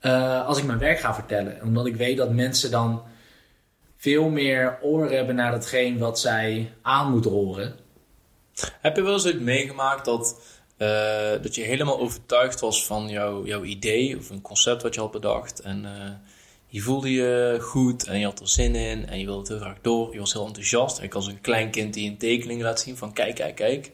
eh, 0.00 0.46
als 0.46 0.58
ik 0.58 0.64
mijn 0.64 0.78
werk 0.78 0.98
ga 0.98 1.14
vertellen. 1.14 1.58
Omdat 1.62 1.86
ik 1.86 1.96
weet 1.96 2.16
dat 2.16 2.30
mensen 2.32 2.70
dan 2.70 3.02
veel 3.96 4.28
meer 4.28 4.78
oren 4.82 5.16
hebben 5.16 5.34
naar 5.34 5.50
datgene 5.50 5.98
wat 5.98 6.20
zij 6.20 6.72
aan 6.82 7.10
moeten 7.10 7.30
horen. 7.30 7.74
Heb 8.80 8.96
je 8.96 9.02
wel 9.02 9.12
eens 9.12 9.26
ooit 9.26 9.40
meegemaakt 9.40 10.04
dat, 10.04 10.40
eh, 10.76 10.88
dat 11.42 11.54
je 11.54 11.62
helemaal 11.62 11.98
overtuigd 12.00 12.60
was 12.60 12.86
van 12.86 13.08
jouw, 13.08 13.46
jouw 13.46 13.62
idee 13.62 14.16
of 14.18 14.30
een 14.30 14.40
concept 14.42 14.82
wat 14.82 14.94
je 14.94 15.00
had 15.00 15.10
bedacht 15.10 15.60
en 15.60 15.84
eh, 15.84 16.10
je 16.68 16.80
voelde 16.80 17.12
je 17.12 17.58
goed 17.60 18.06
en 18.06 18.18
je 18.18 18.24
had 18.24 18.40
er 18.40 18.48
zin 18.48 18.74
in 18.74 19.08
en 19.08 19.18
je 19.18 19.24
wilde 19.24 19.40
het 19.40 19.48
heel 19.48 19.58
graag 19.58 19.80
door. 19.82 20.12
Je 20.12 20.18
was 20.18 20.32
heel 20.32 20.46
enthousiast. 20.46 21.00
Ik 21.00 21.14
als 21.14 21.26
een 21.26 21.40
klein 21.40 21.70
kind 21.70 21.94
die 21.94 22.10
een 22.10 22.18
tekening 22.18 22.62
laat 22.62 22.80
zien 22.80 22.96
van 22.96 23.12
kijk, 23.12 23.34
kijk, 23.34 23.54
kijk. 23.54 23.92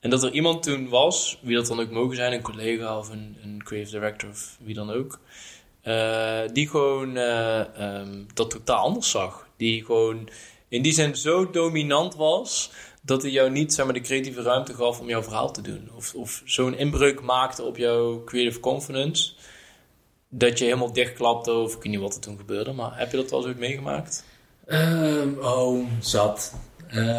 En 0.00 0.10
dat 0.10 0.22
er 0.22 0.32
iemand 0.32 0.62
toen 0.62 0.88
was, 0.88 1.38
wie 1.42 1.56
dat 1.56 1.66
dan 1.66 1.80
ook 1.80 1.90
mogen 1.90 2.16
zijn, 2.16 2.32
een 2.32 2.42
collega 2.42 2.98
of 2.98 3.10
een, 3.10 3.36
een 3.42 3.62
creative 3.64 3.98
director 3.98 4.28
of 4.28 4.56
wie 4.60 4.74
dan 4.74 4.90
ook, 4.90 5.20
eh, 5.82 6.40
die 6.52 6.68
gewoon 6.68 7.16
eh, 7.16 7.76
ehm, 7.76 8.24
dat 8.34 8.50
totaal 8.50 8.84
anders 8.84 9.10
zag. 9.10 9.48
Die 9.56 9.84
gewoon 9.84 10.28
in 10.68 10.82
die 10.82 10.92
zin 10.92 11.16
zo 11.16 11.50
dominant 11.50 12.14
was 12.14 12.70
dat 13.02 13.22
hij 13.22 13.30
jou 13.30 13.50
niet 13.50 13.74
zeg 13.74 13.84
maar, 13.84 13.94
de 13.94 14.00
creatieve 14.00 14.42
ruimte 14.42 14.74
gaf 14.74 15.00
om 15.00 15.08
jouw 15.08 15.22
verhaal 15.22 15.52
te 15.52 15.60
doen. 15.60 15.90
Of, 15.96 16.14
of 16.14 16.42
zo'n 16.44 16.76
inbreuk 16.76 17.20
maakte 17.20 17.62
op 17.62 17.76
jouw 17.76 18.24
creative 18.24 18.60
confidence. 18.60 19.32
Dat 20.34 20.58
je 20.58 20.64
helemaal 20.64 20.92
dichtklapte 20.92 21.52
of 21.52 21.74
ik 21.74 21.82
weet 21.82 21.92
niet 21.92 22.00
wat 22.00 22.14
er 22.14 22.20
toen 22.20 22.38
gebeurde. 22.38 22.72
Maar 22.72 22.98
heb 22.98 23.10
je 23.10 23.16
dat 23.16 23.30
wel 23.30 23.38
eens 23.38 23.48
ooit 23.48 23.58
meegemaakt? 23.58 24.24
Ehm, 24.66 25.28
oh, 25.40 25.86
zat. 26.00 26.54
Eh, 26.88 27.18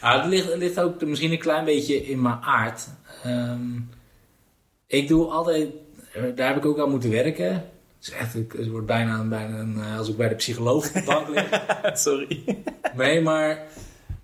ah, 0.00 0.22
het, 0.22 0.26
ligt, 0.26 0.46
het 0.46 0.58
ligt 0.58 0.80
ook 0.80 1.04
misschien 1.04 1.32
een 1.32 1.38
klein 1.38 1.64
beetje 1.64 2.06
in 2.06 2.22
mijn 2.22 2.38
aard. 2.40 2.88
Ehm, 3.24 3.80
ik 4.86 5.08
doe 5.08 5.26
altijd, 5.26 5.68
daar 6.34 6.48
heb 6.48 6.56
ik 6.56 6.66
ook 6.66 6.78
aan 6.78 6.90
moeten 6.90 7.10
werken. 7.10 7.52
Het, 7.52 7.66
is 8.00 8.10
echt, 8.10 8.32
het 8.32 8.68
wordt 8.68 8.86
bijna, 8.86 9.22
bijna 9.22 9.58
een, 9.58 9.76
eh, 9.80 9.98
als 9.98 10.08
ik 10.08 10.16
bij 10.16 10.28
de 10.28 10.34
psycholoog 10.34 10.86
op 10.86 10.94
de 10.94 11.02
bank 11.04 11.28
lig. 11.28 11.48
Sorry. 12.04 12.58
Nee, 12.96 13.20
maar 13.20 13.66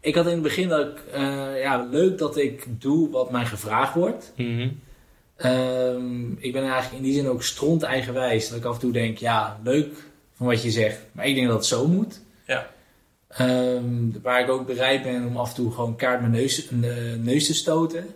ik 0.01 0.15
had 0.15 0.27
in 0.27 0.33
het 0.33 0.43
begin 0.43 0.69
dat 0.69 0.87
ik, 0.87 1.03
eh, 1.13 1.61
ja, 1.61 1.89
leuk 1.91 2.19
dat 2.19 2.37
ik 2.37 2.67
doe 2.81 3.11
wat 3.11 3.31
mij 3.31 3.45
gevraagd 3.45 3.95
wordt. 3.95 4.33
Mhm. 4.37 4.69
Ehm, 5.37 6.33
ik 6.39 6.53
ben 6.53 6.63
eigenlijk 6.63 6.93
in 6.95 7.03
die 7.03 7.13
zin 7.13 7.29
ook 7.29 7.43
stront 7.43 7.83
eigenwijs. 7.83 8.49
Dat 8.49 8.59
ik 8.59 8.65
af 8.65 8.75
en 8.75 8.81
toe 8.81 8.93
denk, 8.93 9.19
ja, 9.19 9.61
leuk 9.65 9.95
van 10.37 10.47
wat 10.47 10.63
je 10.63 10.71
zegt. 10.71 10.99
Maar 11.13 11.27
ik 11.27 11.35
denk 11.35 11.47
dat 11.47 11.57
het 11.57 11.67
zo 11.67 11.87
moet. 11.89 12.21
Ja. 12.47 12.71
Ehm, 13.29 14.11
waar 14.23 14.41
ik 14.41 14.49
ook 14.51 14.67
bereid 14.67 15.03
ben 15.03 15.27
om 15.27 15.37
af 15.37 15.49
en 15.49 15.55
toe 15.55 15.73
gewoon 15.73 15.97
kaart 15.97 16.21
mijn 16.21 16.33
neus, 16.33 16.69
eh, 16.69 16.79
neus 17.19 17.47
te 17.47 17.55
stoten. 17.55 18.07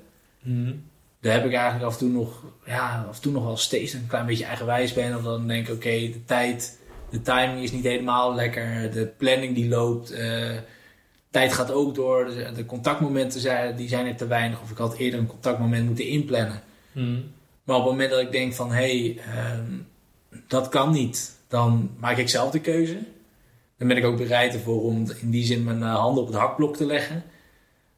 Mhm. 0.42 0.72
Daar 1.20 1.32
heb 1.32 1.44
ik 1.44 1.52
eigenlijk 1.52 1.84
af 1.84 1.92
en 1.92 1.98
toe 1.98 2.08
nog, 2.08 2.42
ja, 2.66 3.04
af 3.08 3.16
en 3.16 3.22
toe 3.22 3.32
nog 3.32 3.44
wel 3.44 3.56
steeds 3.56 3.92
een 3.92 4.06
klein 4.06 4.26
beetje 4.26 4.44
eigenwijs 4.44 4.92
ben. 4.92 5.16
Of 5.16 5.22
dan 5.22 5.46
denk 5.48 5.68
ik, 5.68 5.74
oké, 5.74 5.90
de 5.90 6.24
tijd, 6.24 6.78
de 7.10 7.22
timing 7.22 7.62
is 7.62 7.72
niet 7.72 7.84
helemaal 7.84 8.34
lekker. 8.34 8.90
De 8.92 9.06
planning 9.16 9.54
die 9.54 9.68
loopt. 9.68 10.10
eh, 10.10 10.50
tijd 11.30 11.52
gaat 11.52 11.70
ook 11.70 11.94
door. 11.94 12.24
De, 12.26 12.52
de 12.54 12.66
contactmomenten 12.66 13.40
zijn, 13.40 13.76
die 13.76 13.88
zijn 13.88 14.06
er 14.06 14.16
te 14.16 14.26
weinig. 14.26 14.60
Of 14.62 14.70
ik 14.70 14.76
had 14.76 14.96
eerder 14.96 15.20
een 15.20 15.26
contactmoment 15.26 15.86
moeten 15.86 16.06
inplannen. 16.06 16.62
Mhm. 16.98 17.20
Maar 17.64 17.76
op 17.76 17.82
het 17.82 17.92
moment 17.92 18.10
dat 18.10 18.20
ik 18.20 18.32
denk 18.32 18.54
van, 18.54 18.72
hé, 18.72 18.74
hey, 19.00 19.18
ehm, 19.34 19.72
dat 20.48 20.68
kan 20.68 20.90
niet. 20.90 21.36
Dan 21.48 21.90
maak 21.98 22.16
ik 22.16 22.28
zelf 22.28 22.50
de 22.50 22.60
keuze. 22.60 22.98
Dan 23.78 23.88
ben 23.88 23.96
ik 23.96 24.04
ook 24.04 24.16
bereid 24.16 24.54
ervoor 24.54 24.82
om 24.82 25.06
in 25.20 25.30
die 25.30 25.44
zin 25.44 25.64
mijn 25.64 25.82
eh, 25.82 25.94
handen 25.94 26.22
op 26.22 26.28
het 26.28 26.36
hakblok 26.36 26.76
te 26.76 26.86
leggen. 26.86 27.24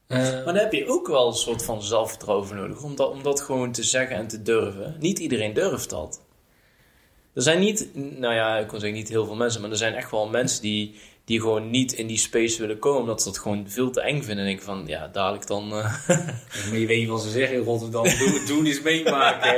Eh, 0.07 0.19
Maar 0.19 0.45
daar 0.55 0.63
heb 0.63 0.73
je 0.73 0.89
ook 0.89 1.07
wel 1.07 1.27
een 1.27 1.35
soort 1.35 1.65
van 1.65 1.83
zelfvertrouwen 1.83 2.57
nodig. 2.57 2.83
Om 2.83 2.97
dat, 2.97 3.11
om 3.11 3.23
dat 3.23 3.41
gewoon 3.41 3.73
te 3.73 3.83
zeggen 3.83 4.17
en 4.17 4.29
te 4.29 4.43
durven. 4.43 4.97
Niet 4.99 5.19
iedereen 5.19 5.53
durft 5.53 5.91
dat. 5.91 6.21
Er 7.35 7.43
zijn 7.43 7.61
niet, 7.61 7.89
nou 7.95 8.35
ja, 8.35 8.59
ik 8.59 8.69
kon 8.69 8.81
zeggen 8.81 8.99
niet 8.99 9.09
heel 9.09 9.27
veel 9.27 9.35
mensen. 9.35 9.61
Maar 9.61 9.71
er 9.71 9.77
zijn 9.77 9.95
echt 9.95 10.11
wel 10.11 10.29
mensen 10.29 10.63
die, 10.63 10.95
die 11.31 11.41
gewoon 11.41 11.71
niet 11.71 11.93
in 11.93 12.07
die 12.07 12.19
space 12.19 12.61
willen 12.61 12.79
komen. 12.79 13.01
Omdat 13.01 13.23
ze 13.23 13.29
dat 13.29 13.39
gewoon 13.39 13.65
veel 13.69 13.91
te 13.91 14.01
eng 14.01 14.23
vinden. 14.23 14.45
En 14.45 14.51
ik 14.51 14.63
van, 14.63 14.83
ja, 14.87 15.09
dadelijk 15.13 15.47
dan... 15.47 15.73
eh, 15.73 15.99
Maar 16.71 16.79
je 16.79 16.87
weet 16.87 16.99
niet 16.99 17.09
wat 17.09 17.23
ze 17.23 17.31
zeggen 17.31 17.57
in 17.57 17.63
Rotterdam. 17.63 18.05
Doen, 18.19 18.41
doen 18.47 18.67
is 18.67 18.83
meemaken. 18.83 19.53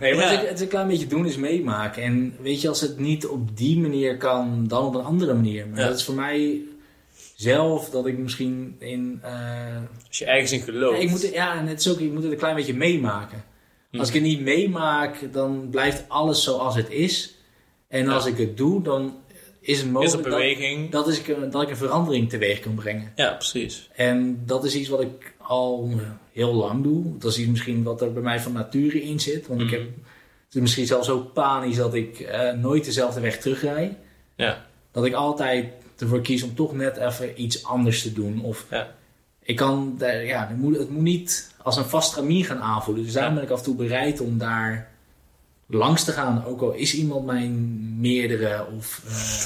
Nee, 0.00 0.14
maar 0.14 0.24
Ja. 0.24 0.30
het, 0.30 0.42
is, 0.42 0.48
het 0.48 0.56
is 0.56 0.60
een 0.60 0.68
klein 0.68 0.88
beetje 0.88 1.06
doen 1.06 1.26
is 1.26 1.36
meemaken. 1.36 2.02
En 2.02 2.36
weet 2.40 2.60
je, 2.60 2.68
als 2.68 2.80
het 2.80 2.98
niet 2.98 3.26
op 3.26 3.56
die 3.56 3.78
manier 3.78 4.16
kan, 4.16 4.64
dan 4.68 4.84
op 4.84 4.94
een 4.94 5.04
andere 5.04 5.34
manier. 5.34 5.66
Maar 5.68 5.80
Ja. 5.80 5.86
dat 5.86 5.96
is 5.98 6.04
voor 6.04 6.14
mij 6.14 6.60
zelf 7.36 7.90
dat 7.90 8.06
ik 8.06 8.18
misschien 8.18 8.76
in... 8.78 9.18
eh, 9.22 9.30
als 10.08 10.18
je 10.18 10.24
ergens 10.24 10.52
in 10.52 10.60
gelooft. 10.60 10.96
ja, 10.98 11.02
ik 11.04 11.10
moet, 11.10 11.30
ja, 11.32 11.58
en 11.58 11.66
het 11.66 11.80
is 11.80 11.88
ook, 11.92 11.98
ik 11.98 12.12
moet 12.12 12.22
het 12.22 12.32
een 12.32 12.38
klein 12.38 12.54
beetje 12.56 12.74
meemaken. 12.74 13.44
Als 13.98 14.08
ik 14.08 14.14
het 14.14 14.22
niet 14.22 14.40
meemaak, 14.40 15.32
dan 15.32 15.68
blijft 15.70 16.04
alles 16.08 16.42
zoals 16.42 16.74
het 16.76 16.90
is. 16.90 17.34
En 17.88 18.08
als 18.08 18.26
ik 18.26 18.36
het 18.38 18.56
doe, 18.56 18.82
dan 18.82 19.14
is 19.66 19.76
het 19.78 19.86
is 19.86 19.92
mogelijk 19.92 20.22
dat, 20.22 20.32
beweging. 20.32 20.90
dat, 20.90 21.08
is, 21.08 21.22
dat 21.50 21.62
ik 21.62 21.70
een 21.70 21.76
verandering 21.76 22.28
teweeg 22.28 22.60
kan 22.60 22.74
brengen. 22.74 23.12
Ja, 23.16 23.32
precies. 23.32 23.90
En 23.94 24.42
dat 24.46 24.64
is 24.64 24.74
iets 24.74 24.88
wat 24.88 25.00
ik 25.00 25.34
al 25.38 25.90
heel 26.32 26.54
lang 26.54 26.82
doe. 26.82 27.18
Dat 27.18 27.30
is 27.30 27.38
iets 27.38 27.48
misschien 27.50 27.82
wat 27.82 28.00
er 28.02 28.12
bij 28.12 28.22
mij 28.22 28.40
van 28.40 28.52
nature 28.52 29.02
in 29.02 29.20
zit. 29.20 29.46
Want 29.46 29.60
ik 29.60 29.66
Mhm. 29.66 29.74
heb, 29.76 29.84
het 30.46 30.54
is 30.54 30.60
misschien 30.60 30.86
zelfs 30.86 31.06
zo 31.06 31.18
panisch 31.18 31.76
dat 31.76 31.94
ik 31.94 32.20
eh, 32.20 32.52
nooit 32.52 32.84
dezelfde 32.84 33.20
weg 33.20 33.38
terugrij. 33.38 33.96
Ja. 34.36 34.66
Dat 34.92 35.04
ik 35.04 35.14
altijd 35.14 35.66
ervoor 35.98 36.20
kies 36.20 36.42
om 36.42 36.54
toch 36.54 36.72
net 36.74 36.96
even 36.96 37.42
iets 37.42 37.64
anders 37.64 38.02
te 38.02 38.12
doen. 38.12 38.40
Of 38.42 38.66
Ja. 38.70 38.94
ik 39.42 39.56
kan, 39.56 39.94
daar- 39.98 40.24
ja, 40.24 40.46
het 40.48 40.56
moet, 40.58 40.78
het 40.78 40.90
moet 40.90 41.02
niet 41.02 41.54
als 41.62 41.76
een 41.76 41.84
vast 41.84 42.14
ramien 42.16 42.44
gaan 42.44 42.60
aanvoelen. 42.60 43.04
Dus 43.04 43.12
daarom 43.12 43.32
Ja. 43.34 43.38
ben 43.38 43.48
ik 43.48 43.52
af 43.54 43.58
en 43.58 43.64
toe 43.64 43.74
bereid 43.74 44.20
om 44.20 44.38
daar 44.38 44.92
langs 45.66 46.04
te 46.04 46.12
gaan. 46.12 46.44
Ook 46.44 46.60
al 46.60 46.72
is 46.72 46.94
iemand 46.94 47.26
mijn 47.26 48.00
meerdere. 48.00 48.66
Of 48.76 49.02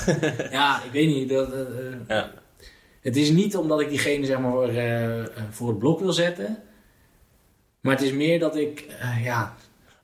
eh, 0.06 0.50
ja, 0.58 0.82
ik 0.82 0.90
weet 0.92 1.06
niet. 1.06 1.28
Dat, 1.28 1.52
eh, 1.52 1.60
eh, 1.60 1.94
Ja. 2.08 2.32
het 3.00 3.16
is 3.16 3.30
niet 3.30 3.56
omdat 3.56 3.80
ik 3.80 3.88
diegene 3.88 4.26
zeg 4.26 4.38
maar, 4.38 4.50
voor, 4.52 4.70
voor 5.50 5.68
het 5.68 5.78
blok 5.78 6.00
wil 6.00 6.12
zetten. 6.12 6.62
Maar 7.80 7.94
het 7.94 8.04
is 8.04 8.12
meer 8.12 8.38
dat 8.38 8.56
ik, 8.56 8.84
ja, 9.22 9.56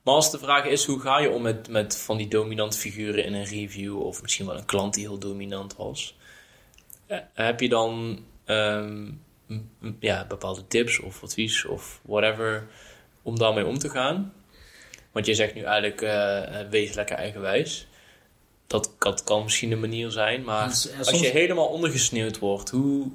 Maar 0.03 0.13
als 0.13 0.31
de 0.31 0.39
vraag 0.39 0.65
is, 0.65 0.85
hoe 0.85 0.99
ga 0.99 1.19
je 1.19 1.29
om 1.29 1.41
met, 1.41 1.69
met 1.69 1.97
van 1.97 2.17
die 2.17 2.27
dominante 2.27 2.77
figuren 2.77 3.25
in 3.25 3.33
een 3.33 3.45
review... 3.45 4.01
of 4.01 4.21
misschien 4.21 4.45
wel 4.45 4.57
een 4.57 4.65
klant 4.65 4.93
die 4.93 5.07
heel 5.07 5.19
dominant 5.19 5.75
was... 5.75 6.17
heb 7.33 7.59
je 7.59 7.69
dan 7.69 8.19
ehm, 8.45 9.11
ja, 9.99 10.25
bepaalde 10.27 10.67
tips 10.67 10.99
of 10.99 11.23
advies 11.23 11.65
of 11.65 11.99
whatever... 12.03 12.67
om 13.21 13.37
daarmee 13.37 13.65
om 13.65 13.77
te 13.77 13.89
gaan? 13.89 14.33
Want 15.15 15.27
je 15.27 15.35
zegt 15.35 15.55
nu 15.55 15.61
eigenlijk, 15.61 16.01
eh, 16.01 16.41
wees 16.69 16.93
lekker 16.93 17.15
eigenwijs. 17.15 17.87
Dat, 18.67 18.91
dat 18.99 19.23
kan 19.23 19.43
misschien 19.43 19.71
een 19.71 19.79
manier 19.79 20.11
zijn, 20.11 20.43
maar 20.43 20.67
Ja, 20.91 20.97
als 20.97 21.19
je 21.19 21.27
helemaal 21.27 21.67
ondergesneeuwd 21.67 22.39
wordt, 22.39 22.69
hoe, 22.69 23.07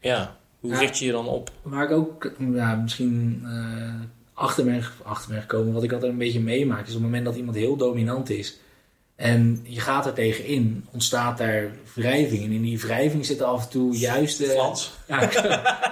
ja, 0.00 0.36
hoe 0.60 0.70
Ja. 0.72 0.78
richt 0.78 0.98
je 0.98 1.04
je 1.04 1.12
dan 1.12 1.28
op? 1.28 1.50
Waar 1.62 1.84
ik 1.84 1.90
ook 1.90 2.32
ja, 2.52 2.74
misschien 2.74 3.42
eh, 3.44 3.94
achter, 4.34 4.64
ben, 4.64 4.84
achter 5.02 5.30
ben 5.32 5.40
gekomen, 5.40 5.72
wat 5.72 5.82
ik 5.82 5.92
altijd 5.92 6.12
een 6.12 6.18
beetje 6.18 6.40
meemaak, 6.40 6.82
is 6.82 6.88
op 6.88 6.94
het 6.94 7.02
moment 7.02 7.24
dat 7.24 7.36
iemand 7.36 7.56
heel 7.56 7.76
dominant 7.76 8.30
is 8.30 8.58
en 9.16 9.60
je 9.62 9.80
gaat 9.80 10.06
er 10.06 10.12
tegenin, 10.12 10.86
ontstaat 10.92 11.38
daar 11.38 11.70
wrijving. 11.94 12.44
En 12.44 12.52
in 12.52 12.62
die 12.62 12.78
wrijving 12.80 13.26
zit 13.26 13.42
af 13.42 13.62
en 13.64 13.70
toe 13.70 13.96
juist. 13.96 14.42
Glans. 14.42 14.90
Ja, 15.08 15.26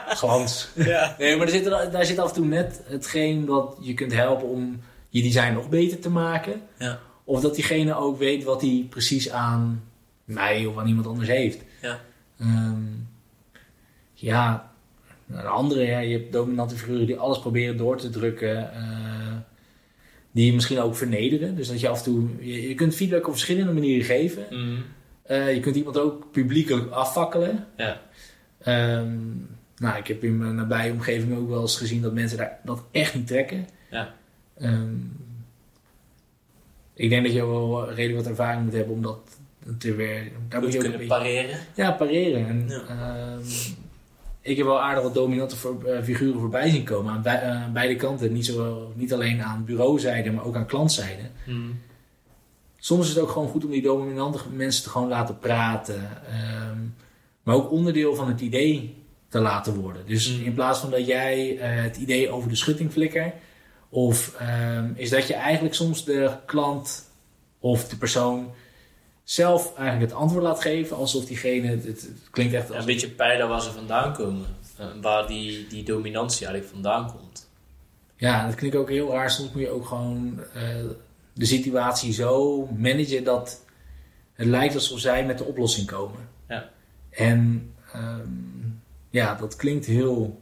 glans. 0.09 0.69
Ja. 0.75 1.15
Nee, 1.19 1.37
maar 1.37 1.47
er 1.47 1.53
zit, 1.53 1.65
daar 1.65 2.05
zit 2.05 2.19
af 2.19 2.29
en 2.29 2.35
toe 2.35 2.45
net 2.47 2.81
hetgeen 2.85 3.47
wat 3.47 3.77
je 3.81 3.95
kunt 3.95 4.13
helpen 4.13 4.49
om 4.49 4.81
je 5.17 5.23
design 5.23 5.53
nog 5.53 5.69
beter 5.69 5.99
te 5.99 6.11
maken. 6.11 6.61
Ja. 6.79 7.01
Of 7.25 7.41
dat 7.41 7.55
diegene 7.55 7.95
ook 7.95 8.19
weet 8.19 8.45
wat 8.45 8.61
hij 8.61 8.87
precies 8.91 9.31
aan 9.31 9.83
mij 10.25 10.67
of 10.67 10.79
aan 10.79 10.87
iemand 10.89 11.07
anders 11.07 11.29
heeft. 11.29 11.65
Ja. 11.83 12.01
Ehm, 12.39 12.83
ja, 14.15 14.73
een 15.31 15.47
andere, 15.47 15.83
ja, 15.83 15.99
je 15.99 16.19
hebt 16.19 16.33
dominante 16.33 16.77
figuren 16.77 17.07
die 17.07 17.17
alles 17.19 17.39
proberen 17.39 17.77
door 17.77 17.97
te 17.97 18.11
drukken. 18.11 18.73
eh, 18.73 19.37
die 20.33 20.47
je 20.47 20.53
misschien 20.53 20.81
ook 20.81 20.97
vernederen. 20.97 21.57
Dus 21.57 21.69
dat 21.69 21.81
je 21.81 21.89
af 21.89 21.99
en 21.99 22.05
toe, 22.05 22.29
je, 22.41 22.69
je 22.69 22.75
kunt 22.75 22.95
feedback 22.95 23.27
op 23.27 23.33
verschillende 23.33 23.73
manieren 23.73 24.05
geven. 24.05 24.47
Mhm. 24.51 24.81
Eh, 25.23 25.55
je 25.55 25.61
kunt 25.61 25.77
iemand 25.77 25.99
ook 25.99 26.31
publiekelijk 26.33 26.91
afvakkelen. 26.91 27.67
Ja. 27.77 28.01
Ehm, 28.59 29.17
nou, 29.77 29.99
ik 29.99 30.07
heb 30.07 30.25
in 30.25 30.39
mijn 30.39 30.55
nabije 30.55 30.93
omgeving 30.93 31.37
ook 31.37 31.49
wel 31.49 31.61
eens 31.61 31.77
gezien 31.77 32.03
dat 32.03 32.13
mensen 32.13 32.39
daar, 32.39 32.59
dat 32.65 32.83
echt 32.91 33.15
niet 33.15 33.27
trekken. 33.27 33.67
Ja. 33.91 34.15
Ehm, 34.59 34.95
ik 36.95 37.11
denk 37.11 37.25
dat 37.25 37.33
je 37.35 37.47
wel 37.47 37.91
redelijk 37.93 38.17
wat 38.19 38.27
ervaring 38.31 38.65
moet 38.65 38.73
hebben 38.73 38.95
om 38.95 39.03
dat 39.03 39.19
te 39.79 39.95
weer. 39.95 40.33
Daar 40.49 40.61
moet 40.61 40.73
je 40.73 40.79
ook 40.79 40.85
kunnen 40.91 41.07
pareren. 41.07 41.59
ja, 41.75 41.91
pareren. 41.93 42.47
En, 42.49 42.65
Ja. 42.69 42.83
ehm, 42.89 43.41
ik 44.41 44.57
heb 44.57 44.67
wel 44.67 44.81
aardig 44.83 45.03
wat 45.03 45.15
dominante 45.15 45.57
voor, 45.57 45.85
eh, 45.85 46.03
figuren 46.03 46.41
voorbij 46.41 46.71
zien 46.71 46.85
komen 46.85 47.13
aan, 47.13 47.23
bij- 47.23 47.71
beide 47.73 47.97
kanten. 47.97 48.33
Niet, 48.33 48.47
zo, 48.47 48.93
niet 48.95 49.13
alleen 49.13 49.43
aan 49.43 49.65
bureauzijde, 49.65 50.31
maar 50.31 50.45
ook 50.45 50.57
aan 50.57 50.67
klantzijde. 50.67 51.23
Mhm. 51.47 51.61
Soms 52.79 53.09
is 53.09 53.15
het 53.15 53.19
ook 53.23 53.31
gewoon 53.31 53.49
goed 53.49 53.65
om 53.65 53.71
die 53.71 53.83
dominante 53.83 54.39
mensen 54.53 54.83
te 54.83 54.91
gewoon 54.91 55.09
laten 55.09 55.39
praten. 55.39 56.09
ehm, 56.29 56.79
maar 57.43 57.55
ook 57.55 57.71
onderdeel 57.71 58.15
van 58.15 58.29
het 58.29 58.41
idee 58.41 58.95
te 59.29 59.39
laten 59.41 59.75
worden. 59.75 60.07
Dus 60.07 60.37
Mm. 60.39 60.45
in 60.45 60.55
plaats 60.55 60.79
van 60.81 60.91
dat 60.91 61.07
jij 61.07 61.59
eh, 61.59 61.83
het 61.83 61.97
idee 61.97 62.31
over 62.31 62.49
de 62.49 62.55
schutting 62.57 62.93
flikker. 62.93 63.33
Of 63.89 64.35
ehm, 64.39 64.91
is 64.95 65.11
dat 65.11 65.27
je 65.27 65.35
eigenlijk 65.35 65.75
soms 65.75 66.05
de 66.05 66.37
klant 66.47 67.11
of 67.59 67.89
de 67.89 67.97
persoon 67.97 68.53
zelf 69.25 69.77
eigenlijk 69.77 70.11
het 70.11 70.21
antwoord 70.21 70.45
laat 70.45 70.61
geven. 70.61 70.97
Alsof 70.97 71.25
diegene, 71.25 71.67
het, 71.67 71.85
het 71.85 72.11
klinkt 72.31 72.55
echt 72.55 72.71
als 72.71 72.79
een 72.79 72.85
beetje 72.85 73.11
peilen 73.11 73.49
waar 73.49 73.63
ze 73.63 73.71
vandaan 73.71 74.13
komen. 74.13 74.47
Eh, 74.77 74.87
waar 75.01 75.27
die, 75.27 75.67
die 75.67 75.85
dominantie 75.85 76.47
eigenlijk 76.47 76.75
vandaan 76.75 77.13
komt. 77.13 77.49
Ja, 78.17 78.47
dat 78.47 78.55
klinkt 78.55 78.77
ook 78.77 78.89
heel 78.89 79.11
raar. 79.11 79.31
Soms 79.31 79.53
moet 79.53 79.63
je 79.63 79.71
ook 79.71 79.87
gewoon 79.87 80.41
eh, 80.55 80.63
de 81.33 81.45
situatie 81.45 82.13
zo 82.13 82.63
managen 82.77 83.25
dat 83.25 83.65
het 84.33 84.47
lijkt 84.47 84.75
alsof 84.75 84.99
zij 84.99 85.27
met 85.27 85.39
de 85.39 85.45
oplossing 85.45 85.87
komen. 85.87 86.29
Ja. 86.49 86.71
En 87.11 87.73
ehm, 87.93 88.29
ja, 89.11 89.35
dat 89.35 89.57
klinkt 89.57 89.87
heel 89.87 90.41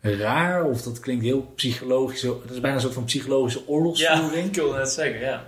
raar 0.00 0.64
of 0.64 0.82
dat 0.82 1.00
klinkt 1.00 1.24
heel 1.24 1.52
psychologisch. 1.54 2.20
Dat 2.20 2.50
is 2.50 2.60
bijna 2.60 2.76
een 2.76 2.82
soort 2.82 2.94
van 2.94 3.04
psychologische 3.04 3.68
oorlogsvoering. 3.68 4.46
ik 4.48 4.54
wilde 4.54 4.78
net 4.78 4.90
zeggen, 4.90 5.20
ja. 5.20 5.46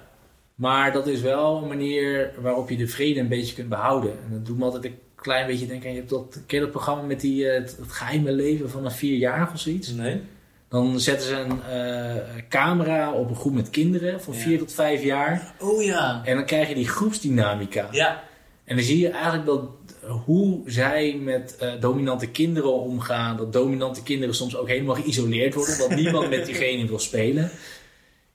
Maar 0.55 0.93
dat 0.93 1.07
is 1.07 1.21
wel 1.21 1.57
een 1.63 1.69
manier 1.69 2.31
waarop 2.41 2.71
je 2.71 2.77
de 2.77 2.89
vrede 2.89 3.21
een 3.21 3.29
beetje 3.29 3.55
kunt 3.55 3.69
behouden. 3.69 4.11
En 4.11 4.33
dat 4.33 4.47
doet 4.47 4.59
me 4.59 4.65
altijd 4.65 4.85
een 4.85 4.99
klein 5.15 5.47
beetje 5.47 5.67
denken 5.67 5.87
aan, 5.87 5.95
je 5.95 5.99
hebt 5.99 6.11
dat, 6.11 6.39
ken 6.47 6.61
dat 6.61 6.71
programma 6.71 7.03
met 7.03 7.21
die, 7.21 7.49
eh, 7.49 7.61
het, 7.61 7.77
het 7.81 7.93
geheime 7.93 8.33
leven 8.33 8.71
van 8.71 8.85
een 8.85 8.91
vierjarige 8.91 9.53
of 9.53 9.61
zoiets? 9.61 9.93
Nee? 9.93 10.21
Dan 10.69 11.01
zetten 11.01 11.27
ze 11.27 11.35
een 11.35 11.63
eh, 11.63 12.23
camera 12.49 13.13
op 13.13 13.29
een 13.29 13.37
groep 13.37 13.53
met 13.55 13.71
kinderen 13.71 14.21
van 14.21 14.35
Ja. 14.35 14.41
4 14.41 14.59
tot 14.59 14.73
5 14.73 15.03
jaar. 15.03 15.55
Oh 15.59 15.83
ja. 15.83 16.23
En 16.25 16.35
dan 16.35 16.45
krijg 16.45 16.69
je 16.69 16.75
die 16.75 16.89
groepsdynamica. 16.89 17.89
Ja. 17.91 18.23
En 18.65 18.77
dan 18.77 18.85
zie 18.85 18.99
je 18.99 19.09
eigenlijk 19.09 19.47
dat 19.47 19.63
hoe 20.09 20.61
zij 20.67 21.19
met 21.23 21.57
eh, 21.57 21.73
dominante 21.81 22.29
kinderen 22.29 22.73
omgaan. 22.81 23.37
Dat 23.37 23.53
dominante 23.53 24.03
kinderen 24.03 24.35
soms 24.35 24.57
ook 24.57 24.69
helemaal 24.69 24.95
geïsoleerd 24.95 25.55
worden. 25.55 25.83
Omdat 25.83 25.99
niemand 25.99 26.29
met 26.31 26.47
diegene 26.47 26.87
wil 26.87 26.99
spelen. 26.99 27.51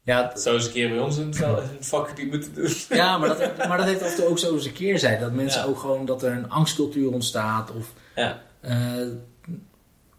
Ja, 0.04 0.24
Dat 0.24 0.42
zou 0.42 0.56
eens 0.56 0.66
een 0.66 0.72
keer 0.72 0.90
bij 0.90 1.00
ons 1.00 1.18
in 1.18 1.28
het, 1.28 1.46
vakgebied 1.80 2.32
moeten 2.32 2.54
doen. 2.54 2.72
ja 2.90 3.18
maar, 3.18 3.28
dat, 3.28 3.58
maar 3.68 3.78
dat 3.78 3.86
heeft 3.86 4.16
toe 4.16 4.26
ook 4.26 4.40
zo 4.40 4.54
eens 4.54 4.66
een 4.66 4.74
keerzijde. 4.74 5.20
Dat 5.24 5.34
mensen 5.34 5.62
Ja. 5.62 5.68
ook 5.68 5.78
gewoon, 5.80 6.06
dat 6.06 6.24
er 6.24 6.32
een 6.32 6.50
angstcultuur 6.50 7.12
ontstaat. 7.12 7.72
Of 7.72 7.94
Ja. 8.16 8.42
Eh, 8.62 8.72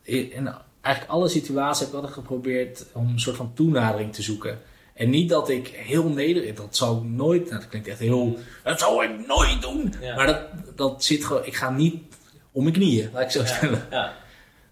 in 0.02 0.48
eigenlijk 0.80 1.12
alle 1.18 1.28
situaties 1.28 1.80
heb 1.80 1.88
ik 1.88 1.94
altijd 1.94 2.12
geprobeerd 2.12 2.86
om 2.92 3.08
een 3.08 3.20
soort 3.20 3.36
van 3.36 3.50
toenadering 3.54 4.12
te 4.14 4.22
zoeken. 4.22 4.58
En 4.98 5.10
niet 5.10 5.28
dat 5.28 5.48
ik 5.48 5.68
heel 5.68 6.08
nederig, 6.08 6.54
dat 6.54 6.76
zou 6.76 6.96
ik 6.98 7.04
nooit, 7.04 7.44
nou, 7.44 7.60
dat 7.60 7.68
klinkt 7.68 7.88
echt 7.88 7.98
heel, 7.98 8.38
dat 8.64 8.78
zou 8.78 9.04
ik 9.04 9.26
nooit 9.26 9.62
doen. 9.62 9.94
Ja. 10.00 10.14
Maar 10.14 10.26
dat, 10.26 10.40
dat 10.76 11.04
zit 11.04 11.24
gewoon, 11.24 11.46
ik 11.46 11.54
ga 11.56 11.70
niet 11.70 12.02
om 12.52 12.62
mijn 12.62 12.74
knieën, 12.74 13.10
laat 13.12 13.22
ik 13.22 13.30
zo 13.30 13.44
stellen. 13.44 13.86
Ja. 13.90 14.12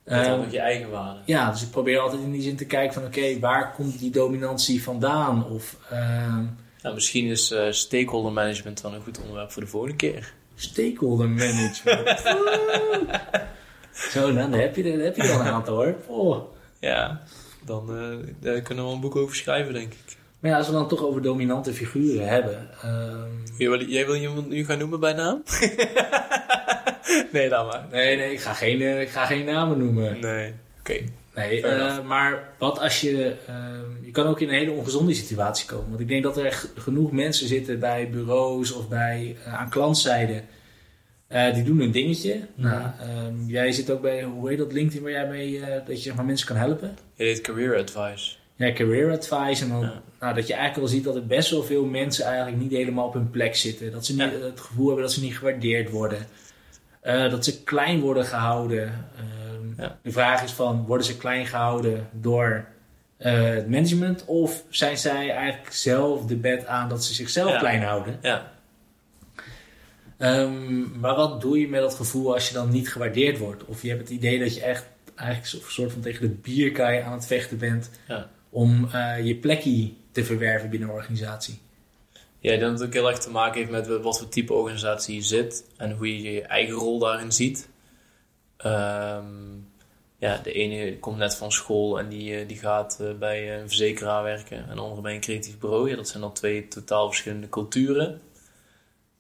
Eh, 0.05 0.25
dan 0.25 0.45
ook 0.45 0.51
je 0.51 0.59
eigen 0.59 0.91
waarde. 0.91 1.21
ja, 1.25 1.51
dus 1.51 1.63
ik 1.63 1.71
probeer 1.71 1.99
altijd 1.99 2.23
in 2.23 2.33
die 2.33 2.43
zin 2.43 2.57
te 2.57 2.67
kijken 2.67 2.95
van 2.95 3.05
oké, 3.05 3.39
waar 3.39 3.73
komt 3.73 3.99
die 3.99 4.11
dominantie 4.11 4.83
vandaan? 4.83 5.51
Of 5.51 5.77
ehm, 5.91 6.45
Nou, 6.83 6.95
misschien 6.95 7.27
is 7.27 7.51
eh, 7.51 7.67
stakeholder 7.71 8.33
management 8.33 8.83
dan 8.83 8.95
een 8.95 9.03
goed 9.03 9.21
onderwerp 9.21 9.53
voor 9.53 9.63
de 9.63 9.69
volgende 9.69 9.97
keer. 9.97 10.33
stakeholder 10.55 11.29
management. 11.29 12.23
Zo, 14.13 14.33
nou, 14.33 14.51
daar 14.51 14.61
heb 14.61 14.77
je, 14.77 14.83
daar 14.83 15.05
heb 15.05 15.17
je 15.17 15.23
er 15.23 15.33
al 15.35 15.41
een 15.41 15.47
aantal 15.47 15.75
hoor. 15.75 15.95
Oh. 16.07 16.55
Ja. 16.81 17.23
Dan 17.67 17.97
eh, 17.97 18.29
daar 18.41 18.61
kunnen 18.61 18.85
we 18.87 18.91
een 18.91 19.01
boek 19.01 19.17
over 19.17 19.37
schrijven, 19.37 19.73
denk 19.73 19.93
ik. 19.93 20.17
Maar 20.41 20.51
ja, 20.51 20.57
als 20.57 20.67
we 20.67 20.73
dan 20.73 20.89
toch 20.89 21.03
over 21.05 21.23
dominante 21.23 21.73
figuren 21.73 22.29
hebben. 22.29 22.69
ehm, 22.83 23.31
Jij 23.59 23.69
wil, 23.69 23.83
jij 23.85 24.07
wil 24.07 24.15
iemand 24.15 24.49
nu 24.49 24.65
gaan 24.65 24.79
noemen 24.79 25.01
bij 25.01 25.13
naam? 25.13 25.43
nee, 27.33 27.49
laat 27.49 27.67
maar. 27.73 27.87
nee, 27.91 28.17
nee, 28.17 28.33
ik 28.33 28.41
ga 28.41 28.53
geen, 28.53 28.81
eh, 28.81 29.01
ik 29.01 29.09
ga 29.09 29.25
geen 29.27 29.45
namen 29.45 29.79
noemen. 29.79 30.21
Nee. 30.21 30.53
Oké. 30.81 30.99
Nee, 31.35 31.63
eh, 31.63 32.03
maar 32.05 32.49
wat 32.59 32.79
als 32.79 33.01
je... 33.01 33.35
ehm, 33.47 34.05
je 34.05 34.11
kan 34.11 34.27
ook 34.27 34.41
in 34.41 34.49
een 34.49 34.55
hele 34.55 34.71
ongezonde 34.71 35.15
situatie 35.15 35.67
komen. 35.67 35.89
Want 35.89 36.01
ik 36.01 36.09
denk 36.09 36.23
dat 36.23 36.37
er 36.37 36.53
g- 36.53 36.69
genoeg 36.77 37.13
mensen 37.13 37.47
zitten 37.49 37.79
bij 37.81 38.11
bureaus 38.11 38.73
of 38.73 38.89
bij, 38.89 39.37
aan 39.47 39.69
klantzijde. 39.69 40.43
Eh, 41.29 41.55
die 41.55 41.63
doen 41.63 41.79
hun 41.79 41.91
dingetje. 41.91 42.41
Nou, 42.55 42.83
ehm, 43.01 43.47
jij 43.47 43.73
zit 43.73 43.91
ook 43.91 44.01
bij, 44.03 44.23
hoe 44.23 44.49
heet 44.49 44.59
dat, 44.59 44.73
LinkedIn 44.73 45.03
waar 45.03 45.11
jij 45.13 45.29
mee, 45.29 45.61
eh, 45.61 45.87
dat 45.87 45.97
je 45.97 46.03
zeg 46.03 46.15
maar, 46.15 46.25
mensen 46.25 46.47
kan 46.47 46.57
helpen. 46.57 46.97
Je 47.15 47.25
deed 47.25 47.41
career 47.41 47.77
advice. 47.79 48.35
Ja, 48.57 48.73
career 48.73 49.11
advice. 49.13 49.63
En 49.65 49.71
dan, 49.71 49.81
Ja. 49.81 50.03
nou, 50.21 50.35
dat 50.35 50.47
je 50.47 50.53
eigenlijk 50.55 50.77
wel 50.87 50.97
ziet 50.97 51.05
dat 51.05 51.15
er 51.17 51.27
best 51.27 51.51
wel 51.51 51.63
veel 51.63 51.85
mensen 51.85 52.25
eigenlijk 52.25 52.57
niet 52.57 52.73
helemaal 52.73 53.07
op 53.07 53.13
hun 53.15 53.31
plek 53.31 53.57
zitten. 53.57 53.93
Dat 53.93 54.07
ze 54.07 54.13
niet, 54.13 54.21
Ja. 54.41 54.47
het 54.47 54.61
gevoel 54.61 54.87
hebben 54.87 55.05
dat 55.05 55.13
ze 55.13 55.21
niet 55.23 55.37
gewaardeerd 55.39 55.91
worden. 55.91 56.19
Eh, 57.01 57.31
dat 57.31 57.45
ze 57.45 57.63
klein 57.63 58.01
worden 58.01 58.25
gehouden. 58.25 58.83
Ehm, 59.17 59.83
Ja. 59.83 59.99
De 60.03 60.13
vraag 60.13 60.43
is 60.45 60.53
van, 60.53 60.85
worden 60.87 61.07
ze 61.07 61.17
klein 61.17 61.47
gehouden 61.47 62.09
door 62.13 62.65
eh, 63.19 63.43
het 63.45 63.69
management? 63.69 64.25
Of 64.25 64.63
zijn 64.69 64.97
zij 64.99 65.31
eigenlijk 65.31 65.73
zelf 65.73 66.25
de 66.27 66.37
bed 66.37 66.67
aan 66.67 66.89
dat 66.89 67.05
ze 67.05 67.15
zichzelf 67.15 67.51
Ja. 67.51 67.59
klein 67.59 67.83
houden? 67.83 68.19
Ja. 68.23 68.53
Ehm, 70.19 71.01
maar 71.01 71.15
wat 71.15 71.41
doe 71.41 71.59
je 71.61 71.69
met 71.69 71.81
dat 71.81 71.95
gevoel 71.95 72.35
als 72.35 72.49
je 72.49 72.55
dan 72.55 72.71
niet 72.71 72.93
gewaardeerd 72.93 73.39
wordt? 73.39 73.65
Of 73.65 73.83
je 73.83 73.89
hebt 73.89 74.01
het 74.01 74.11
idee 74.11 74.39
dat 74.39 74.55
je 74.55 74.63
echt 74.63 74.87
eigenlijk 75.15 75.53
een 75.53 75.71
soort 75.73 75.93
van 75.93 76.01
tegen 76.01 76.21
de 76.21 76.35
bierkaai 76.35 77.01
aan 77.01 77.13
het 77.13 77.27
vechten 77.27 77.59
bent 77.59 77.91
Ja. 78.09 78.31
om 78.51 78.89
eh, 78.93 79.27
je 79.27 79.37
plekje 79.37 79.93
te 80.13 80.25
verwerven 80.25 80.71
binnen 80.71 80.89
een 80.89 80.95
organisatie. 80.95 81.59
Ja, 82.39 82.53
ik 82.53 82.59
denk 82.59 82.71
dat 82.71 82.79
het 82.81 82.89
ook 82.89 82.95
heel 82.95 83.09
erg 83.09 83.19
te 83.19 83.31
maken 83.31 83.59
heeft 83.59 83.71
met 83.71 84.03
wat 84.03 84.19
voor 84.19 84.29
type 84.29 84.53
organisatie 84.53 85.15
je 85.15 85.23
zit 85.23 85.65
en 85.77 85.93
hoe 85.93 86.23
je 86.23 86.33
je 86.33 86.43
eigen 86.43 86.75
rol 86.75 86.99
daarin 86.99 87.33
ziet. 87.33 87.69
Ehm, 88.57 89.25
ja, 90.19 90.37
de 90.43 90.53
ene 90.53 90.99
komt 90.99 91.17
net 91.17 91.35
van 91.35 91.53
school 91.53 91.99
en 91.99 92.09
die, 92.09 92.37
eh, 92.37 92.49
die 92.49 92.59
gaat 92.59 92.99
eh, 93.01 93.13
bij 93.19 93.59
een 93.61 93.69
verzekeraar 93.69 94.23
werken 94.23 94.69
en 94.69 94.75
de 94.77 94.83
andere 94.83 95.01
bij 95.01 95.15
een 95.15 95.21
creatief 95.21 95.59
bureau. 95.59 95.91
Ja, 95.91 95.97
dat 95.97 96.09
zijn 96.09 96.23
dan 96.23 96.33
twee 96.33 96.69
totaal 96.69 97.07
verschillende 97.07 97.49
culturen. 97.49 98.21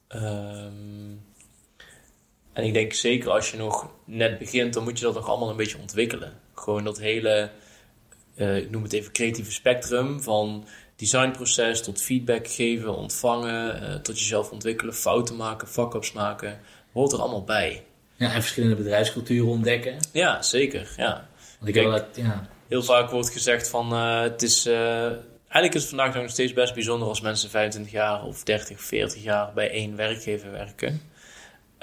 Ehm, 0.09 1.15
en 2.53 2.65
ik 2.65 2.73
denk 2.73 2.93
zeker 2.93 3.31
als 3.31 3.51
je 3.51 3.57
nog 3.57 3.91
net 4.05 4.39
begint, 4.39 4.75
dan 4.75 4.83
moet 4.83 4.99
je 4.99 5.05
dat 5.05 5.15
nog 5.15 5.29
allemaal 5.29 5.51
een 5.51 5.57
beetje 5.57 5.79
ontwikkelen. 5.79 6.33
Gewoon 6.55 6.85
dat 6.85 6.99
hele, 6.99 7.51
eh, 8.35 8.57
ik 8.57 8.71
noem 8.71 8.83
het 8.83 8.93
even 8.93 9.13
creatieve 9.13 9.53
spectrum 9.53 10.23
van 10.23 10.67
designproces 10.97 11.83
tot 11.83 12.03
feedback 12.03 12.49
geven, 12.49 12.97
ontvangen, 12.97 13.83
eh, 13.83 13.95
tot 13.95 14.19
jezelf 14.19 14.51
ontwikkelen, 14.51 14.95
fouten 14.95 15.37
maken, 15.37 15.69
fuck-ups 15.69 16.13
maken, 16.13 16.61
hoort 16.93 17.13
er 17.13 17.19
allemaal 17.19 17.45
bij. 17.45 17.85
Ja, 18.15 18.33
en 18.33 18.41
verschillende 18.41 18.77
bedrijfsculturen 18.77 19.49
ontdekken. 19.49 19.97
Ja, 20.13 20.43
zeker. 20.43 20.95
Ja. 20.97 21.29
Want 21.59 21.69
ik 21.69 21.83
Kijk. 21.83 21.91
dat, 21.91 22.07
ja. 22.17 22.49
Heel 22.69 22.83
vaak 22.83 23.11
wordt 23.11 23.31
gezegd 23.31 23.69
van 23.69 23.93
eh, 23.93 24.21
het 24.21 24.43
is, 24.43 24.69
eigenlijk 25.57 25.75
is 25.75 25.91
het 25.91 26.01
vandaag 26.01 26.23
nog 26.23 26.31
steeds 26.31 26.53
best 26.53 26.75
bijzonder 26.75 27.09
als 27.09 27.21
mensen 27.21 27.51
25 27.51 27.93
jaar 27.93 28.25
of 28.25 28.43
30, 28.43 28.81
40 28.81 29.23
jaar 29.23 29.53
bij 29.53 29.71
één 29.71 29.97
werkgever 29.97 30.51
werken. 30.51 31.01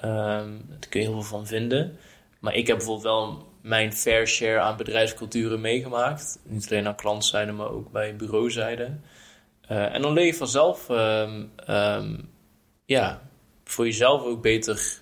Um, 0.03 0.65
daar 0.67 0.89
kun 0.89 1.01
je 1.01 1.07
heel 1.07 1.21
veel 1.21 1.37
van 1.37 1.47
vinden. 1.47 1.97
Maar 2.39 2.55
ik 2.55 2.67
heb 2.67 2.77
bijvoorbeeld 2.77 3.05
wel 3.05 3.51
mijn 3.61 3.93
fair 3.93 4.27
share 4.27 4.59
aan 4.59 4.77
bedrijfsculturen 4.77 5.61
meegemaakt. 5.61 6.39
Niet 6.43 6.65
alleen 6.69 6.87
aan 6.87 6.95
klantzijde, 6.95 7.51
maar 7.51 7.69
ook 7.69 7.91
bij 7.91 8.15
bureauzijde. 8.15 8.91
Uh, 9.71 9.95
en 9.95 10.01
dan 10.01 10.13
leer 10.13 10.25
je 10.25 10.33
vanzelf 10.33 10.89
um, 10.89 11.51
um, 11.69 12.29
ja, 12.85 13.21
voor 13.63 13.85
jezelf 13.85 14.23
ook 14.23 14.41
beter 14.41 15.01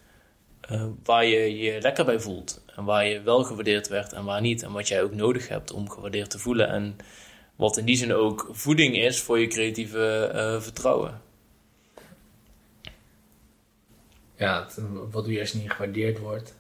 uh, 0.72 0.86
waar 1.04 1.26
je 1.26 1.58
je 1.58 1.82
lekker 1.82 2.06
bij 2.06 2.20
voelt. 2.20 2.64
En 2.76 2.84
waar 2.84 3.08
je 3.08 3.22
wel 3.22 3.44
gewaardeerd 3.44 3.88
werd 3.88 4.14
en 4.14 4.26
waar 4.26 4.42
niet. 4.42 4.64
En 4.64 4.72
wat 4.72 4.88
jij 4.88 5.04
ook 5.04 5.14
nodig 5.14 5.48
hebt 5.48 5.72
om 5.72 5.90
gewaardeerd 5.90 6.30
te 6.30 6.40
voelen. 6.40 6.70
En 6.70 6.98
wat 7.62 7.78
in 7.78 7.86
die 7.86 7.96
zin 7.96 8.14
ook 8.14 8.50
voeding 8.52 8.98
is 8.98 9.22
voor 9.22 9.40
je 9.40 9.48
creatieve 9.48 10.32
uh, 10.34 10.62
vertrouwen. 10.62 11.22
Ja, 14.36 14.68
wat 15.12 15.24
doe 15.24 15.34
je 15.34 15.40
als 15.40 15.52
je 15.52 15.58
niet 15.58 15.72
gewaardeerd 15.72 16.20
wordt? 16.20 16.56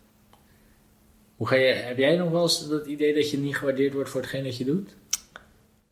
Hoe 1.35 1.47
ga 1.47 1.55
je, 1.55 1.73
heb 1.73 1.97
jij 1.97 2.15
nog 2.15 2.29
wel 2.29 2.41
eens 2.41 2.67
dat 2.67 2.85
idee 2.85 3.13
dat 3.13 3.31
je 3.31 3.37
niet 3.37 3.55
gewaardeerd 3.55 3.93
wordt 3.93 4.09
voor 4.09 4.21
hetgeen 4.21 4.43
dat 4.43 4.57
je 4.57 4.65
doet? 4.65 4.95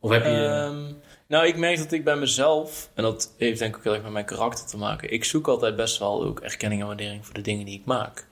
Of 0.00 0.10
heb 0.10 0.24
je... 0.24 0.30
Um, 0.30 0.96
nou, 1.26 1.46
ik 1.46 1.56
merk 1.56 1.78
dat 1.78 1.92
ik 1.92 2.04
bij 2.04 2.16
mezelf, 2.16 2.90
en 2.94 3.02
dat 3.02 3.34
heeft 3.38 3.58
denk 3.58 3.70
ik 3.70 3.78
ook 3.78 3.84
heel 3.84 3.94
erg 3.94 4.02
met 4.02 4.12
mijn 4.12 4.24
karakter 4.24 4.66
te 4.66 4.76
maken, 4.76 5.12
ik 5.12 5.24
zoek 5.24 5.48
altijd 5.48 5.76
best 5.76 5.98
wel 5.98 6.24
ook 6.24 6.40
erkenning 6.40 6.80
en 6.80 6.86
waardering 6.86 7.24
voor 7.24 7.34
de 7.34 7.40
dingen 7.40 7.66
die 7.66 7.78
ik 7.78 7.84
maak. 7.84 8.26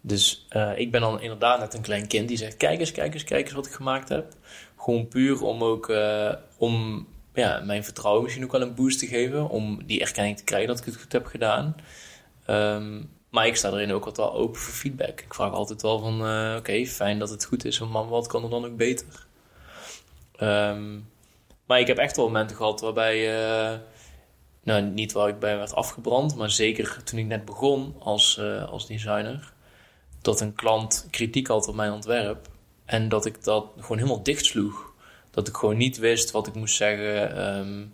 Dus 0.00 0.46
uh, 0.50 0.78
ik 0.78 0.90
ben 0.90 1.00
dan 1.00 1.20
inderdaad 1.20 1.60
net 1.60 1.74
een 1.74 1.82
klein 1.82 2.06
kind 2.06 2.28
die 2.28 2.36
zegt: 2.36 2.56
Kijk 2.56 2.80
eens, 2.80 2.92
kijk 2.92 3.14
eens, 3.14 3.24
kijk 3.24 3.44
eens 3.44 3.54
wat 3.54 3.66
ik 3.66 3.72
gemaakt 3.72 4.08
heb. 4.08 4.32
Gewoon 4.88 5.08
puur 5.08 5.42
om 5.42 5.64
ook 5.64 5.88
uh, 5.88 6.32
om 6.56 7.06
ja, 7.34 7.60
mijn 7.60 7.84
vertrouwen 7.84 8.22
misschien 8.22 8.44
ook 8.44 8.52
wel 8.52 8.60
een 8.60 8.74
boost 8.74 8.98
te 8.98 9.06
geven. 9.06 9.48
Om 9.48 9.86
die 9.86 10.00
erkenning 10.00 10.36
te 10.36 10.44
krijgen 10.44 10.68
dat 10.68 10.78
ik 10.78 10.84
het 10.84 10.96
goed 10.96 11.12
heb 11.12 11.26
gedaan. 11.26 11.76
Um, 12.46 13.10
maar 13.30 13.46
ik 13.46 13.56
sta 13.56 13.70
erin 13.70 13.92
ook 13.92 14.06
altijd 14.06 14.26
wel 14.26 14.36
open 14.36 14.60
voor 14.60 14.74
feedback. 14.74 15.20
Ik 15.20 15.34
vraag 15.34 15.52
altijd 15.52 15.82
wel 15.82 15.98
van: 15.98 16.26
uh, 16.26 16.54
Oké, 16.58 16.86
fijn 16.86 17.18
dat 17.18 17.30
het 17.30 17.44
goed 17.44 17.64
is, 17.64 17.78
maar 17.78 18.08
wat 18.08 18.26
kan 18.26 18.44
er 18.44 18.50
dan 18.50 18.64
ook 18.64 18.76
beter? 18.76 19.26
Um, 20.40 21.08
maar 21.66 21.80
ik 21.80 21.86
heb 21.86 21.98
echt 21.98 22.16
wel 22.16 22.26
momenten 22.26 22.56
gehad 22.56 22.80
waarbij. 22.80 23.16
Uh, 23.72 23.78
nou, 24.62 24.82
niet 24.82 25.12
waar 25.12 25.28
ik 25.28 25.38
bij 25.38 25.56
werd 25.56 25.74
afgebrand, 25.74 26.36
maar 26.36 26.50
zeker 26.50 27.02
toen 27.04 27.18
ik 27.18 27.26
net 27.26 27.44
begon 27.44 27.94
als, 27.98 28.40
als 28.70 28.86
designer. 28.86 29.52
Dat 30.22 30.40
een 30.40 30.54
klant 30.54 31.06
kritiek 31.10 31.46
had 31.46 31.68
op 31.68 31.74
mijn 31.74 31.92
ontwerp. 31.92 32.48
En 32.88 33.08
dat 33.08 33.26
ik 33.26 33.44
dat 33.44 33.66
gewoon 33.78 33.96
helemaal 33.96 34.22
dicht 34.22 34.44
sloeg. 34.44 34.92
Dat 35.30 35.48
ik 35.48 35.56
gewoon 35.56 35.76
niet 35.76 35.98
wist 35.98 36.30
wat 36.30 36.46
ik 36.46 36.54
moest 36.54 36.76
zeggen. 36.76 37.46
Um, 37.58 37.90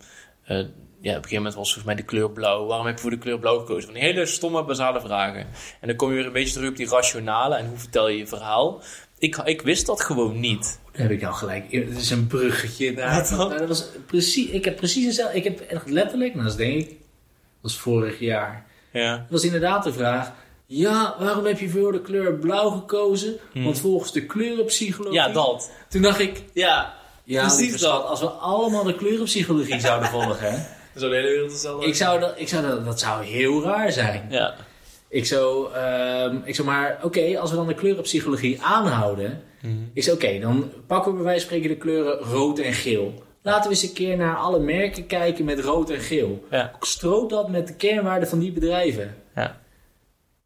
uh, 0.48 0.56
ja, 1.00 1.10
op 1.10 1.16
een 1.16 1.22
gegeven 1.22 1.36
moment 1.36 1.54
was 1.54 1.72
volgens 1.72 1.84
mij 1.84 1.94
de 1.94 2.02
kleur 2.02 2.30
blauw. 2.30 2.66
Waarom 2.66 2.86
heb 2.86 2.94
je 2.94 3.00
voor 3.00 3.10
de 3.10 3.18
kleur 3.18 3.38
blauw 3.38 3.58
gekozen? 3.58 3.84
Van 3.90 4.00
hele 4.00 4.26
stomme, 4.26 4.64
basale 4.64 5.00
vragen. 5.00 5.46
En 5.80 5.88
dan 5.88 5.96
kom 5.96 6.08
je 6.08 6.14
weer 6.14 6.26
een 6.26 6.32
beetje 6.32 6.52
terug 6.52 6.68
op 6.68 6.76
die 6.76 6.88
rationale 6.88 7.56
en 7.56 7.68
hoe 7.68 7.78
vertel 7.78 8.08
je 8.08 8.18
je 8.18 8.26
verhaal. 8.26 8.82
Ik, 9.18 9.36
ik 9.36 9.62
wist 9.62 9.86
dat 9.86 10.00
gewoon 10.00 10.40
niet. 10.40 10.80
Daar 10.92 11.02
heb 11.02 11.10
ik 11.10 11.20
jou 11.20 11.34
gelijk. 11.34 11.72
Het 11.72 11.96
is 11.96 12.10
een 12.10 12.26
bruggetje. 12.26 12.92
Nou, 12.92 13.58
dat 13.58 13.68
was 13.68 13.88
precies, 14.06 14.50
ik 14.50 14.64
heb 14.64 14.76
precies 14.76 15.04
hetzelfde. 15.04 15.36
Ik 15.36 15.44
heb 15.44 15.60
echt 15.60 15.90
letterlijk, 15.90 16.34
nou, 16.34 16.46
dat 16.46 16.56
denk 16.56 16.80
ik, 16.80 16.88
dat 16.88 16.96
was 17.60 17.76
vorig 17.76 18.18
jaar. 18.18 18.66
Ja. 18.92 19.16
Dat 19.16 19.30
was 19.30 19.44
inderdaad 19.44 19.84
de 19.84 19.92
vraag. 19.92 20.32
Ja, 20.76 21.16
waarom 21.18 21.44
heb 21.44 21.58
je 21.58 21.68
voor 21.68 21.92
de 21.92 22.00
kleur 22.00 22.34
blauw 22.34 22.70
gekozen? 22.70 23.36
Hmm. 23.52 23.64
Want 23.64 23.80
volgens 23.80 24.12
de 24.12 24.26
kleurenpsychologie. 24.26 25.18
Ja, 25.18 25.28
dat. 25.28 25.70
Toen 25.88 26.02
dacht 26.02 26.18
ik. 26.18 26.42
Ja, 26.52 26.94
ja 27.24 27.46
precies 27.46 27.80
dat. 27.80 28.04
Als 28.04 28.20
we 28.20 28.26
allemaal 28.26 28.84
de 28.84 28.94
kleurenpsychologie 28.94 29.80
zouden 29.80 30.08
volgen. 30.08 30.52
Hè, 30.52 30.58
Zou 31.00 31.10
de 31.10 31.16
hele 31.16 31.28
wereld 31.28 31.50
hetzelfde 31.50 31.86
ik 31.86 31.94
zou 31.94 32.20
dat, 32.20 32.32
ik 32.36 32.48
zou 32.48 32.66
dat, 32.66 32.84
dat 32.84 33.00
zou 33.00 33.24
heel 33.24 33.62
raar 33.62 33.92
zijn. 33.92 34.26
Ja. 34.30 34.54
Ik 35.08 35.26
zou, 35.26 35.74
um, 35.76 36.42
ik 36.44 36.54
zou 36.54 36.68
maar, 36.68 36.94
oké, 36.96 37.06
okay, 37.06 37.36
als 37.36 37.50
we 37.50 37.56
dan 37.56 37.66
de 37.66 37.74
kleurenpsychologie 37.74 38.62
aanhouden, 38.62 39.42
mm. 39.60 39.90
is 39.92 40.08
oké, 40.10 40.24
okay, 40.24 40.40
dan 40.40 40.70
pakken 40.86 41.10
we 41.10 41.16
bij 41.16 41.26
wijze 41.26 41.46
van 41.46 41.56
spreken 41.56 41.76
de 41.76 41.82
kleuren 41.82 42.18
rood 42.18 42.58
en 42.58 42.72
geel. 42.72 43.22
Laten 43.42 43.62
we 43.62 43.76
eens 43.76 43.82
een 43.82 43.92
keer 43.92 44.16
naar 44.16 44.36
alle 44.36 44.58
merken 44.58 45.06
kijken 45.06 45.44
met 45.44 45.60
rood 45.60 45.90
en 45.90 46.00
geel. 46.00 46.44
Ja. 46.50 46.72
Dat 47.28 47.48
met 47.48 47.66
de 47.66 47.74
kernwaarden 47.74 48.28
van 48.28 48.38
die 48.38 48.52
bedrijven. 48.52 49.14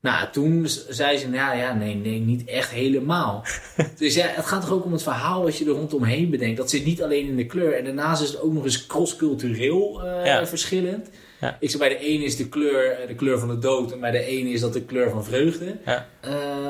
Nou, 0.00 0.30
toen 0.32 0.66
zei 0.88 1.16
ze, 1.16 1.28
nou 1.28 1.58
ja, 1.58 1.74
nee, 1.74 1.94
nee, 1.94 2.18
niet 2.18 2.44
echt 2.44 2.70
helemaal. 2.70 3.44
dus 3.98 4.14
ja, 4.14 4.26
het 4.26 4.46
gaat 4.46 4.60
toch 4.60 4.72
ook 4.72 4.84
om 4.84 4.92
het 4.92 5.02
verhaal 5.02 5.42
wat 5.42 5.56
je 5.56 5.64
er 5.64 5.70
rondomheen 5.70 6.30
bedenkt. 6.30 6.56
Dat 6.56 6.70
zit 6.70 6.84
niet 6.84 7.02
alleen 7.02 7.26
in 7.26 7.36
de 7.36 7.46
kleur. 7.46 7.74
En 7.74 7.84
daarnaast 7.84 8.22
is 8.22 8.28
het 8.28 8.40
ook 8.40 8.52
nog 8.52 8.64
eens 8.64 8.86
cross-cultureel 8.86 10.04
uh, 10.04 10.26
ja. 10.26 10.46
verschillend. 10.46 11.10
Ja. 11.40 11.56
Ik 11.60 11.70
zeg, 11.70 11.80
bij 11.80 11.88
de 11.88 11.98
ene 11.98 12.24
is 12.24 12.36
de 12.36 12.48
kleur 12.48 13.06
de 13.06 13.14
kleur 13.14 13.38
van 13.38 13.48
de 13.48 13.58
dood 13.58 13.92
en 13.92 14.00
bij 14.00 14.10
de 14.10 14.24
ene 14.24 14.50
is 14.50 14.60
dat 14.60 14.72
de 14.72 14.82
kleur 14.82 15.10
van 15.10 15.24
vreugde. 15.24 15.76
Ja. 15.84 16.08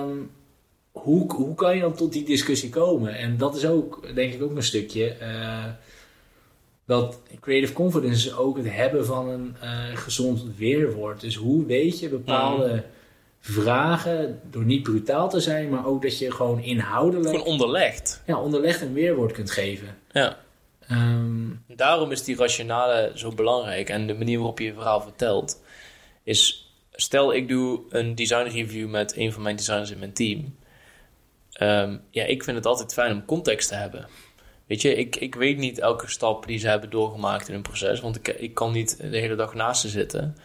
Um, 0.00 0.30
hoe, 0.90 1.32
hoe 1.32 1.54
kan 1.54 1.74
je 1.74 1.80
dan 1.80 1.94
tot 1.94 2.12
die 2.12 2.24
discussie 2.24 2.70
komen? 2.70 3.14
En 3.14 3.36
dat 3.36 3.56
is 3.56 3.66
ook, 3.66 4.14
denk 4.14 4.32
ik, 4.32 4.42
ook 4.42 4.56
een 4.56 4.62
stukje. 4.62 5.16
Uh, 5.20 5.64
dat 6.86 7.20
creative 7.40 7.72
confidence 7.72 8.26
is 8.26 8.36
ook 8.36 8.56
het 8.56 8.70
hebben 8.70 9.06
van 9.06 9.28
een 9.28 9.56
uh, 9.62 9.96
gezond 9.96 10.44
weerwoord. 10.56 11.20
Dus 11.20 11.36
hoe 11.36 11.66
weet 11.66 11.98
je 11.98 12.08
bepaalde 12.08 12.72
mm. 12.72 12.82
Vragen, 13.40 14.40
door 14.50 14.64
niet 14.64 14.82
brutaal 14.82 15.28
te 15.28 15.40
zijn, 15.40 15.68
maar 15.68 15.86
ook 15.86 16.02
dat 16.02 16.18
je 16.18 16.30
gewoon 16.30 16.60
inhoudelijk. 16.60 17.28
Gewoon 17.28 17.46
onderlegd. 17.46 18.22
Ja, 18.26 18.40
onderlegd 18.40 18.80
een 18.80 18.92
weerwoord 18.92 19.32
kunt 19.32 19.50
geven. 19.50 19.98
Ja. 20.12 20.38
Um, 20.90 21.64
Daarom 21.66 22.10
is 22.10 22.24
die 22.24 22.36
rationale 22.36 23.12
zo 23.14 23.32
belangrijk. 23.32 23.88
En 23.88 24.06
de 24.06 24.14
manier 24.14 24.38
waarop 24.38 24.58
je 24.58 24.64
je 24.64 24.74
verhaal 24.74 25.00
vertelt 25.00 25.62
is... 26.22 26.62
Stel, 27.00 27.34
ik 27.34 27.48
doe 27.48 27.80
een 27.88 28.14
design 28.14 28.48
review 28.48 28.88
met 28.88 29.16
een 29.16 29.32
van 29.32 29.42
mijn 29.42 29.56
designers 29.56 29.90
in 29.90 29.98
mijn 29.98 30.12
team. 30.12 30.56
Um, 31.60 32.00
ja, 32.10 32.24
ik 32.24 32.44
vind 32.44 32.56
het 32.56 32.66
altijd 32.66 32.92
fijn 32.92 33.12
om 33.12 33.24
context 33.24 33.68
te 33.68 33.74
hebben. 33.74 34.08
Weet 34.66 34.82
je, 34.82 34.94
ik, 34.94 35.16
ik 35.16 35.34
weet 35.34 35.58
niet 35.58 35.78
elke 35.78 36.10
stap 36.10 36.46
die 36.46 36.58
ze 36.58 36.68
hebben 36.68 36.90
doorgemaakt 36.90 37.48
in 37.48 37.54
een 37.54 37.62
proces. 37.62 38.00
Want 38.00 38.16
ik, 38.16 38.28
ik 38.28 38.54
kan 38.54 38.72
niet 38.72 38.96
de 39.10 39.18
hele 39.18 39.34
dag 39.34 39.54
naast 39.54 39.80
ze 39.80 39.88
zitten. 39.88 40.36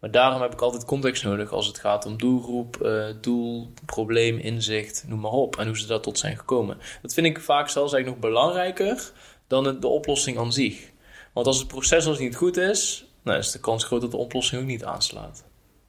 Maar 0.00 0.10
daarom 0.10 0.42
heb 0.42 0.52
ik 0.52 0.60
altijd 0.60 0.84
context 0.84 1.24
nodig 1.24 1.52
als 1.52 1.66
het 1.66 1.78
gaat 1.78 2.06
om 2.06 2.16
doelgroep, 2.16 2.78
uh, 2.82 3.06
doel, 3.20 3.72
probleem, 3.86 4.38
inzicht, 4.38 5.04
noem 5.06 5.20
maar 5.20 5.30
op. 5.30 5.56
En 5.56 5.66
hoe 5.66 5.78
ze 5.78 5.86
daar 5.86 6.00
tot 6.00 6.18
zijn 6.18 6.36
gekomen. 6.36 6.78
Dat 7.02 7.14
vind 7.14 7.26
ik 7.26 7.40
vaak 7.40 7.68
zelfs 7.68 7.92
eigenlijk 7.92 8.22
nog 8.22 8.32
belangrijker 8.32 9.12
dan 9.46 9.80
de 9.80 9.86
oplossing 9.86 10.38
aan 10.38 10.52
zich. 10.52 10.90
Want 11.32 11.46
als 11.46 11.58
het 11.58 11.68
proces 11.68 12.06
als 12.06 12.18
niet 12.18 12.36
goed 12.36 12.56
is, 12.56 13.06
nou 13.22 13.38
is 13.38 13.50
de 13.50 13.60
kans 13.60 13.84
groot 13.84 14.00
dat 14.00 14.10
de 14.10 14.16
oplossing 14.16 14.60
ook 14.60 14.66
niet 14.66 14.84
aanslaat. 14.84 15.44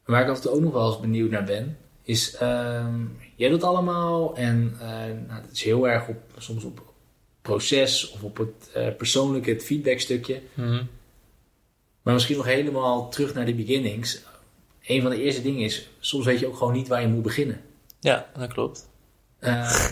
Waar 0.06 0.22
ik 0.22 0.28
altijd 0.28 0.54
ook 0.54 0.62
nog 0.62 0.74
wel 0.74 0.88
eens 0.88 1.00
benieuwd 1.00 1.30
naar 1.30 1.44
ben, 1.44 1.78
is 2.04 2.42
uh, 2.42 2.96
jij 3.36 3.50
doet 3.50 3.64
allemaal 3.64 4.36
en 4.36 4.74
uh, 4.76 4.82
nou, 5.28 5.42
het 5.42 5.52
is 5.52 5.64
heel 5.64 5.88
erg 5.88 6.08
op, 6.08 6.18
soms 6.38 6.64
op 6.64 6.94
proces 7.42 8.12
of 8.12 8.24
op 8.24 8.38
het 8.38 8.72
uh, 8.78 8.96
persoonlijke, 8.98 9.50
het 9.50 9.64
feedbackstukje. 9.64 10.42
Mm 10.54 10.66
-hmm. 10.66 10.90
Maar 12.10 12.18
misschien 12.18 12.38
nog 12.38 12.48
helemaal 12.48 13.10
terug 13.10 13.34
naar 13.34 13.46
de 13.46 13.54
beginnings. 13.54 14.22
Een 14.86 15.02
van 15.02 15.12
de 15.12 15.22
eerste 15.22 15.42
dingen 15.42 15.62
is, 15.62 15.90
soms 16.00 16.26
weet 16.26 16.40
je 16.40 16.48
ook 16.48 16.58
gewoon 16.58 16.74
niet 16.74 16.88
waar 16.88 17.02
je 17.02 17.08
moet 17.08 17.22
beginnen. 17.22 17.62
Ja, 18.00 18.30
dat 18.38 18.54
klopt. 18.54 18.90
Uh, 19.40 19.92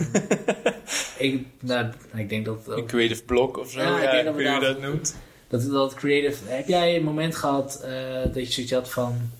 ik, 1.18 1.46
nou, 1.60 1.92
ik 2.14 2.28
denk 2.28 2.44
dat... 2.44 2.68
Een 2.68 2.86
creative 2.86 3.22
block 3.24 3.58
of 3.58 3.70
zo, 3.70 3.80
ja, 3.80 4.02
ja, 4.02 4.10
ik 4.10 4.10
denk 4.10 4.36
dat 4.36 4.54
je 4.54 4.66
dat 4.66 4.80
noemt. 4.80 5.16
Dat, 5.48 5.70
dat 5.70 5.94
creative... 5.94 6.44
Heb 6.46 6.68
jij 6.68 6.96
een 6.96 7.04
moment 7.04 7.36
gehad 7.36 7.82
uh, 7.84 8.22
dat 8.22 8.46
je 8.46 8.52
zoiets 8.52 8.72
had 8.72 8.90
van... 8.90 9.30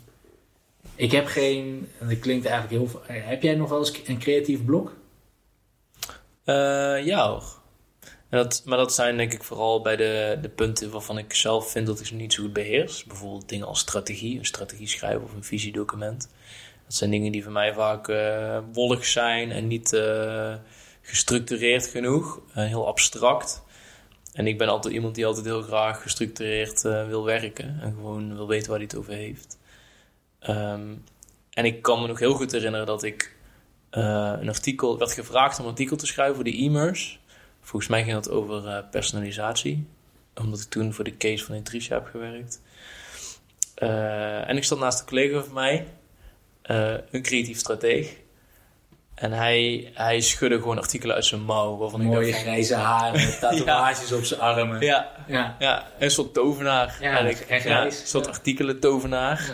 Ik 0.94 1.12
heb 1.12 1.26
geen... 1.26 1.88
En 1.98 2.08
dat 2.08 2.18
klinkt 2.18 2.46
eigenlijk 2.46 2.82
heel... 2.82 3.02
Heb 3.06 3.42
jij 3.42 3.54
nog 3.54 3.68
wel 3.68 3.78
eens 3.78 4.00
een 4.04 4.18
creatief 4.18 4.64
blok? 4.64 4.92
Uh, 6.44 7.04
ja 7.04 7.28
hoor. 7.28 7.57
Dat, 8.30 8.62
maar 8.64 8.78
dat 8.78 8.94
zijn 8.94 9.16
denk 9.16 9.32
ik 9.32 9.44
vooral 9.44 9.80
bij 9.80 9.96
de, 9.96 10.38
de 10.42 10.48
punten 10.48 10.90
waarvan 10.90 11.18
ik 11.18 11.34
zelf 11.34 11.70
vind 11.70 11.86
dat 11.86 12.00
ik 12.00 12.06
ze 12.06 12.14
niet 12.14 12.32
zo 12.32 12.42
goed 12.42 12.52
beheers. 12.52 13.04
Bijvoorbeeld 13.04 13.48
dingen 13.48 13.66
als 13.66 13.78
strategie, 13.78 14.38
een 14.38 14.44
strategie 14.44 14.88
schrijven 14.88 15.22
of 15.22 15.32
een 15.32 15.44
visiedocument. 15.44 16.28
Dat 16.84 16.94
zijn 16.94 17.10
dingen 17.10 17.32
die 17.32 17.42
voor 17.42 17.52
mij 17.52 17.74
vaak 17.74 18.08
uh, 18.08 18.58
wollig 18.72 19.04
zijn 19.04 19.50
en 19.50 19.66
niet 19.66 19.92
uh, 19.92 20.54
gestructureerd 21.02 21.86
genoeg. 21.86 22.40
Uh, 22.48 22.54
heel 22.54 22.86
abstract. 22.86 23.62
En 24.32 24.46
ik 24.46 24.58
ben 24.58 24.68
altijd 24.68 24.94
iemand 24.94 25.14
die 25.14 25.26
altijd 25.26 25.44
heel 25.44 25.62
graag 25.62 26.02
gestructureerd 26.02 26.82
wil 26.82 27.24
werken. 27.24 27.78
En 27.80 27.92
gewoon 27.92 28.36
wil 28.36 28.46
weten 28.46 28.68
waar 28.68 28.78
hij 28.78 28.86
het 28.90 28.98
over 28.98 29.12
heeft. 29.12 29.58
Um, 30.48 31.04
en 31.50 31.64
ik 31.64 31.82
kan 31.82 32.00
me 32.00 32.06
nog 32.06 32.18
heel 32.18 32.34
goed 32.34 32.52
herinneren 32.52 32.86
dat 32.86 33.02
ik 33.02 33.36
een 33.90 34.48
artikel... 34.48 34.98
werd 34.98 35.12
gevraagd 35.12 35.58
om 35.58 35.64
een 35.64 35.70
artikel 35.70 35.96
te 35.96 36.06
schrijven 36.06 36.34
voor 36.34 36.44
de 36.44 36.56
e-mails. 36.56 37.17
Volgens 37.68 37.90
mij 37.90 38.02
ging 38.02 38.14
dat 38.14 38.30
over 38.30 38.84
personalisatie. 38.90 39.86
Omdat 40.34 40.60
ik 40.60 40.68
toen 40.68 40.92
voor 40.94 41.04
de 41.04 41.16
case 41.16 41.44
van 41.44 41.54
Intricia 41.54 41.94
heb 41.94 42.06
gewerkt. 42.10 42.60
en 44.48 44.56
ik 44.56 44.64
stond 44.64 44.80
naast 44.80 45.00
een 45.00 45.06
collega 45.06 45.42
van 45.42 45.52
mij... 45.52 45.86
Uh, 46.70 46.94
een 47.10 47.22
creatief 47.22 47.58
strateeg. 47.58 48.16
En 49.14 49.32
hij, 49.32 49.90
hij 49.94 50.20
schudde 50.20 50.56
gewoon 50.58 50.78
artikelen 50.78 51.14
uit 51.14 51.24
zijn 51.24 51.42
mouw. 51.42 51.76
Waarvan 51.76 52.02
Mooie 52.02 52.26
ik 52.26 52.32
dacht 52.32 52.42
grijze 52.44 52.74
haren, 52.74 53.38
tatoeages 53.40 54.12
op 54.12 54.24
zijn 54.24 54.40
armen. 54.40 54.80
ja, 54.80 55.10
Ja. 55.26 55.56
ja, 55.58 55.86
een 55.98 56.10
soort 56.10 56.34
tovenaar. 56.34 56.96
Ja, 57.00 57.10
eigenlijk. 57.10 57.50
en 57.50 57.68
Ja, 57.70 57.84
een 57.84 57.92
soort 57.92 58.24
Ja. 58.24 58.30
artikelen 58.30 58.80
tovenaar. 58.80 59.50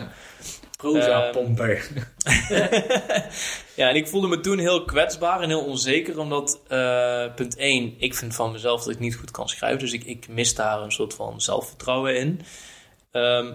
Ja. 0.93 1.31
Proza-pomper. 1.31 1.87
Ja, 3.75 3.89
en 3.89 3.95
ik 3.95 4.07
voelde 4.07 4.27
me 4.27 4.39
toen 4.39 4.57
heel 4.57 4.85
kwetsbaar 4.85 5.41
en 5.41 5.49
heel 5.49 5.65
onzeker, 5.65 6.19
omdat, 6.19 6.61
eh, 6.67 7.33
punt 7.35 7.55
1, 7.55 7.93
ik 7.97 8.15
vind 8.15 8.35
van 8.35 8.51
mezelf 8.51 8.83
dat 8.83 8.93
ik 8.93 8.99
niet 8.99 9.15
goed 9.15 9.31
kan 9.31 9.49
schrijven, 9.49 9.79
dus 9.79 9.93
ik, 9.93 10.03
ik 10.03 10.27
mis 10.27 10.55
daar 10.55 10.81
een 10.81 10.91
soort 10.91 11.13
van 11.13 11.41
zelfvertrouwen 11.41 12.17
in. 12.17 12.41
Ehm, 13.11 13.53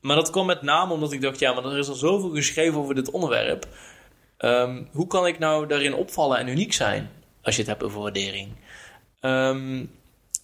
maar 0.00 0.16
dat 0.16 0.30
kwam 0.30 0.46
met 0.46 0.62
name 0.62 0.92
omdat 0.92 1.12
ik 1.12 1.20
dacht, 1.20 1.38
ja, 1.38 1.52
maar 1.52 1.64
er 1.64 1.78
is 1.78 1.88
al 1.88 1.94
zoveel 1.94 2.30
geschreven 2.30 2.78
over 2.78 2.94
dit 2.94 3.10
onderwerp. 3.10 3.66
Ehm, 4.36 4.82
hoe 4.92 5.06
kan 5.06 5.26
ik 5.26 5.38
nou 5.38 5.66
daarin 5.66 5.94
opvallen 5.94 6.38
en 6.38 6.48
uniek 6.48 6.72
zijn, 6.72 7.10
als 7.42 7.54
je 7.54 7.60
het 7.60 7.70
hebt 7.70 7.82
over 7.82 8.00
waardering? 8.00 8.48
Ehm, 9.20 9.84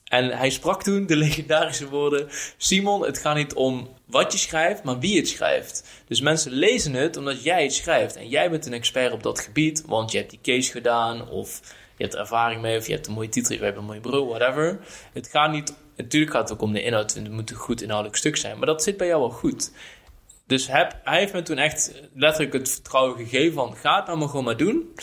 en 0.04 0.30
hij 0.30 0.50
sprak 0.50 0.82
toen 0.82 1.06
de 1.06 1.16
legendarische 1.26 1.88
woorden: 1.88 2.28
Simon, 2.56 3.04
het 3.04 3.18
gaat 3.18 3.36
niet 3.36 3.54
om 3.54 3.88
wat 4.10 4.32
je 4.32 4.38
schrijft, 4.38 4.82
maar 4.82 4.98
wie 4.98 5.16
het 5.16 5.28
schrijft. 5.28 5.84
Dus 6.06 6.20
mensen 6.20 6.52
lezen 6.52 6.94
het 6.94 7.16
omdat 7.16 7.42
jij 7.42 7.62
het 7.62 7.72
schrijft. 7.72 8.16
En 8.16 8.28
jij 8.28 8.50
bent 8.50 8.66
een 8.66 8.72
expert 8.72 9.12
op 9.12 9.22
dat 9.22 9.40
gebied, 9.40 9.82
want 9.86 10.12
je 10.12 10.18
hebt 10.18 10.30
die 10.30 10.38
case 10.42 10.70
gedaan, 10.70 11.28
of 11.28 11.60
je 11.96 12.02
hebt 12.02 12.14
er 12.14 12.20
ervaring 12.20 12.60
mee, 12.60 12.78
of 12.78 12.86
je 12.86 12.92
hebt 12.92 13.06
een 13.06 13.12
mooie 13.12 13.28
titel, 13.28 13.54
je 13.54 13.62
hebt 13.62 13.76
een 13.76 13.84
mooi 13.84 14.00
bureau, 14.00 14.28
whatever. 14.28 14.80
Het 15.12 15.28
gaat 15.28 15.52
niet, 15.52 15.74
natuurlijk 15.96 16.32
gaat 16.32 16.48
het 16.48 16.52
ook 16.52 16.62
om 16.62 16.72
de 16.72 16.82
inhoud, 16.82 17.14
en 17.14 17.24
het 17.24 17.32
moet 17.32 17.50
een 17.50 17.56
goed 17.56 17.82
inhoudelijk 17.82 18.18
stuk 18.18 18.36
zijn, 18.36 18.58
maar 18.58 18.66
dat 18.66 18.82
zit 18.82 18.96
bij 18.96 19.06
jou 19.06 19.20
wel 19.20 19.30
goed. 19.30 19.72
Dus 20.46 20.66
heb, 20.66 21.00
hij 21.04 21.18
heeft 21.18 21.32
me 21.32 21.42
toen 21.42 21.58
echt 21.58 21.92
letterlijk 22.14 22.52
het 22.52 22.70
vertrouwen 22.70 23.16
gegeven 23.16 23.54
van 23.54 23.76
ga 23.76 23.96
het 23.96 24.06
nou 24.06 24.18
maar 24.18 24.28
gewoon 24.28 24.44
maar 24.44 24.56
doen. 24.56 24.94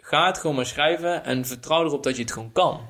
Ga 0.00 0.26
het 0.26 0.38
gewoon 0.38 0.56
maar 0.56 0.66
schrijven 0.66 1.24
en 1.24 1.46
vertrouw 1.46 1.84
erop 1.84 2.02
dat 2.02 2.16
je 2.16 2.22
het 2.22 2.32
gewoon 2.32 2.52
kan. 2.52 2.80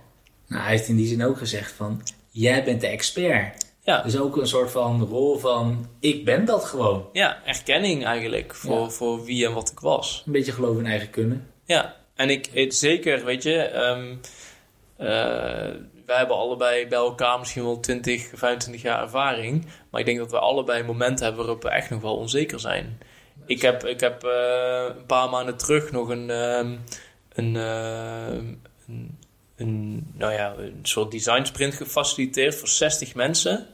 Nou, 0.47 0.63
hij 0.63 0.71
heeft 0.71 0.89
in 0.89 0.97
die 0.97 1.07
zin 1.07 1.25
ook 1.25 1.39
gezegd 1.39 1.73
van, 1.73 2.03
jij 2.31 2.65
bent 2.65 2.81
de 2.81 2.87
expert. 2.87 3.66
Ja, 3.87 4.03
Dus 4.03 4.19
ook 4.19 4.37
een 4.37 4.47
soort 4.47 4.71
van 4.71 5.03
rol 5.03 5.39
van, 5.39 5.87
ik 6.01 6.25
ben 6.25 6.45
dat 6.45 6.65
gewoon. 6.65 7.09
ja 7.13 7.45
erkenning 7.45 8.05
eigenlijk 8.05 8.55
voor, 8.55 8.81
Ja. 8.81 8.89
voor 8.89 9.25
wie 9.25 9.47
en 9.47 9.53
wat 9.53 9.71
ik 9.71 9.81
was. 9.81 10.23
Een 10.27 10.33
beetje 10.33 10.53
geloof 10.53 10.79
in 10.79 10.87
eigen 10.87 11.11
kunnen. 11.11 11.51
Ja, 11.65 11.97
en 12.15 12.31
ik 12.31 12.49
het, 12.53 12.75
zeker, 12.75 13.25
weet 13.25 13.43
je, 13.43 13.57
ehm 13.63 14.15
eh, 14.97 15.07
wij 16.07 16.17
hebben 16.17 16.37
allebei 16.37 16.87
bij 16.87 16.99
elkaar 16.99 17.39
misschien 17.39 17.63
wel 17.65 17.81
20, 17.81 18.31
25 18.35 18.83
jaar 18.83 19.03
ervaring. 19.03 19.67
Maar 19.91 20.01
ik 20.01 20.07
denk 20.07 20.19
dat 20.19 20.31
we 20.31 20.39
allebei 20.39 20.83
momenten 20.83 21.25
hebben 21.25 21.45
waarop 21.45 21.63
we 21.63 21.71
echt 21.71 21.91
nog 21.91 22.01
wel 22.01 22.17
onzeker 22.17 22.61
zijn. 22.61 22.99
Ik 23.47 23.63
heb, 23.63 23.85
ik 23.85 24.01
heb 24.01 24.25
eh, 24.25 24.85
een 24.97 25.07
paar 25.07 25.29
maanden 25.31 25.57
terug 25.57 25.93
nog 25.93 26.09
een, 26.09 26.31
ehm, 26.31 26.77
een, 27.33 27.57
eh, 27.57 28.39
een, 28.89 29.19
een, 29.57 30.07
nou 30.15 30.33
ja, 30.33 30.55
een 30.59 30.79
soort 30.83 31.11
design 31.11 31.45
sprint 31.45 31.75
gefaciliteerd 31.75 32.55
voor 32.55 32.69
60 32.69 33.15
mensen. 33.15 33.67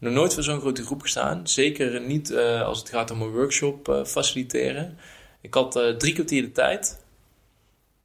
Nog 0.00 0.12
nooit 0.12 0.34
voor 0.34 0.42
zo'n 0.42 0.60
grote 0.60 0.84
groep 0.84 1.02
gestaan. 1.02 1.48
Zeker 1.48 2.00
niet 2.00 2.30
eh, 2.30 2.62
als 2.62 2.78
het 2.78 2.88
gaat 2.88 3.10
om 3.10 3.22
een 3.22 3.30
workshop 3.30 3.88
eh, 3.88 4.04
faciliteren. 4.04 4.98
Ik 5.40 5.54
had 5.54 5.76
eh, 5.76 5.88
drie 5.88 6.14
kwartier 6.14 6.42
de 6.42 6.52
tijd. 6.52 7.04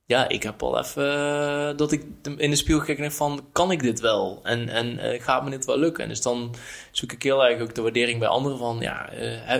Ja, 0.05 0.27
ik 0.27 0.43
heb 0.43 0.63
al 0.63 0.79
even 0.79 1.77
dat 1.77 1.91
ik 1.91 2.05
in 2.37 2.49
de 2.49 2.55
spiegel 2.55 2.79
gekeken 2.79 3.03
heb 3.03 3.11
van, 3.11 3.45
kan 3.51 3.71
ik 3.71 3.81
dit 3.81 3.99
wel? 3.99 4.39
En, 4.43 4.69
en 4.69 5.21
gaat 5.21 5.43
me 5.43 5.49
dit 5.49 5.65
wel 5.65 5.77
lukken? 5.77 6.03
En 6.03 6.09
dus 6.09 6.21
dan 6.21 6.55
zoek 6.91 7.11
ik 7.11 7.23
heel 7.23 7.45
erg 7.45 7.61
ook 7.61 7.75
de 7.75 7.81
waardering 7.81 8.19
bij 8.19 8.27
anderen 8.27 8.57
van, 8.57 8.77
ja, 8.79 9.09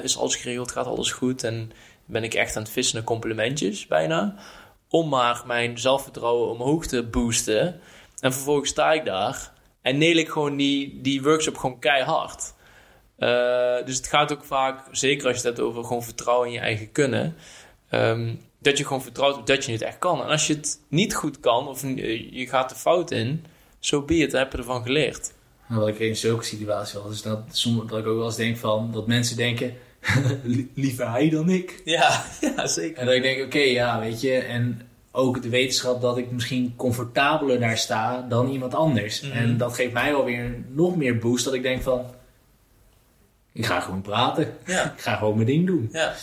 is 0.01 0.17
alles 0.17 0.36
geregeld, 0.36 0.71
gaat 0.71 0.86
alles 0.86 1.11
goed? 1.11 1.43
En 1.43 1.71
ben 2.05 2.23
ik 2.23 2.33
echt 2.33 2.55
aan 2.55 2.63
het 2.63 2.71
vissen 2.71 2.95
naar 2.95 3.05
complimentjes 3.05 3.88
bijna. 3.88 4.36
Om 4.89 5.09
maar 5.09 5.43
mijn 5.45 5.79
zelfvertrouwen 5.79 6.49
omhoog 6.49 6.86
te 6.86 7.03
boosten. 7.03 7.79
En 8.19 8.33
vervolgens 8.33 8.69
sta 8.69 8.93
ik 8.93 9.05
daar 9.05 9.53
en 9.86 9.97
neel 9.97 10.15
ik 10.15 10.29
gewoon 10.29 10.55
die, 10.57 10.99
die 11.01 11.21
workshop 11.23 11.57
gewoon 11.57 11.79
keihard. 11.79 12.53
Eh, 13.17 13.86
dus 13.86 13.95
het 13.97 14.07
gaat 14.07 14.31
ook 14.33 14.43
vaak, 14.43 14.79
zeker 14.91 15.27
als 15.27 15.41
je 15.41 15.47
het 15.47 15.57
hebt 15.57 15.67
over 15.67 15.83
gewoon 15.83 16.03
vertrouwen 16.03 16.47
in 16.47 16.53
je 16.53 16.59
eigen 16.59 16.91
kunnen, 16.91 17.36
ehm, 17.89 18.36
dat 18.59 18.77
je 18.77 18.83
gewoon 18.86 19.01
vertrouwt 19.01 19.47
dat 19.47 19.65
je 19.65 19.71
het 19.71 19.81
echt 19.81 19.99
kan. 19.99 20.21
En 20.21 20.27
als 20.27 20.47
je 20.47 20.53
het 20.53 20.79
niet 20.88 21.15
goed 21.15 21.39
kan, 21.39 21.67
of 21.67 21.83
eh, 21.83 22.31
je 22.31 22.47
gaat 22.47 22.69
de 22.69 22.75
fout 22.75 23.11
in, 23.11 23.45
zo 23.79 24.01
be 24.01 24.15
it, 24.15 24.31
dan 24.31 24.39
heb 24.39 24.51
je 24.51 24.57
ervan 24.57 24.83
geleerd. 24.83 25.33
Maar 25.67 25.79
wat 25.79 25.88
ik 25.88 25.99
in 25.99 26.15
zulke 26.15 26.43
situaties 26.43 26.99
had, 26.99 27.11
is 27.11 27.21
dat, 27.21 27.39
soms, 27.51 27.89
dat 27.89 27.99
ik 27.99 28.05
ook 28.07 28.17
wel 28.17 28.25
eens 28.25 28.36
denk 28.36 28.57
van, 28.57 28.91
dat 28.91 29.07
mensen 29.07 29.38
denken, 29.38 29.73
"Li- 30.43 30.71
liever 30.73 31.09
hij 31.11 31.29
dan 31.29 31.49
ik. 31.49 31.81
Ja, 31.86 32.25
ja 32.55 32.67
zeker. 32.67 32.97
En 32.97 33.05
dat 33.05 33.15
ik 33.15 33.21
denk, 33.21 33.45
oké, 33.45 33.59
ja, 33.59 33.99
weet 33.99 34.21
je, 34.21 34.38
en 34.38 34.81
ook 35.16 35.41
de 35.41 35.49
wetenschap 35.49 36.01
dat 36.01 36.18
ik 36.18 36.32
misschien 36.32 36.74
comfortabeler 36.76 37.59
daar 37.59 37.78
sta 37.78 38.26
dan 38.30 38.49
iemand 38.49 38.74
anders. 38.74 39.22
Mhm. 39.22 39.32
En 39.32 39.57
dat 39.57 39.76
geeft 39.76 39.93
mij 39.93 40.11
wel 40.11 40.26
weer 40.26 40.63
nog 40.70 40.95
meer 40.95 41.18
boost, 41.18 41.45
dat 41.45 41.53
ik 41.53 41.61
denk 41.63 41.82
van, 41.82 42.05
ik 43.51 43.66
ga 43.66 43.80
gewoon 43.80 44.01
praten. 44.01 44.57
Ja, 44.66 44.84
Ik 44.97 45.01
ga 45.01 45.16
gewoon 45.16 45.36
mijn 45.36 45.47
ding 45.47 45.66
doen. 45.66 45.89
ja. 45.91 46.13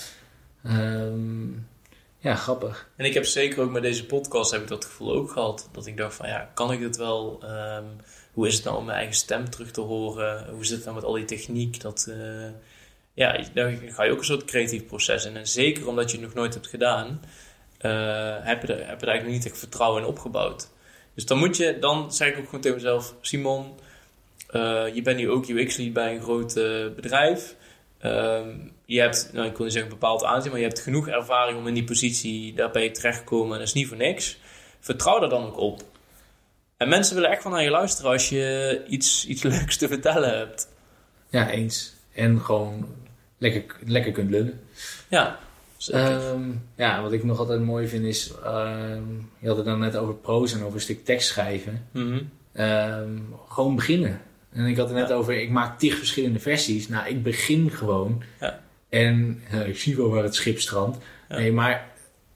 Ehm, 0.65 1.51
ja, 2.19 2.35
grappig. 2.35 2.89
En 2.97 3.05
ik 3.05 3.15
heb 3.15 3.25
zeker 3.25 3.63
ook 3.63 3.71
met 3.71 3.83
deze 3.83 4.07
podcast 4.07 4.51
heb 4.51 4.63
ik 4.63 4.69
dat 4.69 4.85
gevoel 4.85 5.15
ook 5.15 5.31
gehad. 5.31 5.69
Dat 5.73 5.87
ik 5.87 5.97
dacht 5.97 6.15
van 6.15 6.29
ja, 6.29 6.51
kan 6.55 6.73
ik 6.73 6.81
dit 6.81 6.97
wel? 6.97 7.39
Ehm, 7.43 7.85
hoe 8.33 8.47
is 8.47 8.55
het 8.55 8.65
nou 8.65 8.77
om 8.77 8.85
mijn 8.85 8.97
eigen 8.97 9.15
stem 9.15 9.51
terug 9.51 9.71
te 9.71 9.81
horen? 9.81 10.51
Hoe 10.51 10.65
zit 10.65 10.77
het 10.77 10.85
nou 10.85 10.97
met 10.97 11.05
al 11.05 11.13
die 11.13 11.25
techniek? 11.25 11.81
Dat, 11.81 12.07
eh, 12.11 12.51
ja, 13.15 13.45
dan 13.55 13.79
ga 13.87 14.05
je 14.05 14.11
ook 14.11 14.19
een 14.19 14.25
soort 14.25 14.45
creatief 14.45 14.87
proces 14.87 15.25
in. 15.25 15.37
En 15.37 15.49
zeker 15.49 15.89
omdat 15.89 16.11
je 16.11 16.17
het 16.17 16.27
nog 16.27 16.35
nooit 16.35 16.55
hebt 16.55 16.67
gedaan, 16.67 17.21
heb, 18.43 18.63
je 18.63 18.73
er, 18.73 18.87
heb 18.89 19.01
je 19.01 19.07
eigenlijk 19.07 19.23
nog 19.23 19.33
niet 19.33 19.47
echt 19.47 19.59
vertrouwen 19.59 20.03
in 20.03 20.09
opgebouwd. 20.09 20.69
Dus 21.15 21.27
dan 21.27 21.39
moet 21.39 21.57
je, 21.57 21.79
dan 21.79 22.13
zeg 22.13 22.29
ik 22.29 22.39
ook 22.39 22.45
gewoon 22.45 22.61
tegen 22.61 22.77
mezelf, 22.77 23.15
Simon, 23.21 23.75
eh, 24.53 24.95
je 24.95 25.03
bent 25.03 25.17
nu 25.17 25.31
ook 25.31 25.49
UX-lead 25.49 25.93
bij 25.93 26.15
een 26.15 26.23
groot 26.23 26.57
eh, 26.57 26.87
bedrijf. 26.97 27.55
Ehm, 27.99 28.49
je 28.85 29.01
hebt, 29.01 29.31
nou 29.33 29.47
ik 29.47 29.57
wil 29.57 29.65
niet 29.65 29.75
zeggen 29.75 29.93
een 29.93 29.99
bepaald 29.99 30.25
aanzien, 30.25 30.51
maar 30.51 30.61
je 30.61 30.67
hebt 30.67 30.81
genoeg 30.81 31.09
ervaring 31.09 31.59
om 31.59 31.67
in 31.67 31.75
die 31.75 31.85
positie, 31.85 32.55
daar 32.55 32.71
ben 32.71 32.83
je 32.83 32.91
terechtgekomen 32.91 33.53
en 33.53 33.59
dat 33.59 33.69
is 33.69 33.75
niet 33.75 33.89
voor 33.89 33.97
niks. 33.97 34.39
Vertrouw 34.81 35.19
daar 35.19 35.29
dan 35.29 35.47
ook 35.47 35.57
op. 35.57 35.83
En 36.77 36.89
mensen 36.89 37.15
willen 37.15 37.31
echt 37.31 37.43
van 37.43 37.51
naar 37.51 37.63
je 37.63 37.71
luisteren 37.71 38.11
als 38.11 38.29
je 38.29 38.83
iets, 38.89 39.27
iets 39.27 39.43
leuks 39.53 39.77
te 39.77 39.89
vertellen 39.89 40.39
hebt. 40.39 40.69
Ja, 41.31 41.51
eens. 41.51 41.95
En 42.15 42.41
gewoon 42.41 42.97
lekker, 43.39 43.77
lekker 43.85 44.13
kunt 44.13 44.31
lullen. 44.31 44.61
Ja, 45.09 45.39
Ehm, 45.89 46.51
ja, 46.77 47.03
wat 47.03 47.13
ik 47.13 47.25
nog 47.25 47.39
altijd 47.39 47.61
mooi 47.61 47.89
vind 47.89 48.05
is, 48.05 48.33
ehm, 48.45 49.03
je 49.39 49.49
had 49.49 49.57
het 49.57 49.67
dan 49.67 49.79
net 49.79 49.97
over 49.97 50.15
proza 50.15 50.57
en 50.57 50.63
over 50.63 50.75
een 50.75 50.81
stuk 50.81 51.05
tekst 51.05 51.29
schrijven. 51.29 51.87
Mhm. 51.93 52.21
Ehm, 52.53 53.09
gewoon 53.49 53.75
beginnen. 53.77 54.21
En 54.53 54.67
ik 54.67 54.77
had 54.77 54.89
het 54.89 54.97
net 54.99 55.09
Ja. 55.09 55.15
over, 55.15 55.41
ik 55.41 55.51
maak 55.51 55.79
tig 55.79 55.97
verschillende 55.99 56.39
versies. 56.39 56.89
Nou, 56.89 57.09
ik 57.09 57.23
begin 57.23 57.71
gewoon. 57.71 58.23
Ja. 58.41 58.61
En 58.89 59.43
eh, 59.51 59.69
ik 59.69 59.79
zie 59.79 59.97
wel 59.97 60.09
waar 60.09 60.23
het 60.23 60.35
schip 60.35 60.61
strandt. 60.61 60.99
Ja. 61.29 61.37
Nee, 61.37 61.53
maar 61.53 61.91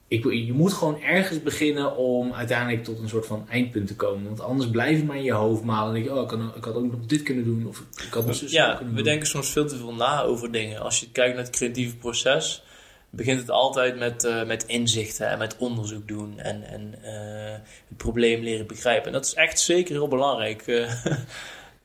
ik, 0.07 0.23
je 0.23 0.53
moet 0.53 0.73
gewoon 0.73 1.01
ergens 1.01 1.43
beginnen 1.43 1.95
om 1.95 2.33
uiteindelijk 2.33 2.83
tot 2.83 2.99
een 2.99 3.09
soort 3.09 3.25
van 3.25 3.45
eindpunt 3.49 3.87
te 3.87 3.95
komen. 3.95 4.23
Want 4.27 4.41
anders 4.41 4.69
blijf 4.69 4.97
je 4.97 5.03
maar 5.05 5.15
in 5.17 5.23
je 5.23 5.31
hoofd 5.31 5.63
malen. 5.63 5.87
En 5.87 5.93
denk 5.93 6.05
je, 6.05 6.15
oh, 6.15 6.21
ik, 6.21 6.27
kan, 6.27 6.51
ik 6.55 6.63
had 6.63 6.75
ook 6.75 6.91
nog 6.91 7.05
dit 7.05 7.23
kunnen 7.23 7.43
doen. 7.43 7.67
Of 7.67 7.83
ik 8.07 8.13
had 8.13 8.25
nog 8.25 8.35
zo 8.35 8.45
Ja, 8.49 8.67
kunnen 8.75 8.89
we 8.89 8.95
doen. 8.95 9.03
denken 9.03 9.27
soms 9.27 9.49
veel 9.51 9.67
te 9.67 9.77
veel 9.77 9.93
na 9.93 10.21
over 10.21 10.51
dingen. 10.51 10.81
Als 10.81 10.99
je 10.99 11.09
kijkt 11.11 11.35
naar 11.35 11.43
het 11.43 11.55
creatieve 11.55 11.95
proces, 11.95 12.63
begint 13.09 13.39
het 13.39 13.49
altijd 13.49 13.97
met, 13.97 14.23
eh, 14.23 14.43
met 14.45 14.65
inzichten 14.65 15.27
en 15.29 15.37
met 15.37 15.55
onderzoek 15.57 16.07
doen 16.07 16.39
en, 16.39 16.63
en 16.63 16.95
eh, 17.03 17.51
het 17.87 17.97
probleem 17.97 18.43
leren 18.43 18.67
begrijpen. 18.67 19.05
En 19.07 19.11
dat 19.13 19.25
is 19.25 19.33
echt 19.33 19.59
zeker 19.59 19.93
heel 19.93 20.07
belangrijk. 20.07 20.61
eh. 20.67 21.05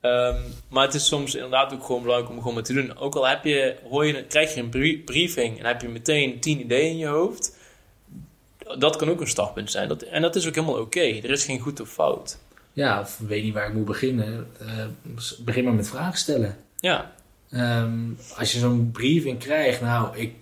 Ehm, 0.00 0.40
maar 0.68 0.84
het 0.84 0.94
is 0.94 1.06
soms 1.06 1.34
inderdaad 1.34 1.72
ook 1.72 1.84
gewoon 1.84 2.02
belangrijk 2.02 2.32
om 2.32 2.38
gewoon 2.38 2.54
maar 2.54 2.62
te 2.62 2.72
doen. 2.72 2.96
Ook 2.96 3.14
al 3.14 3.28
heb 3.28 3.44
je, 3.44 3.76
hoor 3.88 4.06
je, 4.06 4.24
krijg 4.24 4.54
je 4.54 4.60
een 4.60 4.68
brie- 4.68 4.98
briefing 4.98 5.58
en 5.58 5.64
heb 5.66 5.80
je 5.80 5.88
meteen 5.88 6.40
tien 6.40 6.60
ideeën 6.60 6.90
in 6.90 6.96
je 6.98 7.06
hoofd. 7.06 7.56
Dat 8.78 8.96
kan 8.96 9.08
ook 9.10 9.20
een 9.20 9.28
startpunt 9.28 9.70
zijn. 9.70 9.88
Dat, 9.88 10.02
en 10.02 10.22
dat 10.22 10.36
is 10.36 10.46
ook 10.48 10.54
helemaal 10.54 10.80
oké. 10.80 11.00
Er 11.00 11.30
is 11.30 11.44
geen 11.44 11.58
goed 11.60 11.80
of 11.80 11.88
fout. 11.88 12.38
Ja, 12.72 13.00
of 13.00 13.18
weet 13.18 13.42
niet 13.42 13.54
waar 13.54 13.68
ik 13.68 13.74
moet 13.74 13.84
beginnen. 13.84 14.46
Begin 15.38 15.64
maar 15.64 15.74
met 15.74 15.88
vragen 15.88 16.18
stellen. 16.18 16.56
Ja, 16.80 17.12
Ehm, 17.50 18.00
als 18.38 18.52
je 18.52 18.58
zo'n 18.58 18.90
briefing 18.92 19.38
krijgt, 19.38 19.80
nou, 19.80 20.16
ik 20.18 20.34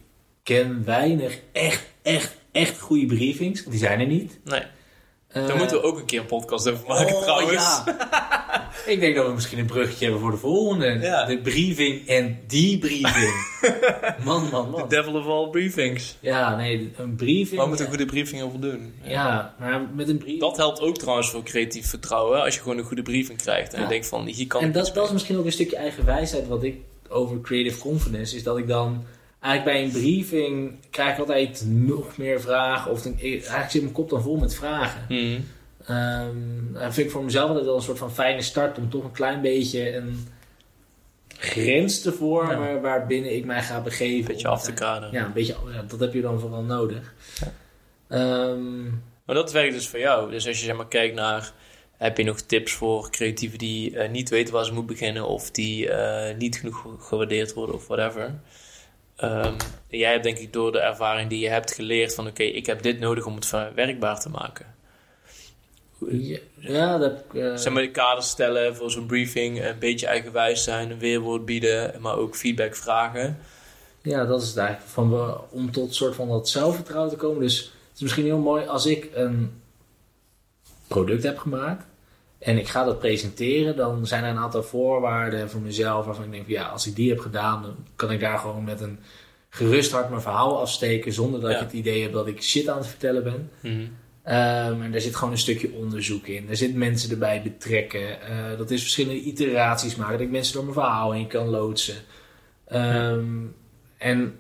ken 0.43 0.85
weinig 0.85 1.39
echt, 1.53 1.85
echt, 2.03 2.37
echt 2.53 2.81
goede 2.81 3.07
briefings. 3.07 3.65
Die 3.65 3.79
zijn 3.79 4.01
er 4.01 4.07
niet. 4.07 4.39
nee. 4.45 4.63
Eh, 5.29 5.47
Daar 5.47 5.57
moeten 5.57 5.77
we 5.77 5.83
ook 5.83 5.99
een 5.99 6.05
keer 6.05 6.21
een 6.21 6.27
podcast 6.27 6.69
over 6.71 6.87
maken 6.89 7.15
oh, 7.17 7.23
trouwens. 7.23 7.83
ja. 7.87 8.71
ik 8.87 9.01
denk 9.01 9.15
dat 9.15 9.27
we 9.27 9.33
misschien 9.33 9.59
een 9.59 9.67
bruggetje 9.67 10.05
hebben 10.05 10.23
voor 10.23 10.31
de 10.31 10.37
volgende. 10.37 10.99
Ja. 11.01 11.25
De 11.25 11.39
briefing 11.39 12.07
en 12.09 12.39
die 12.47 12.79
briefing. 12.79 13.35
man, 14.25 14.49
man, 14.51 14.65
The 14.65 14.71
man. 14.71 14.89
devil 14.89 15.15
of 15.15 15.27
all 15.27 15.51
briefings. 15.51 16.17
Ja, 16.21 16.57
nee, 16.57 16.93
een 16.97 17.17
briefing. 17.17 17.59
Waar 17.61 17.69
moet 17.69 17.79
een 17.79 17.85
ja, 17.85 17.91
goede 17.91 18.05
briefing 18.05 18.43
over 18.43 18.61
doen? 18.61 18.95
ja, 19.03 19.55
maar 19.59 19.89
met 19.95 20.09
een 20.09 20.19
briefing. 20.19 20.41
Dat 20.41 20.57
helpt 20.57 20.81
ook 20.81 20.99
trouwens 20.99 21.31
voor 21.31 21.43
creatief 21.43 21.87
vertrouwen. 21.89 22.43
Als 22.43 22.55
je 22.55 22.61
gewoon 22.61 22.79
een 22.79 22.85
goede 22.85 23.03
briefing 23.03 23.39
krijgt. 23.43 23.75
En 23.75 23.83
je 23.83 23.89
denkt 23.89 24.07
van, 24.07 24.27
hier 24.27 24.47
kan 24.47 24.63
En 24.63 24.73
dat, 24.73 24.91
dat 24.95 25.07
is 25.07 25.13
misschien 25.13 25.37
ook 25.37 25.45
een 25.45 25.53
stukje 25.53 25.77
eigen 25.77 26.05
wijsheid 26.05 26.49
wat 26.49 26.63
ik 26.63 26.77
over 27.09 27.41
creative 27.41 27.79
confidence 27.79 28.37
is 28.37 28.43
dat 28.43 28.59
ik 28.59 28.69
dan 28.69 29.05
eigenlijk 29.41 29.77
bij 29.77 29.85
een 29.85 30.03
briefing 30.03 30.73
krijg 30.91 31.13
ik 31.13 31.19
altijd 31.19 31.65
nog 31.67 32.17
meer 32.17 32.41
vragen. 32.41 32.91
Of 32.91 33.03
dan, 33.03 33.19
eigenlijk 33.21 33.71
zit 33.71 33.83
mijn 33.83 33.95
kop 33.95 34.11
dan 34.11 34.23
vol 34.23 34.37
met 34.37 34.55
vragen. 34.55 35.05
Mhm. 35.09 35.41
Ehm, 35.87 36.73
dat 36.73 36.95
vind 36.95 37.07
ik 37.07 37.13
voor 37.13 37.25
mezelf 37.25 37.49
altijd 37.49 37.67
wel 37.67 37.77
een 37.77 37.83
soort 37.83 37.99
van 37.99 38.13
fijne 38.13 38.43
start 38.43 38.79
om 38.79 38.91
toch 38.91 39.05
een 39.05 39.13
klein 39.13 39.41
beetje 39.41 39.97
een 39.97 40.29
grens 41.39 42.01
te 42.01 42.13
vormen 42.13 42.81
waarbinnen 42.81 43.37
ik 43.37 43.45
mij 43.45 43.63
ga 43.63 43.81
begeven. 43.81 44.19
Een 44.19 44.25
beetje 44.25 44.49
af 44.49 44.63
te 44.63 44.73
kaderen. 44.73 45.13
Ja, 45.13 45.25
een 45.25 45.33
beetje, 45.33 45.57
ja, 45.73 45.83
dat 45.83 46.01
heb 46.01 46.13
je 46.13 46.21
dan 46.21 46.41
vooral 46.41 46.63
nodig. 46.63 47.15
Ja. 47.41 47.53
Ehm, 48.09 48.83
Maar 49.25 49.35
dat 49.35 49.53
werkt 49.53 49.75
dus 49.75 49.89
voor 49.89 49.99
jou. 49.99 50.31
Dus 50.31 50.47
als 50.47 50.59
je 50.59 50.65
zeg 50.65 50.77
maar 50.77 50.89
kijkt 50.89 51.15
naar... 51.15 51.53
Heb 51.97 52.17
je 52.17 52.25
nog 52.25 52.41
tips 52.41 52.73
voor 52.73 53.11
creatieven 53.11 53.59
die 53.59 53.97
eh, 53.97 54.11
niet 54.11 54.29
weten 54.29 54.55
waar 54.55 54.65
ze 54.65 54.73
moeten 54.73 54.97
beginnen... 54.97 55.27
of 55.27 55.51
die 55.51 55.91
eh, 55.91 56.37
niet 56.37 56.57
genoeg 56.57 56.87
gewaardeerd 56.99 57.53
worden 57.53 57.75
of 57.75 57.87
whatever... 57.87 58.41
Ehm, 59.21 59.55
jij 59.89 60.11
hebt 60.11 60.25
denk 60.25 60.39
ik 60.39 60.53
door 60.53 60.73
de 60.73 60.81
ervaring 60.81 61.29
die 61.31 61.41
je 61.41 61.49
hebt 61.49 61.75
geleerd 61.75 62.15
van... 62.15 62.27
oké, 62.27 62.43
ik 62.43 62.67
heb 62.67 62.83
dit 62.83 62.99
nodig 63.01 63.27
om 63.27 63.35
het 63.35 63.51
werkbaar 63.75 64.21
te 64.21 64.29
maken. 64.29 64.67
ja, 66.59 66.99
dat 66.99 67.11
heb 67.11 67.25
ik... 67.33 67.43
eh, 67.43 67.57
Zeg 67.57 67.73
maar 67.73 67.83
de 67.83 67.91
kaders 67.91 68.29
stellen 68.29 68.77
voor 68.77 68.91
zo'n 68.91 69.07
briefing... 69.07 69.65
een 69.65 69.79
beetje 69.79 70.07
eigenwijs 70.07 70.65
zijn, 70.65 70.91
een 70.91 70.99
weerwoord 70.99 71.45
bieden... 71.45 72.01
maar 72.01 72.17
ook 72.17 72.37
feedback 72.37 72.77
vragen. 72.77 73.39
Ja, 74.03 74.25
dat 74.25 74.43
is 74.43 74.49
het 74.49 74.57
eigenlijk. 74.57 74.89
Van, 74.91 75.11
we- 75.11 75.39
om 75.51 75.71
tot 75.73 75.89
een 75.89 75.95
soort 75.95 76.15
van 76.15 76.29
dat 76.29 76.49
zelfvertrouwen 76.49 77.11
te 77.11 77.17
komen. 77.17 77.41
Dus 77.41 77.59
het 77.61 77.95
is 77.95 78.01
misschien 78.01 78.25
heel 78.25 78.39
mooi 78.39 78.67
als 78.67 78.87
ik 78.87 79.11
een 79.15 79.63
product 80.87 81.23
heb 81.23 81.39
gemaakt. 81.39 81.85
En 82.41 82.59
ik 82.59 82.69
ga 82.69 82.85
dat 82.85 82.99
presenteren. 82.99 83.77
Dan 83.77 84.07
zijn 84.07 84.25
er 84.25 84.31
een 84.31 84.39
aantal 84.39 84.63
voorwaarden 84.63 85.51
voor 85.51 85.61
mezelf. 85.61 86.05
Waarvan 86.07 86.25
ik 86.25 86.31
denk 86.31 86.45
van 86.45 86.53
ja, 86.53 86.67
als 86.69 86.87
ik 86.87 86.97
die 86.97 87.09
heb 87.09 87.19
gedaan. 87.19 87.63
Dan 87.63 87.77
kan 87.97 88.11
ik 88.11 88.21
daar 88.21 88.39
gewoon 88.39 88.65
met 88.65 88.81
een 88.81 88.99
gerust 89.49 89.93
hart 89.93 90.09
mijn 90.11 90.23
verhaal 90.23 90.61
afsteken. 90.61 91.13
Zonder 91.13 91.41
dat 91.41 91.51
Ja. 91.51 91.57
ik 91.57 91.63
het 91.63 91.73
idee 91.73 92.03
heb 92.03 92.13
dat 92.13 92.27
ik 92.27 92.43
shit 92.43 92.69
aan 92.69 92.77
het 92.79 92.87
vertellen 92.87 93.23
ben. 93.25 93.51
Mhm. 93.61 93.81
Ehm, 94.23 94.83
en 94.83 94.93
daar 94.93 95.01
zit 95.01 95.17
gewoon 95.17 95.33
een 95.33 95.39
stukje 95.39 95.73
onderzoek 95.73 96.27
in. 96.27 96.49
Er 96.49 96.57
zit 96.57 96.75
mensen 96.75 97.11
erbij 97.11 97.43
betrekken. 97.43 98.21
Eh, 98.23 98.59
dat 98.59 98.71
is 98.71 98.81
verschillende 98.81 99.21
iteraties 99.21 99.97
maken. 99.97 100.13
Dat 100.13 100.27
ik 100.27 100.31
mensen 100.31 100.53
door 100.55 100.63
mijn 100.63 100.75
verhaal 100.75 101.13
heen 101.13 101.27
kan 101.27 101.49
loodsen. 101.49 101.95
Ehm, 102.67 103.25
En 103.99 104.39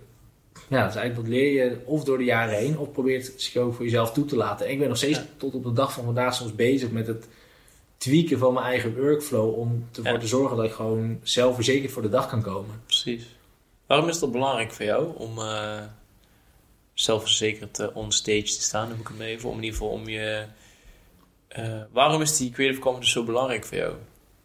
ja, 0.68 0.80
dat 0.80 0.90
is 0.90 0.96
eigenlijk 0.96 1.16
wat 1.16 1.26
leer 1.28 1.52
je 1.64 1.76
of 1.84 2.04
door 2.04 2.18
de 2.18 2.24
jaren 2.24 2.54
heen. 2.58 2.78
Of 2.78 2.92
probeert 2.92 3.26
het 3.26 3.42
zich 3.42 3.56
ook 3.56 3.74
voor 3.74 3.84
jezelf 3.84 4.12
toe 4.12 4.24
te 4.24 4.36
laten. 4.36 4.66
En 4.66 4.72
ik 4.72 4.78
ben 4.78 4.88
nog 4.88 4.96
steeds 4.96 5.18
Ja. 5.18 5.24
tot 5.36 5.54
op 5.54 5.64
de 5.64 5.72
dag 5.72 5.92
van 5.92 6.04
vandaag 6.04 6.34
soms 6.34 6.54
bezig 6.54 6.90
met 6.90 7.06
het 7.06 7.28
tweaken 8.00 8.38
van 8.38 8.52
mijn 8.54 8.66
eigen 8.66 8.96
workflow. 8.96 9.58
Om 9.58 9.88
ervoor 9.96 10.12
Ja. 10.12 10.18
te 10.18 10.26
zorgen 10.26 10.56
dat 10.56 10.66
ik 10.66 10.72
gewoon 10.72 11.20
zelfverzekerd 11.22 11.92
voor 11.92 12.02
de 12.02 12.08
dag 12.08 12.28
kan 12.28 12.42
komen. 12.42 12.80
Precies. 12.86 13.24
Waarom 13.86 14.08
is 14.08 14.18
dat 14.18 14.32
belangrijk 14.32 14.72
voor 14.72 14.84
jou 14.84 15.16
om 15.16 15.38
eh, 15.38 15.82
zelfverzekerd 16.94 17.78
eh, 17.78 17.96
on 17.96 18.12
stage 18.12 18.42
te 18.42 18.62
staan? 18.62 18.88
Noem 18.88 19.00
ik 19.00 19.08
hem 19.08 19.20
even. 19.20 19.48
Om 19.48 19.56
in 19.56 19.62
ieder 19.64 19.78
geval 19.78 19.92
om 19.94 20.08
je. 20.08 20.44
eh, 21.48 21.80
waarom 21.92 22.20
is 22.22 22.36
die 22.36 22.50
creative 22.50 22.80
commons 22.80 23.10
zo 23.10 23.24
belangrijk 23.24 23.64
voor 23.64 23.76
jou? 23.76 23.94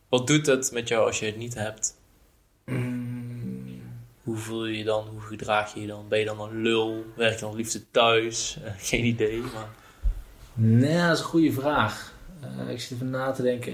Wat 0.10 0.28
doet 0.28 0.46
het 0.46 0.72
met 0.72 0.88
jou 0.88 1.06
als 1.06 1.20
je 1.20 1.26
het 1.26 1.38
niet 1.38 1.54
hebt? 1.54 1.96
Mm, 2.66 3.82
Hoe 4.24 4.38
voel 4.38 4.66
je 4.66 4.78
je 4.78 4.84
dan? 4.84 5.08
Hoe 5.08 5.22
gedraag 5.22 5.74
je 5.74 5.82
je 5.82 5.88
dan? 5.88 6.08
Ben 6.08 6.20
je 6.20 6.26
dan 6.26 6.40
een 6.40 6.62
lul? 6.62 7.06
Werk 7.16 7.34
je 7.34 7.40
dan 7.40 7.56
liefst 7.56 7.86
thuis? 7.92 8.58
Geen 8.78 9.06
idee. 9.06 9.38
Maar... 9.40 9.70
Nee, 10.54 11.02
dat 11.02 11.14
is 11.14 11.20
een 11.20 11.26
goede 11.26 11.52
vraag. 11.52 12.14
Eh, 12.60 12.70
ik 12.74 12.82
zit 12.82 12.92
even 12.92 13.10
na 13.10 13.32
te 13.32 13.42
denken. 13.42 13.72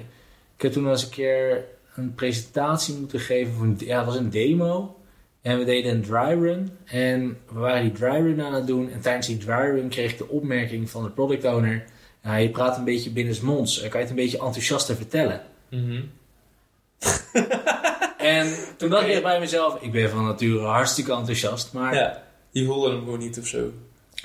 Ik 0.56 0.62
heb 0.62 0.72
toen 0.72 0.90
eens 0.90 1.04
een 1.04 1.10
keer 1.10 1.64
een 1.96 2.16
presentatie 2.16 2.96
moeten 2.96 3.20
geven. 3.20 3.54
Voor 3.54 3.66
een, 3.66 3.76
ja, 3.80 3.98
het 3.98 4.06
was 4.06 4.16
een 4.16 4.30
demo. 4.30 4.96
En 5.42 5.58
we 5.58 5.64
deden 5.66 5.92
een 5.92 6.02
dry 6.02 6.40
run. 6.42 6.78
En 6.86 7.38
we 7.52 7.60
waren 7.60 7.82
die 7.82 7.92
dry 7.92 8.16
run 8.22 8.42
aan 8.42 8.54
het 8.54 8.68
doen. 8.68 8.92
En 8.92 9.02
tijdens 9.02 9.28
die 9.28 9.38
dry 9.38 9.54
run 9.76 9.90
kreeg 9.90 10.12
ik 10.12 10.18
de 10.18 10.28
opmerking 10.28 10.90
van 10.90 11.04
de 11.04 11.10
product 11.10 11.46
owner. 11.46 11.84
Ja, 12.24 12.36
je 12.36 12.50
praat 12.50 12.78
een 12.78 12.84
beetje 12.84 13.10
binnensmonds. 13.10 13.80
Kan 13.80 13.90
je 13.92 13.98
het 13.98 14.10
een 14.10 14.16
beetje 14.16 14.38
enthousiaster 14.40 14.96
vertellen? 14.96 15.42
En 18.18 18.54
toen 18.78 18.90
dacht 18.90 19.08
ik 19.08 19.24
bij 19.24 19.40
mezelf. 19.40 19.82
Ik 19.82 19.92
ben 19.92 20.10
van 20.10 20.26
nature 20.26 20.66
hartstikke 20.66 21.12
enthousiast. 21.14 21.74
Maar 21.74 21.96
Ja, 21.96 22.24
die 22.52 22.66
voelde 22.66 22.90
hem 22.90 23.00
gewoon 23.00 23.20
niet 23.20 23.40
of 23.40 23.48
zo. 23.48 23.72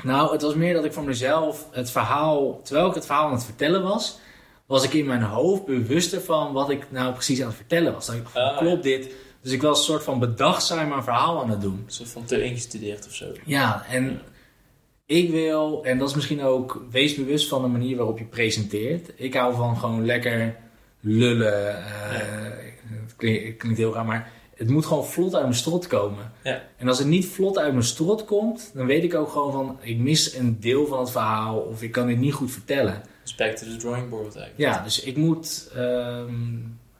nou, 0.02 0.32
het 0.32 0.42
was 0.42 0.54
meer 0.54 0.74
dat 0.74 0.84
ik 0.84 0.92
voor 0.92 1.04
mezelf 1.04 1.66
het 1.70 1.90
verhaal, 1.90 2.60
terwijl 2.62 2.88
ik 2.88 2.94
het 2.94 3.06
verhaal 3.06 3.26
aan 3.26 3.32
het 3.32 3.44
vertellen 3.44 3.82
was, 3.82 4.18
was 4.66 4.84
ik 4.84 4.92
in 4.92 5.06
mijn 5.06 5.22
hoofd 5.22 5.64
bewuster 5.64 6.20
van 6.20 6.52
wat 6.52 6.70
ik 6.70 6.86
nou 6.90 7.12
precies 7.12 7.40
aan 7.40 7.46
het 7.46 7.56
vertellen 7.56 7.92
was. 7.92 8.06
Dat 8.06 8.14
ik, 8.14 8.26
Ah, 8.32 8.58
klopt 8.58 8.82
dit? 8.82 9.10
Dus 9.42 9.52
ik 9.52 9.62
was 9.62 9.78
een 9.78 9.84
soort 9.84 10.02
van 10.02 10.18
bedachtzaam 10.18 10.88
mijn 10.88 11.02
verhaal 11.02 11.42
aan 11.42 11.50
het 11.50 11.60
doen. 11.60 11.82
Een 11.86 11.92
soort 11.92 12.08
van 12.08 12.24
te 12.24 12.42
ingestudeerd 12.42 13.06
of 13.06 13.14
zo. 13.14 13.26
Ja, 13.44 13.84
en 13.88 14.20
ik 15.06 15.30
wil, 15.30 15.84
en 15.84 15.98
dat 15.98 16.08
is 16.08 16.14
misschien 16.14 16.42
ook, 16.42 16.84
wees 16.90 17.14
bewust 17.14 17.48
van 17.48 17.62
de 17.62 17.68
manier 17.68 17.96
waarop 17.96 18.18
je 18.18 18.24
presenteert. 18.24 19.12
Ik 19.16 19.34
hou 19.34 19.54
van 19.54 19.76
gewoon 19.76 20.06
lekker 20.06 20.56
lullen. 21.00 21.84
Het 21.84 23.16
klinkt, 23.16 23.46
het 23.46 23.56
klinkt 23.56 23.78
heel 23.78 23.94
raar, 23.94 24.04
maar 24.04 24.32
het 24.56 24.68
moet 24.68 24.86
gewoon 24.86 25.06
vlot 25.06 25.34
uit 25.34 25.42
mijn 25.42 25.54
strot 25.54 25.86
komen. 25.86 26.32
Ja. 26.42 26.62
En 26.76 26.88
als 26.88 26.98
het 26.98 27.06
niet 27.06 27.26
vlot 27.26 27.58
uit 27.58 27.72
mijn 27.72 27.84
strot 27.84 28.24
komt, 28.24 28.70
dan 28.74 28.86
weet 28.86 29.04
ik 29.04 29.14
ook 29.14 29.28
gewoon 29.30 29.52
van, 29.52 29.78
ik 29.80 29.98
mis 29.98 30.34
een 30.34 30.60
deel 30.60 30.86
van 30.86 30.98
het 30.98 31.10
verhaal 31.10 31.58
of 31.58 31.82
ik 31.82 31.92
kan 31.92 32.06
dit 32.06 32.18
niet 32.18 32.32
goed 32.32 32.50
vertellen. 32.50 33.02
Dus 33.26 33.34
back 33.34 33.56
to 33.56 33.66
the 33.66 33.76
drawing 33.76 34.08
board 34.10 34.36
eigenlijk. 34.36 34.58
Ja, 34.58 34.82
dus 34.82 35.00
ik 35.02 35.16
moet. 35.16 35.70
ehm, 35.74 36.28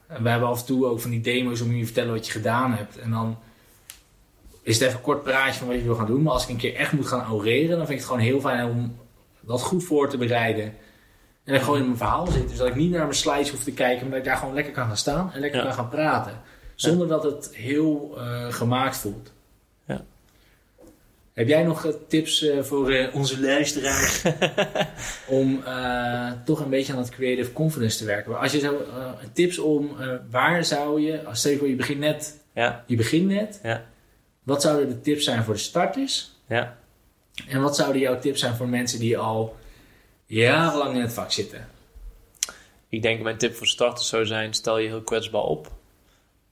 en 0.06 0.22
we 0.22 0.28
hebben 0.28 0.48
af 0.48 0.60
en 0.60 0.66
toe 0.66 0.86
ook 0.86 1.00
van 1.00 1.10
die 1.10 1.20
demo's 1.20 1.60
om 1.60 1.72
je 1.72 1.78
te 1.78 1.84
vertellen 1.84 2.12
wat 2.14 2.26
je 2.26 2.32
gedaan 2.32 2.72
hebt. 2.72 2.98
En 2.98 3.10
dan 3.10 3.38
is 4.62 4.74
het 4.74 4.82
even 4.84 4.96
een 4.96 5.02
kort 5.04 5.22
praatje 5.22 5.58
van 5.58 5.68
wat 5.68 5.76
je 5.76 5.82
wil 5.82 5.94
gaan 5.94 6.06
doen. 6.06 6.22
Maar 6.22 6.32
als 6.32 6.42
ik 6.42 6.48
een 6.48 6.56
keer 6.56 6.74
echt 6.74 6.92
moet 6.92 7.06
gaan 7.06 7.32
oreren, 7.32 7.68
dan 7.68 7.86
vind 7.86 7.90
ik 7.90 7.96
het 7.96 8.06
gewoon 8.06 8.20
heel 8.22 8.40
fijn 8.40 8.68
om 8.68 8.96
dat 9.40 9.62
goed 9.62 9.84
voor 9.84 10.08
te 10.10 10.16
bereiden. 10.18 10.64
En 11.44 11.52
dan 11.54 11.60
gewoon 11.62 11.78
in 11.78 11.84
mijn 11.84 11.96
verhaal 11.96 12.26
zit. 12.26 12.48
Dus 12.48 12.58
dat 12.58 12.66
ik 12.66 12.74
niet 12.74 12.90
naar 12.90 13.00
mijn 13.02 13.14
slides 13.14 13.50
hoef 13.50 13.62
te 13.64 13.72
kijken, 13.72 14.00
maar 14.02 14.10
dat 14.10 14.18
ik 14.18 14.24
daar 14.24 14.36
gewoon 14.36 14.54
lekker 14.54 14.72
kan 14.72 14.86
gaan 14.86 14.96
staan 14.96 15.32
en 15.32 15.40
lekker 15.40 15.58
Ja. 15.60 15.66
kan 15.66 15.74
gaan 15.74 15.88
praten. 15.88 16.40
Zonder 16.74 17.08
dat 17.08 17.22
het 17.22 17.50
heel 17.54 18.14
eh, 18.18 18.46
gemaakt 18.52 18.96
voelt. 18.96 19.32
Heb 21.36 21.48
jij 21.48 21.62
nog 21.62 21.84
eh, 21.86 21.92
tips 22.08 22.42
eh, 22.42 22.62
voor 22.62 22.90
eh, 22.90 23.14
onze 23.14 23.40
luisteraars 23.40 24.22
om 25.26 25.62
toch 26.44 26.60
een 26.60 26.70
beetje 26.70 26.92
aan 26.92 26.98
dat 26.98 27.10
creative 27.10 27.52
confidence 27.52 27.98
te 27.98 28.04
werken? 28.04 28.30
Maar 28.30 28.40
Als 28.40 28.52
je 28.52 28.58
zo 28.58 28.74
eh, 28.76 29.12
tips 29.32 29.58
om 29.58 29.96
waar 30.30 30.64
zou 30.64 31.00
je, 31.00 31.24
als 31.24 31.38
stel 31.38 31.50
je 31.50 31.58
voor 31.58 31.68
je 31.68 31.74
begint 31.74 31.98
net, 31.98 32.40
Ja, 32.54 32.84
je 32.86 32.96
begint 32.96 33.26
net, 33.26 33.60
Ja. 33.62 33.84
wat 34.42 34.62
zouden 34.62 34.88
de 34.88 35.00
tips 35.00 35.24
zijn 35.24 35.44
voor 35.44 35.54
de 35.54 35.60
starters? 35.60 36.30
ja. 36.46 36.78
En 37.48 37.60
wat 37.60 37.76
zouden 37.76 38.00
jouw 38.00 38.18
tips 38.18 38.40
zijn 38.40 38.54
voor 38.54 38.68
mensen 38.68 38.98
die 38.98 39.18
al 39.18 39.56
jarenlang 40.26 40.94
in 40.94 41.00
het 41.00 41.12
vak 41.12 41.32
zitten? 41.32 41.68
Ik 42.88 43.02
denk 43.02 43.22
mijn 43.22 43.36
tip 43.38 43.54
voor 43.54 43.66
starters 43.66 44.08
zou 44.08 44.26
zijn: 44.26 44.54
stel 44.54 44.78
je 44.78 44.88
heel 44.88 45.02
kwetsbaar 45.02 45.42
op. 45.42 45.72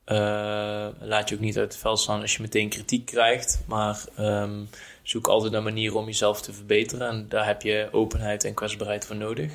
Eh, 0.05 0.86
laat 1.00 1.28
je 1.28 1.34
ook 1.34 1.40
niet 1.40 1.59
uit 1.59 1.72
het 1.72 1.80
veld 1.80 1.98
staan 1.98 2.20
als 2.20 2.36
je 2.36 2.42
meteen 2.42 2.68
kritiek 2.68 3.07
krijgt. 3.07 3.62
Maar 3.66 4.05
ehm, 4.16 4.62
zoek 5.02 5.26
altijd 5.26 5.52
naar 5.52 5.62
manieren 5.62 5.98
om 5.98 6.07
jezelf 6.07 6.40
te 6.40 6.52
verbeteren. 6.52 7.09
En 7.09 7.26
daar 7.28 7.46
heb 7.46 7.62
je 7.62 7.88
openheid 7.92 8.44
en 8.44 8.55
kwetsbaarheid 8.55 9.07
voor 9.07 9.16
nodig. 9.16 9.52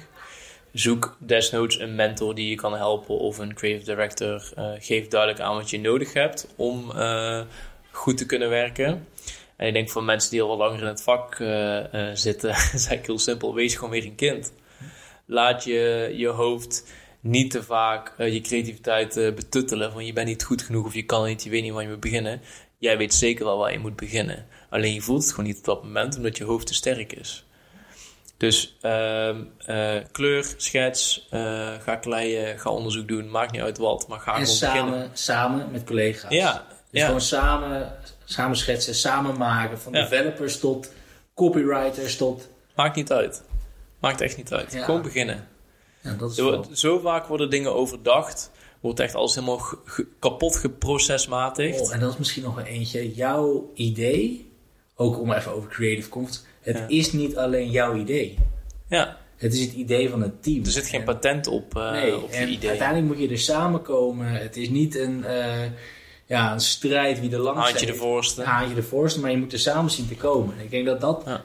Zoek 0.71 1.17
desnoods 1.19 1.79
een 1.79 1.95
mentor 1.95 2.35
die 2.35 2.49
je 2.49 2.55
kan 2.55 2.75
helpen 2.75 3.17
of 3.17 3.37
een 3.37 3.53
creative 3.53 3.85
director. 3.85 4.51
Eh, 4.55 4.71
geef 4.79 5.07
duidelijk 5.07 5.41
aan 5.41 5.55
wat 5.55 5.69
je 5.69 5.79
nodig 5.79 6.13
hebt 6.13 6.47
om 6.55 6.91
eh, 6.91 7.41
goed 7.91 8.17
te 8.17 8.25
kunnen 8.25 8.49
werken. 8.49 9.07
En 9.55 9.67
ik 9.67 9.73
denk 9.73 9.89
voor 9.89 10.03
mensen 10.03 10.31
die 10.31 10.41
al 10.41 10.47
wat 10.47 10.57
langer 10.57 10.81
in 10.81 10.87
het 10.87 11.03
vak 11.03 11.35
zitten, 12.13 12.49
is 12.73 12.73
eigenlijk 12.73 13.05
heel 13.05 13.19
simpel: 13.19 13.53
wees 13.53 13.75
gewoon 13.75 13.89
weer 13.89 14.05
een 14.05 14.15
kind. 14.15 14.53
Laat 15.25 15.63
je 15.63 16.13
je 16.15 16.27
hoofd 16.27 16.85
niet 17.19 17.51
te 17.51 17.63
vaak 17.63 18.13
eh, 18.17 18.33
je 18.33 18.41
creativiteit 18.41 19.17
eh, 19.17 19.33
betuttelen. 19.33 19.91
Van 19.91 20.05
je 20.05 20.13
bent 20.13 20.27
niet 20.27 20.43
goed 20.43 20.61
genoeg 20.61 20.85
of 20.85 20.93
je 20.93 21.03
kan 21.03 21.25
niet, 21.25 21.43
je 21.43 21.49
weet 21.49 21.61
niet 21.63 21.73
waar 21.73 21.81
je 21.83 21.89
moet 21.89 21.99
beginnen. 21.99 22.41
Jij 22.77 22.97
weet 22.97 23.13
zeker 23.13 23.45
wel 23.45 23.57
waar 23.57 23.71
je 23.71 23.79
moet 23.79 23.95
beginnen. 23.95 24.45
Alleen 24.69 24.93
je 24.93 25.01
voelt 25.01 25.21
het 25.23 25.31
gewoon 25.31 25.45
niet 25.45 25.57
op 25.57 25.63
dat 25.65 25.83
moment 25.83 26.17
omdat 26.17 26.37
je 26.37 26.43
hoofd 26.43 26.67
te 26.67 26.73
sterk 26.73 27.13
is. 27.13 27.45
Dus 28.37 28.77
ehm, 28.81 29.43
eh, 29.65 29.95
kleur, 30.11 30.53
schets, 30.57 31.27
ga 31.83 31.95
kleien, 32.01 32.59
ga 32.59 32.69
onderzoek 32.69 33.07
doen. 33.07 33.29
Maakt 33.29 33.51
niet 33.51 33.61
uit 33.61 33.77
wat, 33.77 34.07
maar 34.07 34.19
ga 34.19 34.31
en 34.31 34.39
gewoon 34.41 34.55
samen, 34.55 34.85
beginnen. 34.91 35.17
samen 35.17 35.71
met 35.71 35.83
collega's. 35.83 36.31
Ja, 36.31 36.65
Dus 36.91 36.99
ja. 36.99 37.05
gewoon 37.05 37.21
samen, 37.21 37.93
samen 38.25 38.57
schetsen, 38.57 38.95
samen 38.95 39.37
maken. 39.37 39.79
Van 39.79 39.93
Ja. 39.93 40.01
developers 40.01 40.59
tot 40.59 40.91
copywriters 41.35 42.17
tot... 42.17 42.49
maakt 42.75 42.95
niet 42.95 43.11
uit. 43.11 43.43
Maakt 43.99 44.21
echt 44.21 44.37
niet 44.37 44.53
uit. 44.53 44.73
Ja. 44.73 44.83
Gewoon 44.83 45.01
beginnen. 45.01 45.47
Ja, 46.01 46.13
dat 46.13 46.29
is 46.29 46.35
Zo, 46.35 46.51
wel- 46.51 46.65
zo 46.73 46.99
vaak 46.99 47.25
worden 47.27 47.49
dingen 47.49 47.75
overdacht. 47.75 48.51
Wordt 48.79 48.99
echt 48.99 49.15
alles 49.15 49.35
helemaal 49.35 49.57
ge- 49.57 50.07
kapot 50.19 50.55
geprocesmatigd. 50.55 51.81
Oh, 51.81 51.93
en 51.93 51.99
dat 51.99 52.11
is 52.11 52.17
misschien 52.17 52.43
nog 52.43 52.57
een 52.57 52.65
eentje. 52.65 53.13
Jouw 53.15 53.71
idee, 53.73 54.51
ook 54.95 55.19
om 55.19 55.31
even 55.31 55.53
over 55.53 55.69
creative 55.69 56.09
confidence. 56.09 56.45
Het 56.61 56.77
Ja. 56.77 56.85
is 56.87 57.11
niet 57.13 57.37
alleen 57.37 57.69
jouw 57.71 57.95
idee. 57.95 58.37
Ja, 58.89 59.17
Het 59.35 59.53
is 59.53 59.61
het 59.61 59.73
idee 59.73 60.09
van 60.09 60.21
het 60.21 60.43
team. 60.43 60.63
er 60.65 60.71
zit 60.71 60.87
geen 60.87 60.99
En- 60.99 61.05
patent 61.05 61.47
op, 61.47 61.75
eh, 61.77 61.91
nee, 61.91 62.17
op 62.23 62.29
je 62.31 62.35
en 62.35 62.49
idee. 62.51 62.69
uiteindelijk 62.69 63.07
moet 63.07 63.19
je 63.19 63.29
er 63.29 63.39
samen 63.39 63.81
komen. 63.81 64.27
Het 64.27 64.57
is 64.57 64.69
niet 64.69 64.95
een... 64.95 65.23
eh, 65.25 65.65
ja, 66.25 66.53
een 66.53 66.59
strijd 66.59 67.19
wie 67.19 67.29
de 67.29 67.37
langste 67.37 67.63
Haantje 67.63 67.85
de 67.85 67.93
voorste. 67.95 68.43
Haantje 68.43 68.75
de 68.75 68.83
voorste, 68.83 69.19
maar 69.19 69.31
je 69.31 69.37
moet 69.37 69.53
er 69.53 69.59
samen 69.59 69.91
zien 69.91 70.07
te 70.07 70.15
komen. 70.15 70.57
En 70.57 70.63
ik 70.63 70.69
denk 70.71 70.85
dat 70.85 71.01
dat, 71.01 71.21
Ja. 71.25 71.43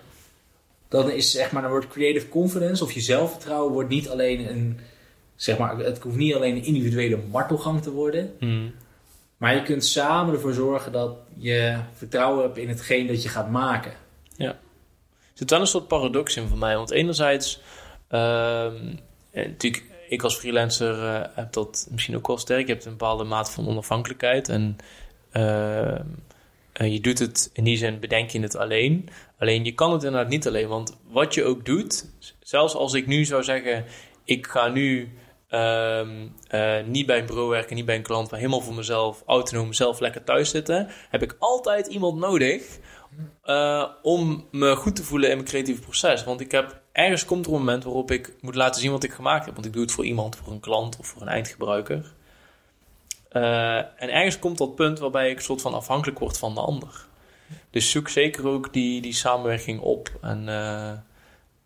Dan 0.88 1.10
is 1.10 1.30
zeg 1.30 1.52
maar, 1.52 1.62
dan 1.62 1.70
wordt 1.70 1.88
creative 1.88 2.28
confidence 2.28 2.84
of 2.84 2.92
je 2.92 3.00
zelfvertrouwen 3.00 3.72
wordt 3.72 3.88
niet 3.88 4.08
alleen 4.08 4.48
een, 4.50 4.80
zeg 5.36 5.58
maar, 5.58 5.76
het 5.76 5.98
hoeft 5.98 6.16
niet 6.16 6.34
alleen 6.34 6.56
een 6.56 6.64
individuele 6.64 7.18
martelgang 7.30 7.82
te 7.82 7.90
worden, 7.90 8.34
Hmm. 8.38 8.74
maar 9.36 9.54
je 9.54 9.62
kunt 9.62 9.84
samen 9.84 10.34
ervoor 10.34 10.52
zorgen 10.52 10.92
dat 10.92 11.16
je 11.36 11.78
vertrouwen 11.94 12.42
hebt 12.42 12.58
in 12.58 12.68
hetgeen 12.68 13.06
dat 13.06 13.22
je 13.22 13.28
gaat 13.28 13.50
maken. 13.50 13.92
Er 15.34 15.40
zit 15.40 15.50
wel 15.50 15.60
een 15.60 15.66
soort 15.66 15.88
paradox 15.88 16.36
in 16.36 16.48
voor 16.48 16.58
mij. 16.58 16.76
Want 16.76 16.90
enerzijds, 16.90 17.60
ehm, 18.08 18.76
eh, 19.30 19.46
natuurlijk, 19.46 19.84
ik 20.08 20.22
als 20.22 20.36
freelancer 20.36 21.04
eh, 21.04 21.28
heb 21.34 21.52
dat 21.52 21.88
misschien 21.90 22.16
ook 22.16 22.26
wel 22.26 22.38
sterk. 22.38 22.66
Je 22.66 22.72
hebt 22.72 22.84
een 22.84 22.90
bepaalde 22.90 23.24
mate 23.24 23.50
van 23.50 23.68
onafhankelijkheid. 23.68 24.48
En 24.48 24.76
ehm, 25.30 26.06
eh, 26.74 26.92
je 26.92 27.00
doet 27.00 27.18
het 27.18 27.50
in 27.52 27.64
die 27.64 27.76
zin, 27.76 28.00
bedenk 28.00 28.30
je 28.30 28.40
het 28.40 28.56
alleen. 28.56 29.08
Alleen 29.38 29.64
je 29.64 29.72
kan 29.72 29.92
het 29.92 30.02
inderdaad 30.02 30.30
niet 30.30 30.46
alleen. 30.46 30.68
Want 30.68 30.96
wat 31.10 31.34
je 31.34 31.44
ook 31.44 31.64
doet, 31.64 32.10
zelfs 32.40 32.74
als 32.74 32.94
ik 32.94 33.06
nu 33.06 33.24
zou 33.24 33.42
zeggen, 33.42 33.84
ik 34.24 34.46
ga 34.46 34.68
nu 34.68 35.12
ehm, 35.48 36.28
eh, 36.48 36.84
niet 36.86 37.06
bij 37.06 37.18
een 37.18 37.26
bureau 37.26 37.48
werken, 37.48 37.76
niet 37.76 37.84
bij 37.84 37.96
een 37.96 38.02
klant, 38.02 38.30
maar 38.30 38.38
helemaal 38.38 38.60
voor 38.60 38.74
mezelf, 38.74 39.22
autonoom, 39.26 39.72
zelf 39.72 40.00
lekker 40.00 40.24
thuis 40.24 40.50
zitten, 40.50 40.88
heb 41.10 41.22
ik 41.22 41.36
altijd 41.38 41.86
iemand 41.86 42.18
nodig 42.18 42.78
eh, 43.42 43.88
om 44.02 44.48
me 44.50 44.76
goed 44.76 44.96
te 44.96 45.04
voelen 45.04 45.28
in 45.28 45.36
mijn 45.36 45.48
creatieve 45.48 45.80
proces. 45.80 46.24
Want 46.24 46.40
ik 46.40 46.50
heb, 46.50 46.80
ergens 46.92 47.24
komt 47.24 47.46
er 47.46 47.52
een 47.52 47.58
moment 47.58 47.84
waarop 47.84 48.10
ik 48.10 48.34
moet 48.40 48.54
laten 48.54 48.80
zien 48.80 48.90
wat 48.90 49.04
ik 49.04 49.12
gemaakt 49.12 49.44
heb. 49.44 49.54
Want 49.54 49.66
ik 49.66 49.72
doe 49.72 49.82
het 49.82 49.92
voor 49.92 50.04
iemand, 50.04 50.36
voor 50.36 50.52
een 50.52 50.60
klant 50.60 50.98
of 50.98 51.06
voor 51.06 51.22
een 51.22 51.28
eindgebruiker. 51.28 52.14
Eh, 53.34 53.76
en 53.76 54.12
ergens 54.12 54.38
komt 54.38 54.58
dat 54.58 54.74
punt 54.74 54.98
waarbij 54.98 55.30
ik 55.30 55.40
soort 55.40 55.60
van 55.62 55.74
afhankelijk 55.74 56.18
word 56.18 56.38
van 56.38 56.54
de 56.54 56.60
ander. 56.60 57.06
Dus 57.70 57.90
zoek 57.90 58.08
zeker 58.08 58.46
ook 58.48 58.72
die, 58.72 59.00
die 59.00 59.12
samenwerking 59.12 59.80
op. 59.80 60.10
En 60.20 60.48
eh, 60.48 60.92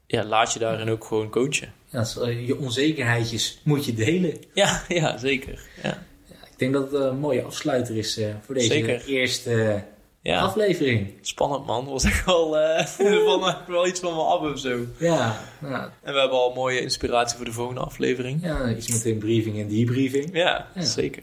ja, 0.06 0.24
laat 0.24 0.52
je 0.52 0.58
daarin 0.58 0.90
ook 0.90 1.04
gewoon 1.04 1.30
coachen. 1.30 1.72
Ja, 1.90 2.06
eh, 2.22 2.46
je 2.46 2.58
onzekerheidjes 2.58 3.60
moet 3.64 3.84
je 3.84 3.94
delen. 3.94 4.34
Ja, 4.54 4.82
ja 4.88 5.16
zeker. 5.16 5.60
Ja. 5.82 6.06
Ik 6.28 6.58
denk 6.58 6.72
dat 6.72 6.92
het 6.92 7.00
een 7.00 7.18
mooie 7.18 7.42
afsluiter 7.42 7.96
is 7.96 8.20
voor 8.44 8.54
deze 8.54 8.66
Zeker. 8.66 9.04
eerste 9.06 9.84
ja. 10.22 10.40
aflevering. 10.40 11.12
Spannend 11.20 11.66
man. 11.66 11.84
Dat 11.84 11.92
was 11.92 12.04
echt 12.04 12.24
wel, 12.24 12.58
eh, 12.58 12.84
van, 13.26 13.54
wel 13.66 13.86
iets 13.86 14.00
van 14.00 14.14
me 14.14 14.20
af 14.20 14.40
of 14.52 14.58
zo. 14.58 14.78
Ja, 14.98 15.40
nou, 15.60 15.90
En 16.02 16.12
we 16.12 16.18
hebben 16.20 16.38
al 16.38 16.52
mooie 16.54 16.80
inspiratie 16.80 17.36
voor 17.36 17.46
de 17.46 17.52
volgende 17.52 17.80
aflevering. 17.80 18.42
ja, 18.42 18.70
iets 18.70 18.88
met 18.88 19.04
een 19.04 19.18
briefing 19.18 19.58
en 19.58 19.68
debriefing. 19.68 20.30
Ja, 20.32 20.66
Ja. 20.74 20.82
zeker. 20.82 21.22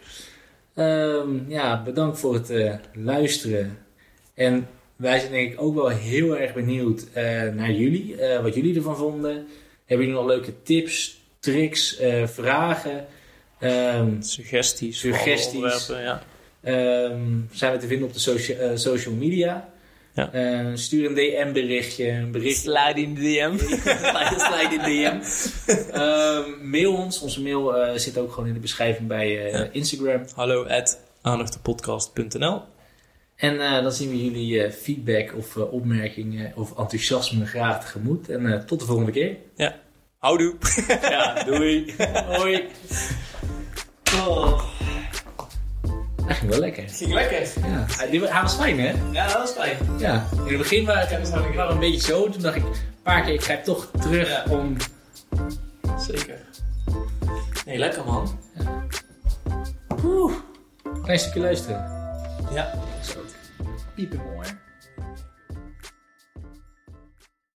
Ehm, 0.76 1.50
ja, 1.50 1.84
bedankt 1.84 2.20
voor 2.20 2.34
het 2.34 2.50
eh, 2.50 2.74
luisteren. 2.94 3.78
En 4.34 4.68
wij 4.96 5.20
zijn 5.20 5.32
denk 5.32 5.52
ik 5.54 5.62
ook 5.62 5.76
wel 5.76 5.88
heel 5.88 6.38
erg 6.38 6.54
benieuwd 6.54 7.06
eh, 7.14 7.24
naar 7.54 7.72
jullie. 7.72 8.16
eh, 8.18 8.42
wat 8.42 8.56
jullie 8.56 8.76
ervan 8.76 8.98
vonden. 8.98 9.48
Hebben 9.86 10.06
jullie 10.08 10.22
nog 10.22 10.30
leuke 10.30 10.54
tips, 10.64 11.22
tricks, 11.40 12.02
vragen? 12.26 13.06
Ehm, 13.60 14.22
Suggesties. 14.22 15.00
Suggesties. 15.00 15.88
ja. 15.88 16.24
Ehm, 16.62 17.22
zijn 17.52 17.72
we 17.72 17.78
te 17.78 17.88
vinden 17.88 18.08
op 18.08 18.14
de 18.14 18.20
socia- 18.20 18.76
social 18.76 19.14
media. 19.14 19.70
Ja. 20.16 20.32
Eh, 20.32 20.72
stuur 20.74 21.06
een 21.06 21.14
DM 21.16 21.54
berichtje, 21.54 22.10
een 22.10 22.32
bericht. 22.32 22.62
Slide 22.62 23.02
in 23.02 23.14
de 23.14 23.22
DM. 23.22 23.58
slide, 23.58 24.36
slide 24.38 24.74
in 24.74 24.82
DM. 24.82 25.20
Ehm, 25.92 26.70
mail 26.70 26.94
ons. 26.94 27.20
Onze 27.22 27.42
mail 27.42 27.78
eh, 27.78 27.98
zit 27.98 28.18
ook 28.18 28.32
gewoon 28.34 28.48
in 28.48 28.54
de 28.54 28.60
beschrijving 28.60 29.08
bij 29.08 29.46
eh, 29.46 29.52
Ja. 29.52 29.68
Instagram. 29.72 30.22
Hallo 30.36 30.64
at 30.66 31.00
aandachtepodcast.nl 31.22 32.62
En 33.36 33.60
eh, 33.62 33.82
dan 33.84 33.92
zien 33.92 34.10
we 34.10 34.24
jullie 34.26 34.64
eh, 34.64 34.72
feedback 34.72 35.34
of 35.38 35.58
opmerkingen 35.58 36.52
of 36.56 36.78
enthousiasme 36.78 37.46
graag 37.46 37.82
tegemoet. 37.82 38.30
En 38.30 38.54
eh, 38.54 38.60
tot 38.60 38.80
de 38.80 38.86
volgende 38.86 39.12
keer. 39.12 39.36
Houdoe. 40.18 40.56
Ja, 41.02 41.44
doei. 41.44 41.94
Hoi. 42.38 42.64
Oh. 44.28 44.75
Dat 46.28 46.38
ging 46.38 46.50
wel 46.52 46.60
lekker. 46.60 46.84
Ging 46.90 47.14
lekker. 47.14 47.42
Ja. 47.42 47.86
Hij, 47.98 48.10
die- 48.10 48.28
hij 48.28 48.42
was 48.42 48.56
fijn, 48.56 48.80
hè? 48.80 48.94
Ja, 49.12 49.26
dat 49.28 49.38
was 49.38 49.52
fijn. 49.52 49.78
Ja, 49.98 50.28
in 50.34 50.48
het 50.48 50.58
begin 50.58 50.86
waren 50.86 51.08
het 51.08 51.30
we 51.32 51.54
waren 51.56 51.74
een 51.74 51.80
beetje 51.80 52.02
zo. 52.14 52.30
Toen 52.30 52.42
dacht 52.42 52.56
ik, 52.56 52.64
een 52.64 52.72
paar 53.04 53.22
keer, 53.24 53.34
ik 53.34 53.44
grijp 53.44 53.64
toch 53.64 53.90
terug 54.02 54.30
Ja. 54.30 54.44
om... 54.50 54.76
Zeker. 56.00 56.40
Nee, 57.66 57.78
lekker 57.78 58.06
man. 58.06 58.40
Oeh, 60.04 60.34
klein 61.04 61.20
stukje 61.20 61.40
luisteren. 61.40 61.84
Ja. 62.54 62.72
Zo. 63.04 63.20
Piepen 63.96 64.22
mooi. 64.34 64.48